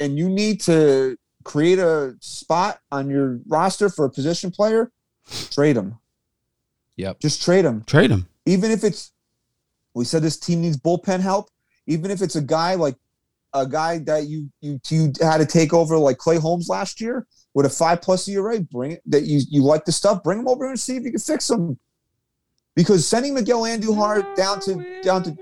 [0.00, 4.90] and you need to create a spot on your roster for a position player,
[5.50, 5.98] trade him.
[6.96, 7.20] Yep.
[7.20, 7.84] Just trade him.
[7.84, 8.26] Trade him.
[8.46, 9.12] Even if it's
[9.94, 11.50] we said this team needs bullpen help,
[11.86, 12.96] even if it's a guy like
[13.52, 17.26] a guy that you you you had to take over like Clay Holmes last year
[17.54, 20.48] with a five plus ERA, bring it that you you like the stuff, bring him
[20.48, 21.78] over and see if you can fix him.
[22.74, 25.36] Because sending Miguel Andujar down to down to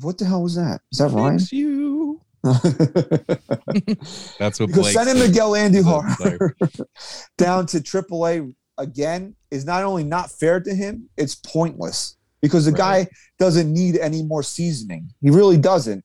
[0.00, 0.80] what the hell was that?
[0.90, 1.38] Is that Ryan?
[1.50, 2.20] You.
[4.38, 5.28] That's what because Blake sending said.
[5.28, 6.38] Miguel player.
[6.60, 6.80] Andujar
[7.38, 12.72] down to AAA again is not only not fair to him, it's pointless because the
[12.72, 13.06] Right.
[13.06, 13.08] guy
[13.38, 15.10] doesn't need any more seasoning.
[15.20, 16.04] He really doesn't.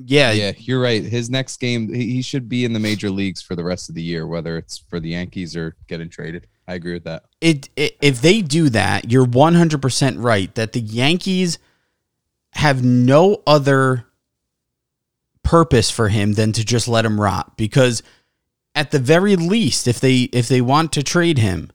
[0.00, 1.02] Yeah, Yeah, you're right.
[1.02, 3.94] His next game, he he should be in the major leagues for the rest of
[3.96, 6.46] the year, whether it's for the Yankees or getting traded.
[6.68, 7.24] I agree with that.
[7.40, 11.58] it, it if they do that, you're 100% right that the Yankees
[12.52, 14.04] have no other
[15.48, 18.02] purpose for him than to just let him rot because
[18.74, 21.70] at the very least if they if they want to trade him,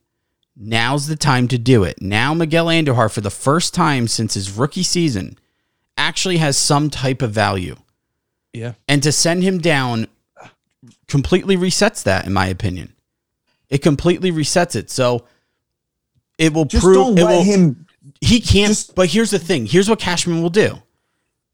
[0.55, 1.99] now's the time to do it.
[2.01, 5.39] Now Miguel Andujar for the first time since his rookie season
[5.97, 7.75] actually has some type of value.
[8.53, 8.73] Yeah.
[8.87, 10.05] And to send him down
[11.07, 12.93] completely resets that in my opinion.
[13.69, 14.91] It completely resets it.
[14.91, 15.25] So
[16.37, 17.87] it will Just prove don't it let will, him.
[18.21, 18.69] he can't.
[18.69, 19.65] Just- but here's the thing.
[19.65, 20.77] Here's what Cashman will do.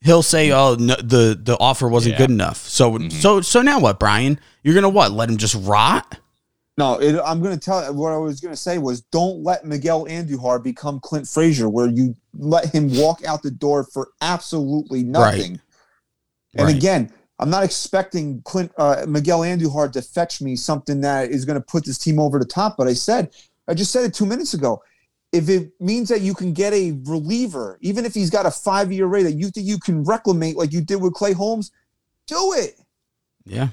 [0.01, 2.17] He'll say, "Oh, no, the the offer wasn't Yeah.
[2.19, 3.09] good enough." So Mm-hmm.
[3.19, 4.39] so so now what, Brian?
[4.63, 5.11] You're gonna what?
[5.11, 6.17] Let him just rot?
[6.77, 7.93] No, it, I'm going to tell.
[7.93, 11.87] What I was going to say was, don't let Miguel Andujar become Clint Frazier, where
[11.87, 15.59] you let him walk out the door for absolutely nothing.
[16.55, 16.75] And Right.
[16.77, 21.59] again, I'm not expecting Clint uh, Miguel Andujar to fetch me something that is going
[21.59, 22.77] to put this team over the top.
[22.77, 23.31] But I said,
[23.67, 24.81] I just said it two minutes ago.
[25.31, 28.91] If it means that you can get a reliever, even if he's got a five
[28.91, 31.71] year rate that you think you can reclamate like you did with Clay Holmes,
[32.27, 32.79] do it.
[33.45, 33.69] Yeah.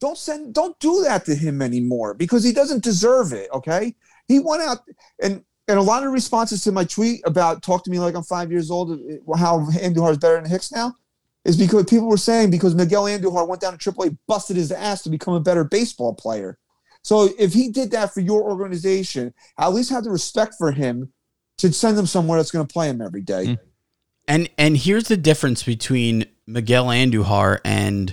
[0.00, 0.54] Don't send.
[0.54, 3.48] Don't do that to him anymore because he doesn't deserve it.
[3.52, 3.94] Okay,
[4.28, 4.78] he went out
[5.22, 8.22] and and a lot of responses to my tweet about talk to me like I'm
[8.22, 9.00] five years old.
[9.36, 10.94] How Andujar is better than Hicks now
[11.44, 15.02] is because people were saying because Miguel Andujar went down to AAA, busted his ass
[15.02, 16.58] to become a better baseball player.
[17.06, 21.12] So if he did that for your organization, at least have the respect for him
[21.58, 23.44] to send him somewhere that's going to play him every day.
[23.44, 23.58] Mm.
[24.26, 28.12] And and here's the difference between Miguel Andujar and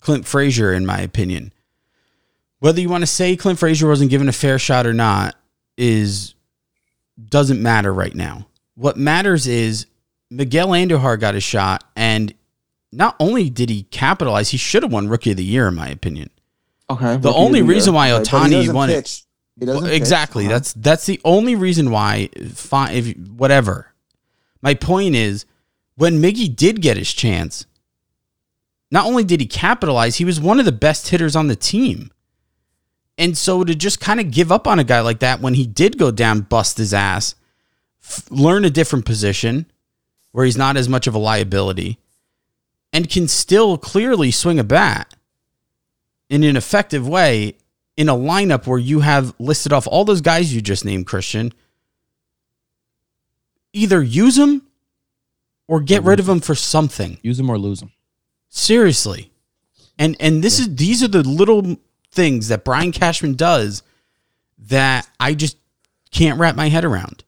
[0.00, 1.52] Clint Frazier, in my opinion.
[2.58, 5.36] Whether you want to say Clint Frazier wasn't given a fair shot or not
[5.76, 6.34] is
[7.28, 8.48] doesn't matter right now.
[8.74, 9.86] What matters is
[10.32, 12.34] Miguel Andujar got a shot, and
[12.90, 15.86] not only did he capitalize, he should have won Rookie of the Year, in my
[15.86, 16.30] opinion.
[16.88, 17.16] Okay.
[17.16, 19.22] The only reason why Right, but he won it- pitch.
[19.58, 19.96] He doesn't Well, pitch.
[19.96, 20.44] exactly.
[20.44, 20.54] Uh-huh.
[20.54, 22.28] That's that's the only reason why.
[22.54, 23.92] Fine, if whatever.
[24.62, 25.46] My point is,
[25.96, 27.66] when Miggy did get his chance,
[28.90, 32.10] not only did he capitalize, he was one of the best hitters on the team.
[33.18, 35.66] And so to just kind of give up on a guy like that when he
[35.66, 37.34] did go down, bust his ass,
[38.04, 39.66] f- learn a different position
[40.32, 41.98] where he's not as much of a liability,
[42.92, 45.14] and can still clearly swing a bat
[46.28, 47.56] in an effective way
[47.96, 51.52] in a lineup where you have listed off all those guys you just named, Christian,
[53.72, 54.62] either use them
[55.68, 57.18] or get rid of them for something.
[57.22, 57.92] Use them or lose them.
[58.48, 59.30] Seriously.
[59.98, 61.76] And and this is these are the little
[62.10, 63.82] things that Brian Cashman does
[64.58, 65.56] that I just
[66.10, 67.24] can't wrap my head around.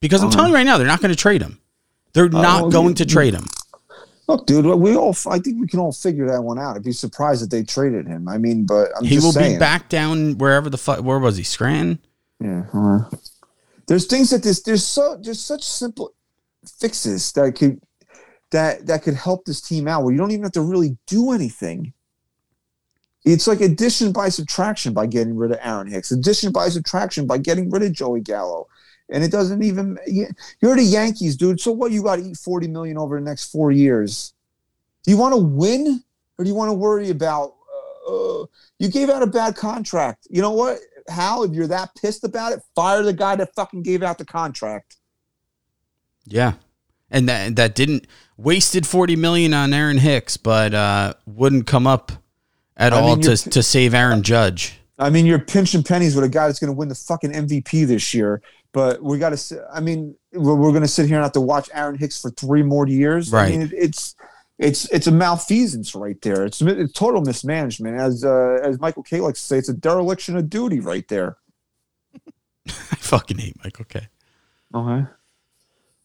[0.00, 1.60] Because I'm oh, telling you right now, they're not uh, going to trade him.
[2.12, 3.44] They're not going to trade him.
[4.30, 6.76] Look, dude, we all I think we can all figure that one out.
[6.76, 8.28] I'd be surprised if they traded him.
[8.28, 9.54] I mean, but I'm he will saying.
[9.54, 11.00] be back down wherever the fuck.
[11.02, 11.42] Where was he?
[11.42, 11.98] Scranton.
[12.38, 12.62] Yeah.
[12.72, 13.10] uh,
[13.88, 16.14] there's things that this there's so there's such simple
[16.78, 17.80] fixes that could
[18.52, 21.32] that that could help this team out where you don't even have to really do
[21.32, 21.92] anything.
[23.24, 27.38] It's like addition by subtraction by getting rid of Aaron Hicks, addition by subtraction by
[27.38, 28.68] getting rid of Joey Gallo.
[29.10, 31.60] And it doesn't even you're the Yankees, dude.
[31.60, 34.32] So what you got to eat 40 million over the next 4 years?
[35.04, 36.02] Do you want to win
[36.38, 37.54] or do you want to worry about
[38.08, 38.44] uh,
[38.78, 40.26] you gave out a bad contract.
[40.30, 40.78] You know what?
[41.08, 44.24] Hal, if you're that pissed about it, fire the guy that fucking gave out the
[44.24, 44.96] contract.
[46.24, 46.54] Yeah.
[47.10, 48.06] and that that didn't
[48.36, 52.12] wasted forty million on Aaron Hicks, but uh, wouldn't come up
[52.76, 54.78] at I all mean, to to save Aaron Judge.
[54.98, 57.86] I mean, you're pinching pennies with a guy that's going to win the fucking MVP
[57.86, 58.42] this year.
[58.72, 59.66] But we got to.
[59.72, 62.30] I mean, we're, we're going to sit here and have to watch Aaron Hicks for
[62.30, 63.32] three more years.
[63.32, 63.48] Right.
[63.48, 64.14] I mean, it, it's
[64.58, 66.44] it's it's a malfeasance right there.
[66.44, 67.98] It's, it's total mismanagement.
[67.98, 71.38] As uh, as Michael Kay likes to say, it's a dereliction of duty right there.
[72.68, 74.08] I fucking hate Michael Kay.
[74.74, 75.06] Okay.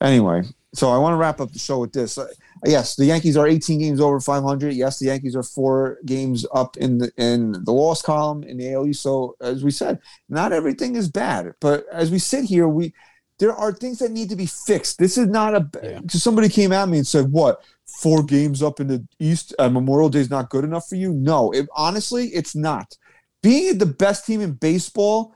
[0.01, 0.43] Anyway,
[0.73, 2.17] so I want to wrap up the show with this.
[2.17, 2.27] Uh,
[2.65, 4.73] yes, the Yankees are 18 games over 500.
[4.73, 8.73] Yes, the Yankees are four games up in the in the loss column in the
[8.73, 9.01] AL East.
[9.01, 11.53] So as we said, not everything is bad.
[11.61, 12.93] But as we sit here, we
[13.39, 14.97] there are things that need to be fixed.
[14.97, 15.69] This is not a.
[15.83, 15.99] Yeah.
[16.09, 17.61] Somebody came at me and said, "What?
[17.85, 19.53] Four games up in the East?
[19.59, 22.97] Uh, Memorial Day is not good enough for you?" No, it, honestly, it's not.
[23.43, 25.34] Being the best team in baseball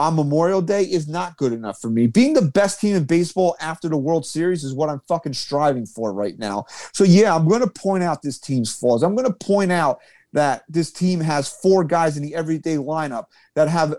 [0.00, 2.06] on Memorial Day is not good enough for me.
[2.06, 5.84] Being the best team in baseball after the World Series is what I'm fucking striving
[5.84, 6.64] for right now.
[6.94, 9.02] So yeah, I'm going to point out this team's flaws.
[9.02, 10.00] I'm going to point out
[10.32, 13.94] that this team has four guys in the everyday lineup that have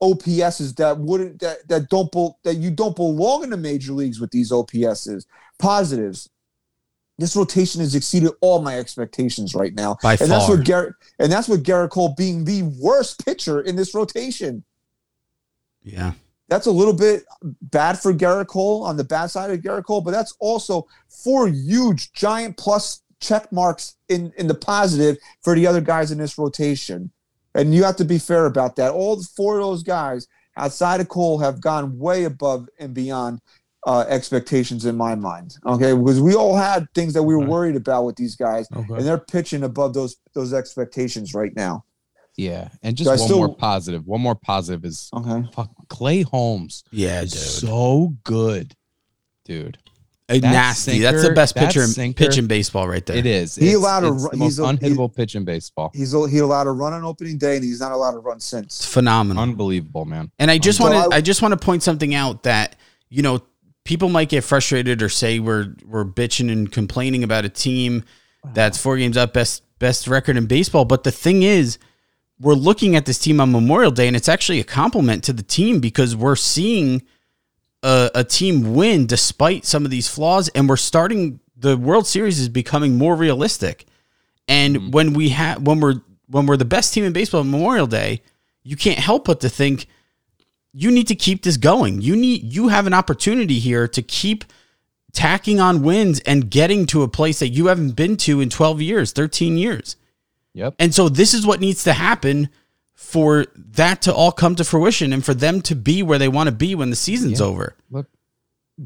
[0.00, 2.12] OPSs that wouldn't that that don't
[2.44, 5.26] that you don't belong in the major leagues with these OPSs.
[5.58, 6.28] Positives.
[7.18, 9.96] This rotation has exceeded all my expectations right now.
[10.02, 13.74] By and that's what Gerrit and that's what Gerrit Cole being the worst pitcher in
[13.74, 14.64] this rotation
[15.84, 16.12] Yeah.
[16.48, 17.24] that's a little bit
[17.62, 21.48] bad for Gerrit Cole on the bad side of Gerrit Cole, but that's also four
[21.48, 26.36] huge, giant plus check marks in, in the positive for the other guys in this
[26.38, 27.10] rotation.
[27.54, 28.92] And you have to be fair about that.
[28.92, 30.26] All the four of those guys
[30.56, 33.40] outside of Cole have gone way above and beyond
[33.86, 35.56] uh, expectations in my mind.
[35.66, 37.50] Okay, because we all had things that we were Okay.
[37.50, 38.94] worried about with these guys, Okay.
[38.94, 41.84] and they're pitching above those those expectations right now.
[42.36, 44.06] Yeah, and So just I one still- more positive.
[44.06, 46.82] One more positive is Okay, fuck Clay Holmes.
[46.90, 47.40] Yeah, is dude.
[47.40, 48.74] so good,
[49.44, 49.78] dude.
[50.28, 51.00] Uh, that nasty.
[51.00, 53.16] That's the sinker- best that pitcher in, sinker- pitch in baseball right there.
[53.16, 53.56] It is.
[53.56, 55.90] He It's- allowed a it's ru- the most he's a- he- unhittable pitch in baseball.
[55.94, 58.46] he's he allowed to run on opening day, and he's not allowed to run It's
[58.46, 58.84] since.
[58.84, 59.42] phenomenal.
[59.42, 60.30] Unbelievable, man.
[60.38, 62.76] And I just So want to I- I just want to point something out that
[63.10, 63.42] you know
[63.84, 68.04] people might get frustrated or say we're we're bitching and complaining about a team
[68.54, 71.76] that's four games up best best record in baseball, but the thing is
[72.40, 75.42] we're looking at this team on Memorial Day and it's actually a compliment to the
[75.42, 77.02] team because we're seeing
[77.82, 82.40] a, a team win despite some of these flaws and we're starting the World Series
[82.40, 83.86] is becoming more realistic.
[84.48, 84.90] And mm-hmm.
[84.90, 88.22] when we have when we're when we're the best team in baseball on Memorial Day,
[88.64, 89.86] you can't help but to think
[90.72, 92.00] you need to keep this going.
[92.00, 94.44] You need you have an opportunity here to keep
[95.12, 98.80] tacking on wins and getting to a place that you haven't been to in 12
[98.80, 99.96] years, 13 years.
[100.54, 100.74] Yep.
[100.78, 102.48] And so this is what needs to happen
[102.94, 106.48] for that to all come to fruition and for them to be where they want
[106.48, 107.46] to be when the season's Yeah.
[107.46, 107.74] over.
[107.90, 108.06] Look,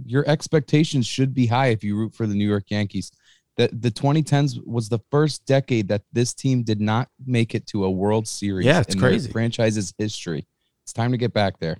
[0.04, 3.12] your expectations should be high if you root for the New York Yankees.
[3.56, 7.84] The the 2010s was the first decade that this team did not make it to
[7.84, 8.66] a World Series.
[8.66, 9.30] Yeah, it's in crazy.
[9.30, 10.46] franchise's history.
[10.84, 11.78] It's time to get back there.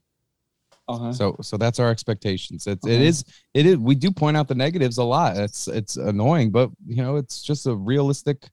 [0.89, 1.13] Uh-huh.
[1.13, 2.67] So so that's our expectations.
[2.67, 3.07] It's it Okay.
[3.07, 5.37] is it is we do point out the negatives a lot.
[5.37, 8.49] It's it's annoying, but you know, it's just a realistic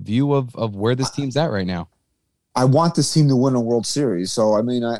[0.00, 1.88] view of of where this team's at right now.
[2.54, 4.32] I want this team to win a World Series.
[4.32, 4.98] So I mean, I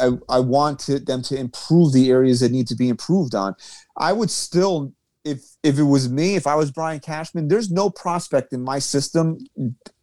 [0.00, 3.54] I, I want to, them to improve the areas that need to be improved on.
[3.96, 4.92] I would still,
[5.24, 8.78] if if it was me, if I was Brian Cashman, there's no prospect in my
[8.78, 9.38] system,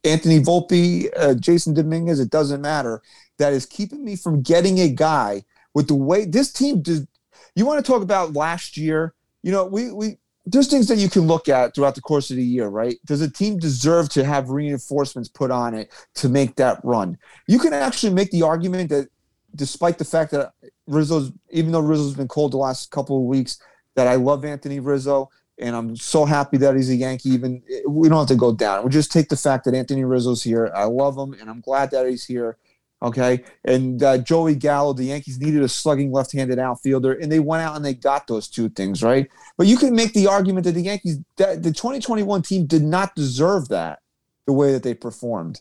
[0.04, 3.02] Anthony Volpe, uh, Jasson Dominguez, it doesn't matter,
[3.38, 5.44] that is keeping me from getting a guy
[5.74, 7.06] with the way this team did.
[7.54, 9.14] You want to talk about last year?
[9.42, 12.36] You know, we we there's things that you can look at throughout the course of
[12.36, 12.98] the year, right?
[13.04, 17.18] Does a team deserve to have reinforcements put on it to make that run?
[17.46, 19.08] You can actually make the argument that
[19.54, 20.52] despite the fact that
[20.86, 23.58] Rizzo's, even though Rizzo's been cold the last couple of weeks,
[23.94, 27.30] that I love Anthony Rizzo and I'm so happy that he's a Yankee.
[27.30, 28.84] Even we don't have to go down.
[28.84, 30.72] We just take the fact that Anthony Rizzo's here.
[30.74, 32.56] I love him and I'm glad that he's here.
[33.02, 33.42] Okay.
[33.64, 37.62] And uh, Joey Gallo, the Yankees needed a slugging left handed outfielder, and they went
[37.62, 39.28] out and they got those two things, right?
[39.58, 43.14] But you can make the argument that the Yankees, that the 2021 team did not
[43.16, 43.98] deserve that
[44.46, 45.60] the way that they performed.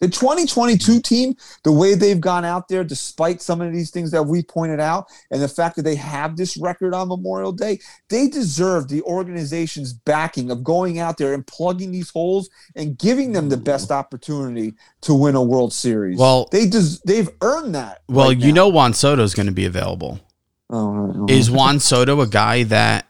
[0.00, 4.22] The 2022 team, the way they've gone out there, despite some of these things that
[4.22, 8.28] we pointed out, and the fact that they have this record on Memorial Day, they
[8.28, 13.48] deserve the organization's backing of going out there and plugging these holes and giving them
[13.48, 16.18] the best opportunity to win a World Series.
[16.18, 18.02] Well- they des- they've earned that.
[18.08, 18.64] Well, right you now.
[18.64, 20.20] know Juan Soto is going to be available.
[20.68, 21.26] Oh.
[21.28, 23.06] Is Juan Soto a guy that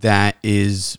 [0.00, 0.98] that is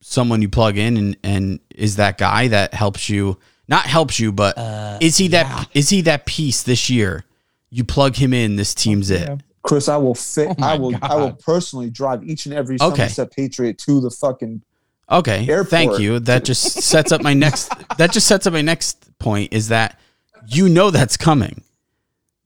[0.00, 3.38] someone you plug in and and is that guy that helps you
[3.68, 7.24] not helps you but uh, is he that is he that piece this year?
[7.70, 9.28] You plug him in, this team's it.
[9.62, 10.48] Chris, I will fit.
[10.48, 10.94] Oh I will.
[11.02, 13.08] I will personally drive each and every Okay.
[13.08, 14.62] Somerset Patriot to the fucking.
[15.10, 15.70] Okay, Airport.
[15.70, 16.18] thank you.
[16.20, 17.72] That just sets up my next.
[17.98, 19.52] That just sets up my next point.
[19.52, 19.98] Is that
[20.46, 21.62] you know that's coming.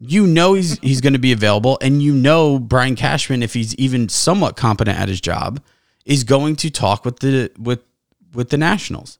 [0.01, 3.75] You know he's he's going to be available, and you know Brian Cashman, if he's
[3.77, 5.61] even somewhat competent at his job,
[6.05, 7.81] is going to talk with the with
[8.35, 9.19] with the Nationals.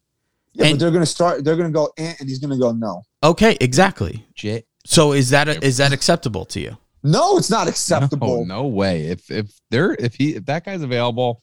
[0.55, 1.45] Yeah, And- but they're gonna start.
[1.45, 4.27] They're gonna go, eh, and he's gonna go, no, Okay, exactly.
[4.35, 4.65] Jet.
[4.85, 6.77] So is that is that acceptable to you?
[7.05, 8.45] no, it's not acceptable.
[8.45, 9.07] No, no way.
[9.07, 11.43] If if they're if he if that guy's available,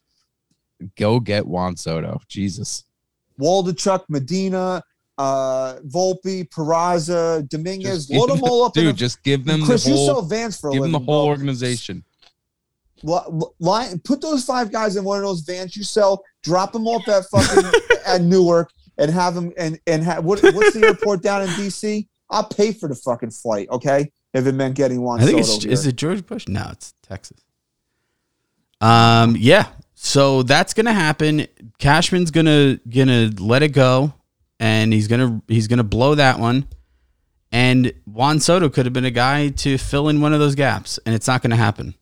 [0.98, 2.20] go get Juan Soto.
[2.28, 2.84] Jesus.
[3.40, 4.84] Waldichuk, Medina,
[5.18, 8.74] uh, Volpe, Peraza, Dominguez, Just load them all up.
[8.74, 10.92] Dude, a- just give them Chris, the you sell whole vans for a give them
[10.92, 11.30] the whole bro.
[11.30, 12.04] organization.
[13.60, 16.22] Line, put those five guys in one of those vans you sell.
[16.44, 17.72] Drop them off at fucking
[18.06, 22.08] at Newark and have them and and have what, what's the airport down in DC?
[22.30, 23.70] I'll pay for the fucking flight.
[23.70, 25.22] Okay, if it meant getting one.
[25.22, 25.74] I think Soto it's here.
[25.74, 26.48] is it George Bush?
[26.48, 27.42] No, it's Texas.
[28.82, 29.68] Um, yeah.
[29.96, 31.48] So that's gonna happen.
[31.80, 34.14] Cashman's gonna gonna let it go,
[34.60, 36.68] and he's gonna he's gonna blow that one.
[37.52, 41.00] And Juan Soto could have been a guy to fill in one of those gaps,
[41.06, 41.96] and it's not gonna happen.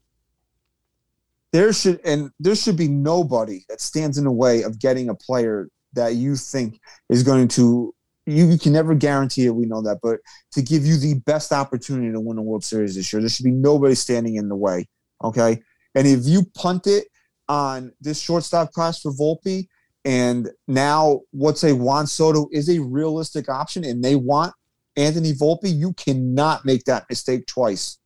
[1.53, 5.15] there should and there should be nobody that stands in the way of getting a
[5.15, 6.79] player that you think
[7.09, 7.93] is going to
[8.25, 10.19] you, you can never guarantee it we know that but
[10.51, 13.45] to give you the best opportunity to win a world series this year there should
[13.45, 14.87] be nobody standing in the way
[15.23, 15.61] okay
[15.95, 17.07] and if you punt it
[17.49, 19.67] on this shortstop class for Volpe
[20.05, 24.53] and now what's a Juan Soto is a realistic option and they want
[24.95, 27.97] Anthony Volpe you cannot make that mistake twice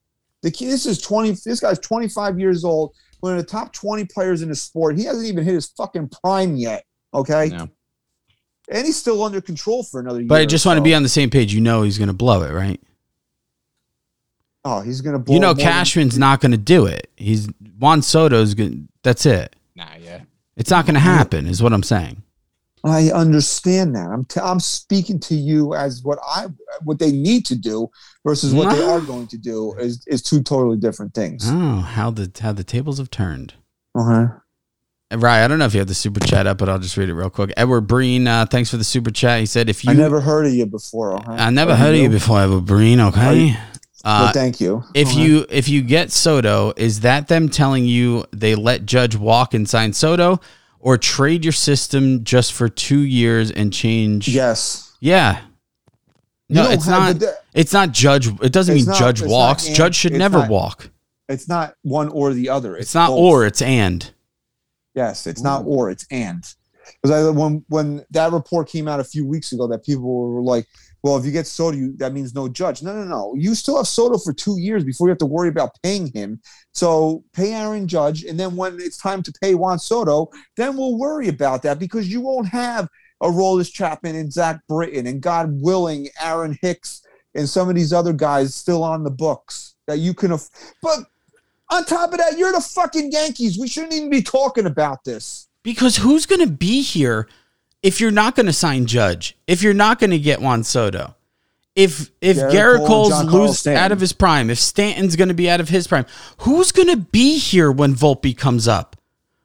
[0.44, 4.06] the key this is 20 this guy's 25 years old one of the top 20
[4.06, 4.98] players in the sport.
[4.98, 6.84] He hasn't even hit his fucking prime yet.
[7.14, 7.50] Okay.
[8.70, 10.28] And he's still under control for another year.
[10.28, 11.54] But I just or want to be on the same page.
[11.54, 12.80] You know he's gonna blow it, right?
[14.64, 17.10] Oh, he's going to blow You know more than- Cashman's not gonna do it.
[17.18, 17.48] He's
[17.80, 18.78] Juan Soto's gonna.
[19.04, 19.56] That's it.
[19.76, 20.22] Nah, yeah.
[20.56, 21.48] It's not gonna happen.
[21.48, 22.22] Is what I'm saying.
[22.84, 24.10] I understand that.
[24.10, 26.48] I'm, t- I'm speaking to you as what I
[26.84, 27.90] what they need to do
[28.26, 31.44] versus what they are going to do is, is two totally different things.
[31.48, 33.54] Oh, how the how the tables have turned.
[33.98, 34.34] Okay.
[35.14, 37.10] Right, I don't know if you have the super chat up, but I'll just read
[37.10, 37.52] it real quick.
[37.58, 39.42] Edward Breen, uh, thanks for the super chat.
[39.42, 41.16] He said, "If you, I never heard of you before.
[41.16, 41.32] Okay?
[41.32, 43.00] I never Are heard of you before, Edward Breen.
[43.02, 43.56] Okay, you-
[44.06, 44.84] uh, But thank you.
[44.94, 45.20] if Okay.
[45.22, 49.68] you if you get Soto, is that them telling you they let Judge walk and
[49.70, 50.40] sign Soto,
[50.80, 54.30] or trade your system just for two years and change?
[54.30, 55.40] yes, yeah.
[56.50, 57.14] No, it's not.
[57.14, 58.28] but the- It's not Judge.
[58.42, 59.68] It doesn't mean not- Judge walks.
[59.68, 60.90] and- Judge should never not- walk.
[61.28, 62.76] it's not one or the other.
[62.78, 63.20] It's not both.
[63.20, 63.46] or.
[63.46, 64.10] It's and.
[64.94, 65.68] Yes, it's not mm.
[65.68, 66.44] or, it's and.
[67.02, 70.42] Because I when when that report came out a few weeks ago, that people were
[70.42, 70.68] like,
[71.04, 73.34] "Well, if you get Soto, you, that means no judge." No, no, no.
[73.38, 76.42] You still have Soto for two years before you have to worry about paying him.
[76.74, 80.98] So pay Aaron Judge, and then when it's time to pay Juan Soto, then we'll
[80.98, 82.90] worry about that because you won't have
[83.22, 87.04] Aroldis Chapman and Zach Britton and God willing Aaron Hicks
[87.36, 90.32] and some of these other guys still on the books that you can.
[90.32, 90.50] Aff-
[90.82, 91.00] but
[91.72, 93.58] on top of that, you're the fucking Yankees.
[93.58, 95.48] We shouldn't even be talking about this.
[95.64, 97.28] Because who's going to be here
[97.82, 99.38] if you're not going to sign Judge?
[99.48, 101.16] If you're not going to get Juan Soto?
[101.74, 105.50] If if Gerrit Gerrit Cole's lose out of his prime, if Stanton's going to be
[105.50, 106.06] out of his prime,
[106.40, 108.98] who's going to be here when Volpe comes up?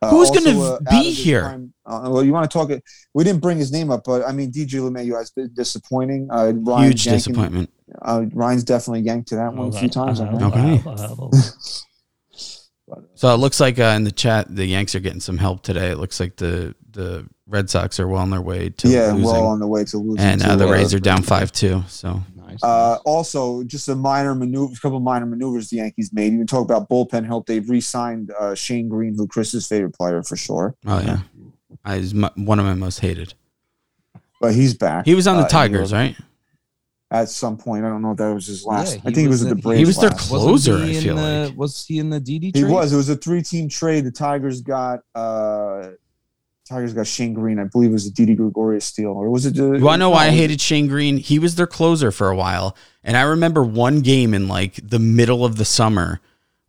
[0.03, 1.69] Uh, Who's gonna uh, be here?
[1.87, 2.85] uh, well, you want to talk it?
[3.15, 6.29] We didn't bring his name up, but I mean, DJ LeMahieu has been disappointing.
[6.31, 7.71] Uh, Ryan Huge yanking- disappointment.
[8.03, 10.21] Uh, Ryan's definitely yanked to that one a few times.
[10.21, 10.27] I.
[10.29, 10.83] Okay.
[12.91, 13.01] Okay.
[13.15, 15.89] So it looks like uh, in the chat the Yanks are getting some help today.
[15.91, 19.23] It looks like the the Red Sox are well on their way to Yeah, losing,
[19.25, 20.19] well on the way to losing.
[20.27, 21.83] and uh, the Rays are down five two.
[21.89, 22.63] So Nice.
[22.63, 26.33] Uh, also, just a minor maneuver, a couple minor maneuvers the Yankees made.
[26.33, 27.47] Even talk about bullpen help.
[27.47, 31.19] They've re-signed uh, Shane Greene, who Chris's favorite player for sure, oh yeah,
[31.85, 33.35] I, he's my, one of my most hated.
[34.41, 35.07] but he's back.
[35.07, 36.17] He was on the Uh, Tigers, right?
[37.11, 38.95] At some point, I don't know if that was his last.
[38.97, 39.79] Yeah, I think it was at the in- Braves.
[39.79, 40.29] He was their last.
[40.29, 41.57] cl- Wasn't closer, I feel the- like.
[41.57, 42.93] Was he in the DD He was.
[42.93, 44.05] It was a three-team trade.
[44.05, 45.91] The Tigers got uh
[46.69, 47.61] Tigers got Shane Greene.
[47.61, 49.55] I believe it was a Didi Gregorius steal, or was it?
[49.55, 51.17] The, You want to know why I no, it was- hated Shane Greene?
[51.19, 54.99] He was their closer for a while, and I remember one game in like the
[54.99, 56.21] middle of the summer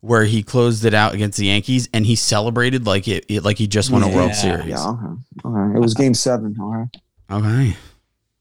[0.02, 3.58] where he closed it out against the Yankees, and he celebrated like it, it like
[3.58, 4.68] he just won a World Series.
[4.68, 5.20] Yeah, okay.
[5.44, 5.76] okay.
[5.76, 6.54] It was Game Seven.
[6.60, 6.88] All right.
[7.28, 7.76] Okay.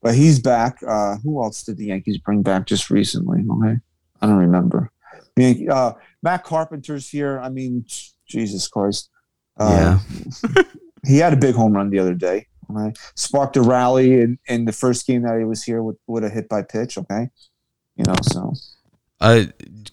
[0.02, 0.78] But he's back.
[0.88, 3.44] Uh, who else did the Yankees bring back just recently?
[3.50, 3.78] Okay,
[4.22, 4.92] I don't remember.
[5.40, 5.94] Uh,
[6.24, 7.40] Matt Carpenter's here.
[7.40, 7.86] I mean,
[8.28, 9.10] Jesus Christ.
[9.58, 10.00] Uh,
[11.06, 12.48] he had a big home run the other day.
[12.70, 16.24] Okay, sparked a rally in, in the first game that he was here with with
[16.24, 16.98] a hit by pitch.
[16.98, 17.30] Okay,
[17.96, 18.54] you know so.
[19.20, 19.46] Uh,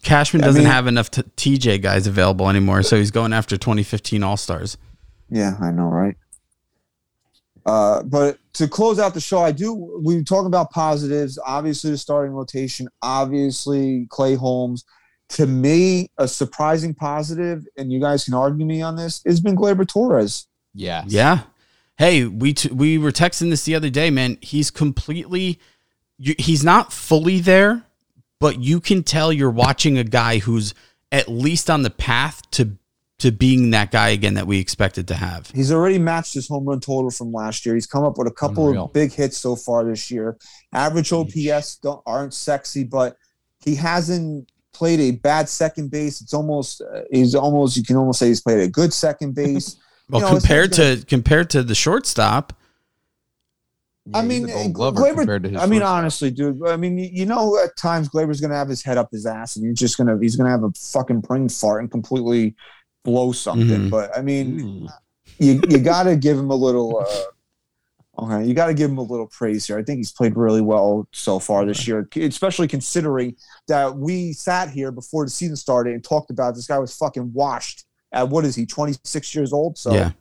[0.03, 1.23] Cashman doesn't mean- have enough t-
[1.57, 4.77] TJ guys available anymore, so he's going after 2015 All Stars.
[5.29, 6.15] Yeah, I know, right?
[7.65, 9.73] Uh, but to close out the show, I do.
[10.03, 11.39] We talk about positives.
[11.45, 12.87] Obviously, the starting rotation.
[13.01, 14.85] Obviously, Clay Holmes.
[15.29, 19.55] To me, a surprising positive, and you guys can argue me on this, has been
[19.55, 20.45] Gleyber Torres.
[20.75, 21.41] Yeah, Yeah.
[21.97, 24.37] Hey, we t- we were texting this the other day, man.
[24.41, 25.59] He's completely,
[26.19, 27.83] you, he's not fully there,
[28.39, 30.73] but you can tell you're watching a guy who's
[31.11, 32.77] at least on the path to
[33.25, 35.49] to being that guy again that we expected to have.
[35.51, 37.75] He's already matched his home run total from last year.
[37.75, 38.85] He's come up with a couple Unreal.
[38.85, 40.37] of big hits so far this year.
[40.73, 43.17] Average OPS don't, aren't sexy, but
[43.63, 46.21] he hasn't played a bad second base.
[46.21, 49.77] It's almost uh, he's almost you can almost say he's played a good second base.
[50.09, 52.53] Well, You know, it's compared not to compared to the shortstop,
[54.05, 55.97] Yeah, I mean, a Gold Glover Gleyber- compared to his I mean, shortstop.
[55.97, 56.67] honestly, dude.
[56.67, 59.55] I mean, you- you know, at times Gleyber's gonna have his head up his ass,
[59.55, 62.55] and you're just gonna he's gonna have a fucking brain fart and completely
[63.05, 63.67] blow something.
[63.87, 63.89] Mhm.
[63.89, 64.87] But I mean, Ooh.
[65.39, 66.99] you you gotta give him a little.
[68.17, 69.77] Uh, okay, you gotta give him a little praise here.
[69.77, 73.35] I think he's played really well so far this year, especially considering
[73.67, 77.31] that we sat here before the season started and talked about this guy was fucking
[77.33, 79.77] washed at what is he, 26 years old?
[79.77, 80.11] So yeah,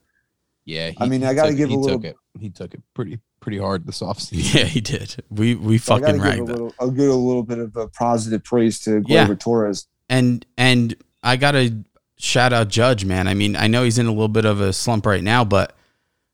[0.65, 0.91] Yeah.
[0.99, 2.17] I mean, I gotta took- give a little- Took it.
[2.41, 4.55] He took it pretty pretty hard this offseason.
[4.55, 5.17] yeah, he did.
[5.31, 6.47] We we so I fucking gotta give a ragged him.
[6.47, 9.35] little, a good, a little bit of a positive praise to Gleyber Yeah.
[9.39, 9.87] Torres.
[10.09, 11.77] and and I gotta
[12.25, 13.29] shout out Judge, man.
[13.29, 15.77] I mean, I know he's in a little bit of a slump right now, but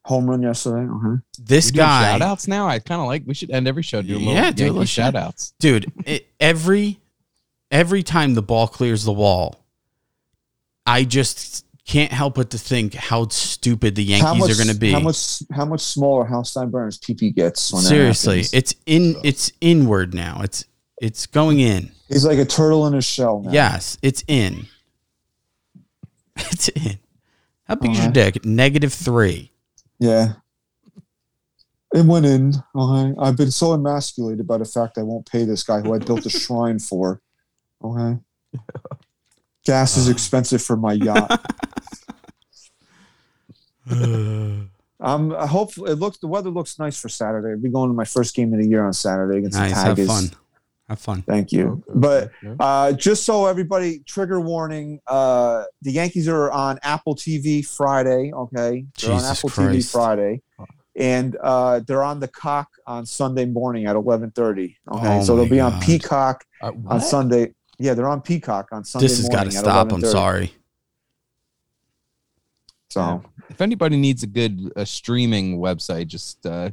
[0.05, 0.91] Home run yesterday.
[0.91, 1.17] Uh-huh.
[1.39, 2.67] this We doing guy, shout outs now.
[2.67, 4.71] I kind of like we should end every show doing little Yeah, do a Yankee
[4.71, 5.53] little shout outs.
[5.59, 6.99] dude, it, every
[7.71, 9.63] every time the ball clears the wall,
[10.87, 14.79] I just can't help but to think how stupid the Yankees much, are going to
[14.79, 14.93] be.
[14.93, 18.55] How much how much smaller Hal Steinbrenner's PP gets when Seriously, happens.
[18.55, 20.41] it's in it's inward now.
[20.43, 20.65] It's
[21.01, 21.91] it's going in.
[22.09, 23.53] He's like a turtle in a shell now.
[23.53, 24.67] Yes, it's in.
[26.37, 26.99] It's in.
[27.65, 28.45] How big is your dick?
[28.45, 29.53] Negative three.
[29.99, 30.33] Yeah.
[31.95, 32.55] It went in.
[32.75, 33.15] Okay.
[33.21, 36.27] I've been so emasculated by the fact I won't pay this guy who I built
[36.27, 37.21] a shrine for.
[37.83, 38.19] Okay.
[39.65, 41.55] Gas is expensive for my yacht.
[45.03, 47.53] Um, I hope it looks the weather looks nice for Saturday.
[47.53, 49.71] I'll be going to my first game of the year on Saturday against nice.
[49.71, 50.07] the Have Tigers.
[50.07, 50.31] fun.
[50.91, 51.23] Have fun.
[51.23, 51.85] Thank you.
[51.95, 58.33] But uh, just so everybody, trigger warning: uh, the Yankees are on Apple TV Friday.
[58.35, 59.89] Okay, they're on Apple Christ.
[59.89, 60.43] TV Friday,
[60.97, 64.79] and uh, they're on the Cock on Sunday morning at eleven thirty.
[64.91, 67.01] Okay, Oh so my they'll be on Peacock Uh, on?
[67.01, 67.55] Sunday.
[67.79, 69.07] Yeah, they're on Peacock on Sunday.
[69.07, 69.93] This has got to stop.
[69.93, 70.53] I'm sorry.
[72.89, 76.71] So If anybody needs a good uh, streaming website, just uh,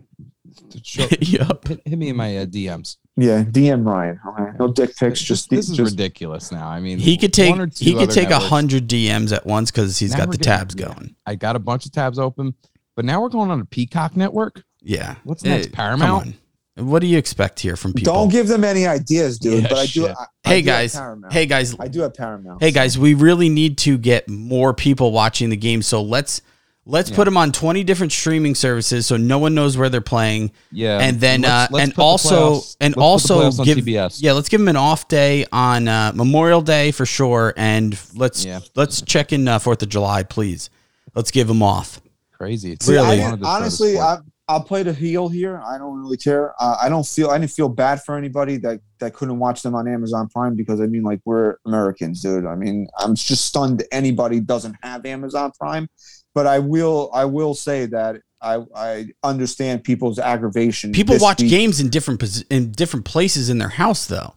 [0.81, 1.68] show, Yup.
[1.68, 2.98] hit, hit me in my uh, DMs.
[3.18, 4.19] Yeah, DM Ryan.
[4.27, 5.19] Okay, no dick pics.
[5.19, 6.68] This, Just this is just, ridiculous now.
[6.68, 9.45] I mean, He could take one or two he could take a hundred DMs at
[9.45, 10.85] once because he's Now got the getting- tabs yeah.
[10.88, 11.15] going.
[11.26, 12.53] I got a bunch of tabs open,
[12.95, 14.64] but now we're going on a Peacock network.
[14.81, 15.15] Yeah.
[15.23, 16.35] What's next, Eh, Paramount?
[16.76, 18.14] What do you expect here from people?
[18.14, 19.64] don't give them any ideas, dude.
[19.64, 19.88] Yeah, but I do.
[19.88, 20.11] shit.
[20.11, 20.95] I, I hey do guys.
[20.95, 21.34] Paramount.
[21.34, 21.76] Hey guys.
[21.80, 22.61] I do have Paramount.
[22.61, 25.81] Hey guys, we really need to get more people watching the game.
[25.81, 26.44] So let's
[26.88, 30.51] let's put them on 20 different streaming services so no one knows where they're playing.
[30.72, 33.34] Yeah, and then let's- uh, let's and put the also playoffs- and let's put the
[33.35, 34.22] also on give CBS.
[34.22, 38.45] yeah let's give them an off day on uh, Memorial Day for sure and let's
[38.45, 38.59] Yeah.
[38.76, 40.69] let's check in uh, Fourth of July please
[41.15, 41.99] let's give them off
[42.31, 42.72] crazy.
[42.73, 43.05] It's See, Really?
[43.05, 44.22] I one didn't- of the shortest honestly, sports.
[44.22, 45.59] I, I'll play the heel here.
[45.65, 46.53] I don't really care.
[46.57, 47.30] Uh, I don't feel.
[47.31, 50.80] I didn't feel bad for anybody that that couldn't watch them on Amazon Prime because
[50.80, 52.45] I mean, like we're Americans, dude.
[52.45, 55.89] I mean, I'm just stunned anybody doesn't have Amazon Prime.
[56.38, 57.09] But I will.
[57.15, 60.91] I will say that I I understand people's aggravation.
[60.91, 61.49] people watch week.
[61.49, 64.35] games in different in different places in their house though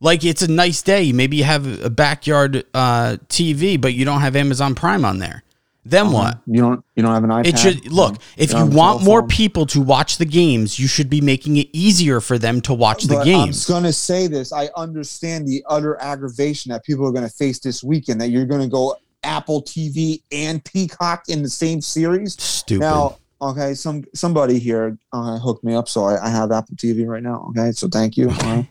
[0.00, 4.22] like it's a nice day maybe you have a backyard uh, TV but you don't
[4.22, 5.44] have Amazon Prime on there
[5.86, 6.84] then what You don't.
[6.96, 7.46] You don't have an iPad.
[7.46, 10.24] It should look if You you don't have a want more people to watch the
[10.24, 13.68] games, you should be making it easier for them to watch the But games.
[13.68, 14.52] I'm going to say this.
[14.52, 18.20] I understand the utter aggravation that people are going to face this weekend.
[18.20, 22.40] That you're going to go Apple TV and Peacock in the same series.
[22.40, 22.82] Stupid.
[22.82, 27.06] Now, okay, some somebody here uh, hooked me up, so I, I have Apple TV
[27.06, 27.46] right now.
[27.50, 28.30] Okay, so thank you.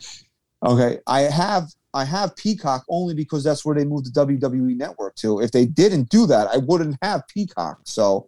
[0.65, 5.13] Okay, I have I have Peacock only because that's where they moved the WWE Network
[5.15, 5.41] to.
[5.41, 7.81] If they didn't do that, I wouldn't have Peacock.
[7.83, 8.27] So.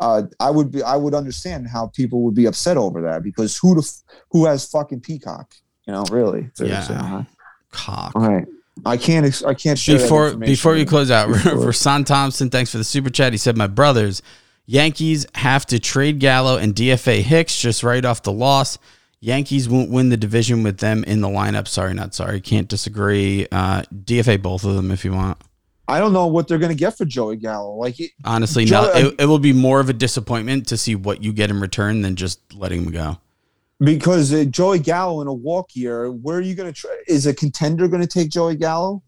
[0.00, 0.82] Uh, I would be.
[0.82, 4.44] I would understand how people would be upset over that because who the f- who
[4.44, 5.54] has fucking Peacock?
[5.86, 6.50] You know, really.
[6.58, 6.84] Yeah.
[6.90, 7.22] uh-huh.
[7.70, 8.12] Cock.
[8.16, 8.44] All right.
[8.84, 9.26] I can't.
[9.26, 13.10] ex- I can't share Before before you close out, Rasan Thompson, thanks for the super
[13.10, 13.32] chat.
[13.32, 14.22] He said, "My brothers,
[14.66, 18.78] Yankees have to trade Gallo and DFA Hicks just right off the loss.
[19.20, 21.66] Yankees won't win the division with them in the lineup.
[21.66, 22.40] Sorry, not sorry.
[22.40, 23.46] Can't disagree.
[23.50, 25.38] Uh, DFA both of them if you want.
[25.86, 27.76] I don't know what they're going to get for Joey Gallo.
[27.76, 31.22] Like, Honestly, Joe- no, it, it will be more of a disappointment to see what
[31.22, 33.18] you get in return than just letting him go.
[33.80, 36.96] Because uh, Joey Gallo in a walk year, where are you going to try?
[37.08, 39.02] Is a contender going to take Joey Gallo?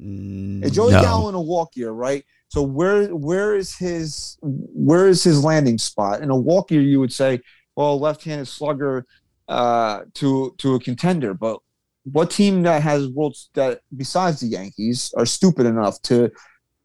[0.00, 1.02] Mm, Joey no.
[1.02, 2.24] Gallo in a walk year, right?
[2.48, 6.80] So where where is his where is his landing spot in a walk year?
[6.80, 7.40] You would say,
[7.76, 9.06] well, left-handed slugger
[9.48, 11.58] uh, to to a contender, but
[12.04, 16.30] what team that has worlds that besides the Yankees are stupid enough to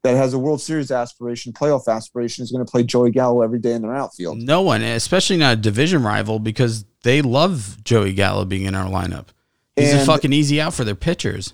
[0.06, 3.60] that has a World Series aspiration, playoff aspiration, is going to play Joey Gallo every
[3.60, 4.38] day in their outfield?
[4.38, 8.88] No one, especially not a division rival, because they love Joey Gallo being in our
[8.90, 9.28] lineup.
[9.76, 11.54] He's a fucking easy out for their pitchers.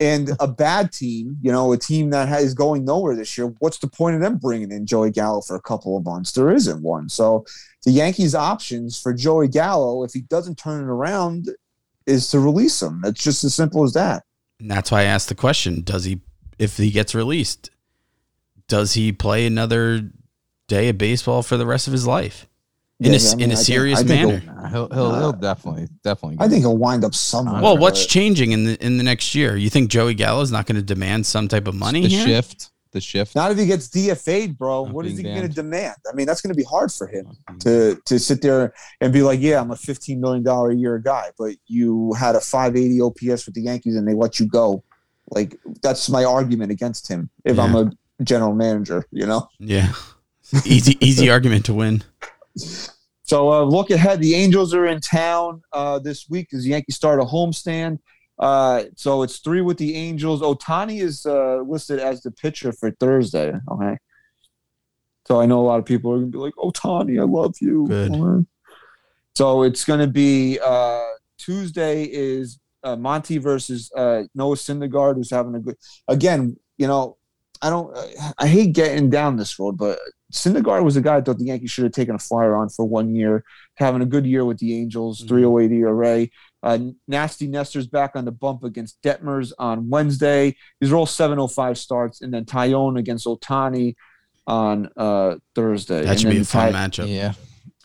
[0.00, 3.54] and a bad team, you know, a team that ha- is going nowhere this year,
[3.60, 6.32] what's the point of them bringing in Joey Gallo for a couple of months?
[6.32, 7.08] There isn't one.
[7.08, 7.44] So
[7.84, 11.50] the Yankees' options for Joey Gallo, if he doesn't turn it around,
[12.06, 13.02] is to release him.
[13.04, 14.24] It's just as simple as that.
[14.58, 16.20] And that's why I asked the question: Does he,
[16.58, 17.70] if he gets released,
[18.72, 20.10] does he play another
[20.66, 22.48] day of baseball for the rest of his life
[22.98, 24.38] in Yeah, a, I mean, in a I think- serious think manner?
[24.70, 26.38] he'll- He'll he'll, he'll definitely definitely.
[26.40, 27.60] I think he'll wind up somewhere.
[27.60, 29.56] Well, what's but- changing in the in the next year?
[29.58, 32.26] You think Joey Gallo's not going to demand some type of money the here?
[32.26, 32.70] shift.
[32.92, 33.34] The shift.
[33.34, 34.84] not if he gets DFA'd, bro.
[34.86, 35.96] Not What is he going to demand?
[36.10, 37.58] I mean, that's going to be hard for him mm-hmm.
[37.58, 38.72] to to sit there
[39.02, 42.34] and be like, "Yeah, I'm a 15 million dollar a year guy," but you had
[42.36, 44.82] a 580 OPS with the Yankees and they let you go.
[45.30, 47.28] Like that's my argument against him.
[47.44, 47.90] If I'm a
[48.24, 49.48] general manager, you know.
[49.58, 49.92] Yeah,
[50.64, 52.02] easy easy argument to win.
[53.24, 54.20] So uh, look ahead.
[54.20, 57.98] The Angels are in town uh, this week as the Yankees start a homestand.
[58.38, 60.42] Uh, so it's three with the Angels.
[60.42, 63.54] Ohtani is uh, listed as the pitcher for Thursday.
[63.70, 63.96] Okay.
[65.26, 67.86] So I know a lot of people are gonna be like, Ohtani, I love you.
[67.86, 68.46] Good.
[69.34, 71.06] So it's gonna be uh,
[71.38, 75.76] Tuesday is uh, Monty versus uh, Noah Syndergaard, who's having a good.
[76.08, 77.16] Again, you know,
[77.62, 77.96] I don't.
[78.38, 79.98] I hate getting down this road, but
[80.32, 82.84] Syndergaard was a guy I thought the Yankees should have taken a flyer on for
[82.84, 83.44] one year,
[83.76, 85.28] having a good year with the Angels, Mhm.
[85.28, 86.26] 308 ERA.
[86.64, 90.56] Uh, Nasty Nestor's back on the bump against Detmers on Wednesday.
[90.80, 93.94] These are all 705 starts, and then Taillon against Ohtani
[94.46, 96.02] on uh, Thursday.
[96.02, 97.08] That and should then be a fun Ti- matchup.
[97.08, 97.32] Yeah.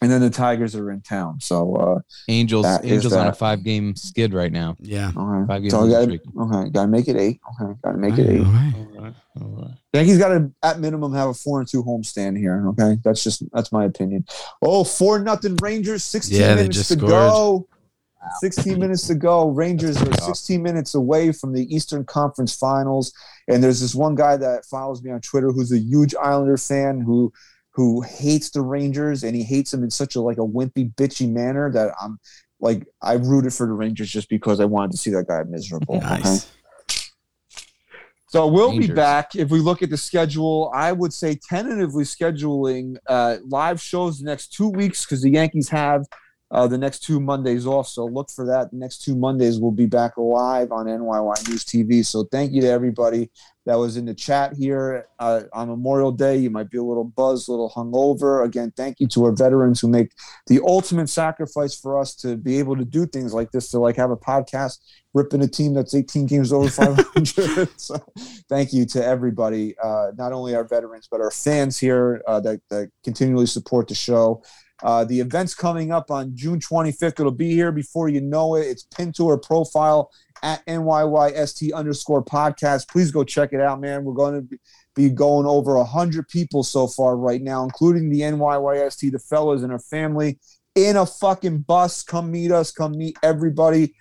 [0.01, 1.39] And then the Tigers are in town.
[1.39, 4.75] So, uh, Angels Angels on a five game skid right now.
[4.79, 5.07] Yeah.
[5.15, 5.47] okay.
[5.47, 6.21] Five games So gotta, streak.
[6.39, 7.39] okay, gotta make it eight.
[7.61, 8.41] Okay, gotta make it eight.
[8.45, 8.73] All right.
[8.75, 9.13] All right.
[9.41, 9.71] All right.
[9.93, 12.67] Yankees got to at minimum have a four and two homestand here.
[12.69, 14.25] Okay, that's just that's my opinion.
[14.61, 16.03] Oh, four nothing Rangers.
[16.03, 17.09] Sixteen Yeah, minutes just to scored.
[17.11, 17.67] go.
[18.39, 19.49] Sixteen minutes to go.
[19.49, 20.25] Rangers are Pretty tough.
[20.27, 23.13] sixteen minutes away from the Eastern Conference Finals.
[23.47, 26.99] And there's this one guy that follows me on Twitter who's a huge Islander fan
[26.99, 27.31] who
[27.77, 31.31] who hates the Rangers and he hates them in such a like a wimpy, bitchy
[31.31, 32.17] manner that I'm
[32.59, 35.97] like I rooted for the Rangers just because I wanted to see that guy miserable.
[35.97, 36.07] okay?
[36.07, 36.51] Nice.
[38.29, 39.35] So we'll be back.
[39.35, 44.25] If we look at the schedule, I would say tentatively scheduling uh, live shows the
[44.25, 46.03] next two weeks because the Yankees have
[46.49, 47.87] uh, the next two Mondays off.
[47.87, 48.71] So look for that.
[48.71, 52.05] The next two Mondays we'll be back live on NYY News TV.
[52.05, 53.29] So thank you to everybody
[53.65, 56.37] that was in the chat here uh, on Memorial Day.
[56.37, 58.45] You might be a little buzzed, a little hungover.
[58.45, 60.11] Again, thank you to our veterans who make
[60.47, 63.97] the ultimate sacrifice for us to be able to do things like this, to like
[63.97, 64.79] have a podcast
[65.13, 67.69] ripping a team that's 18 games over 500.
[67.77, 67.97] so
[68.47, 72.61] thank you to everybody, uh, not only our veterans, but our fans here uh, that,
[72.69, 74.41] that continually support the show.
[74.83, 77.19] Uh, the event's coming up on June 25th.
[77.19, 78.67] It'll be here before you know it.
[78.67, 80.11] It's pinned to our profile
[80.43, 82.87] at NYYST underscore podcast.
[82.87, 84.03] Please go check it out, man.
[84.03, 84.57] We're going to
[84.95, 89.71] be- going over 100 people so far right now, including the NYYST, the fellas and
[89.71, 90.39] our family
[90.75, 92.03] in a fucking bus.
[92.03, 92.71] Come meet us.
[92.71, 93.93] Come meet everybody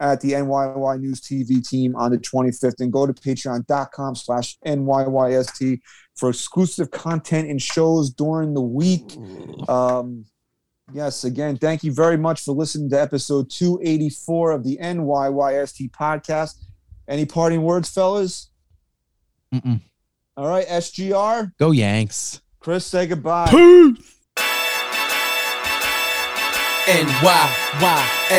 [0.00, 5.80] at the NYY News TV team on the 25th and go to patreon.com slash NYYST
[6.16, 9.16] for exclusive content and shows during the week.
[9.68, 10.24] Um,
[10.92, 16.54] yes, again, thank you very much for listening to episode 284 of the NYYST podcast.
[17.06, 18.50] Any parting words, fellas?
[19.54, 19.80] Mm-mm.
[20.36, 21.52] All right, SGR.
[21.58, 22.40] Go Yanks.
[22.60, 23.48] Chris, say goodbye.
[23.50, 24.16] Peace.
[26.88, 28.38] NYYST.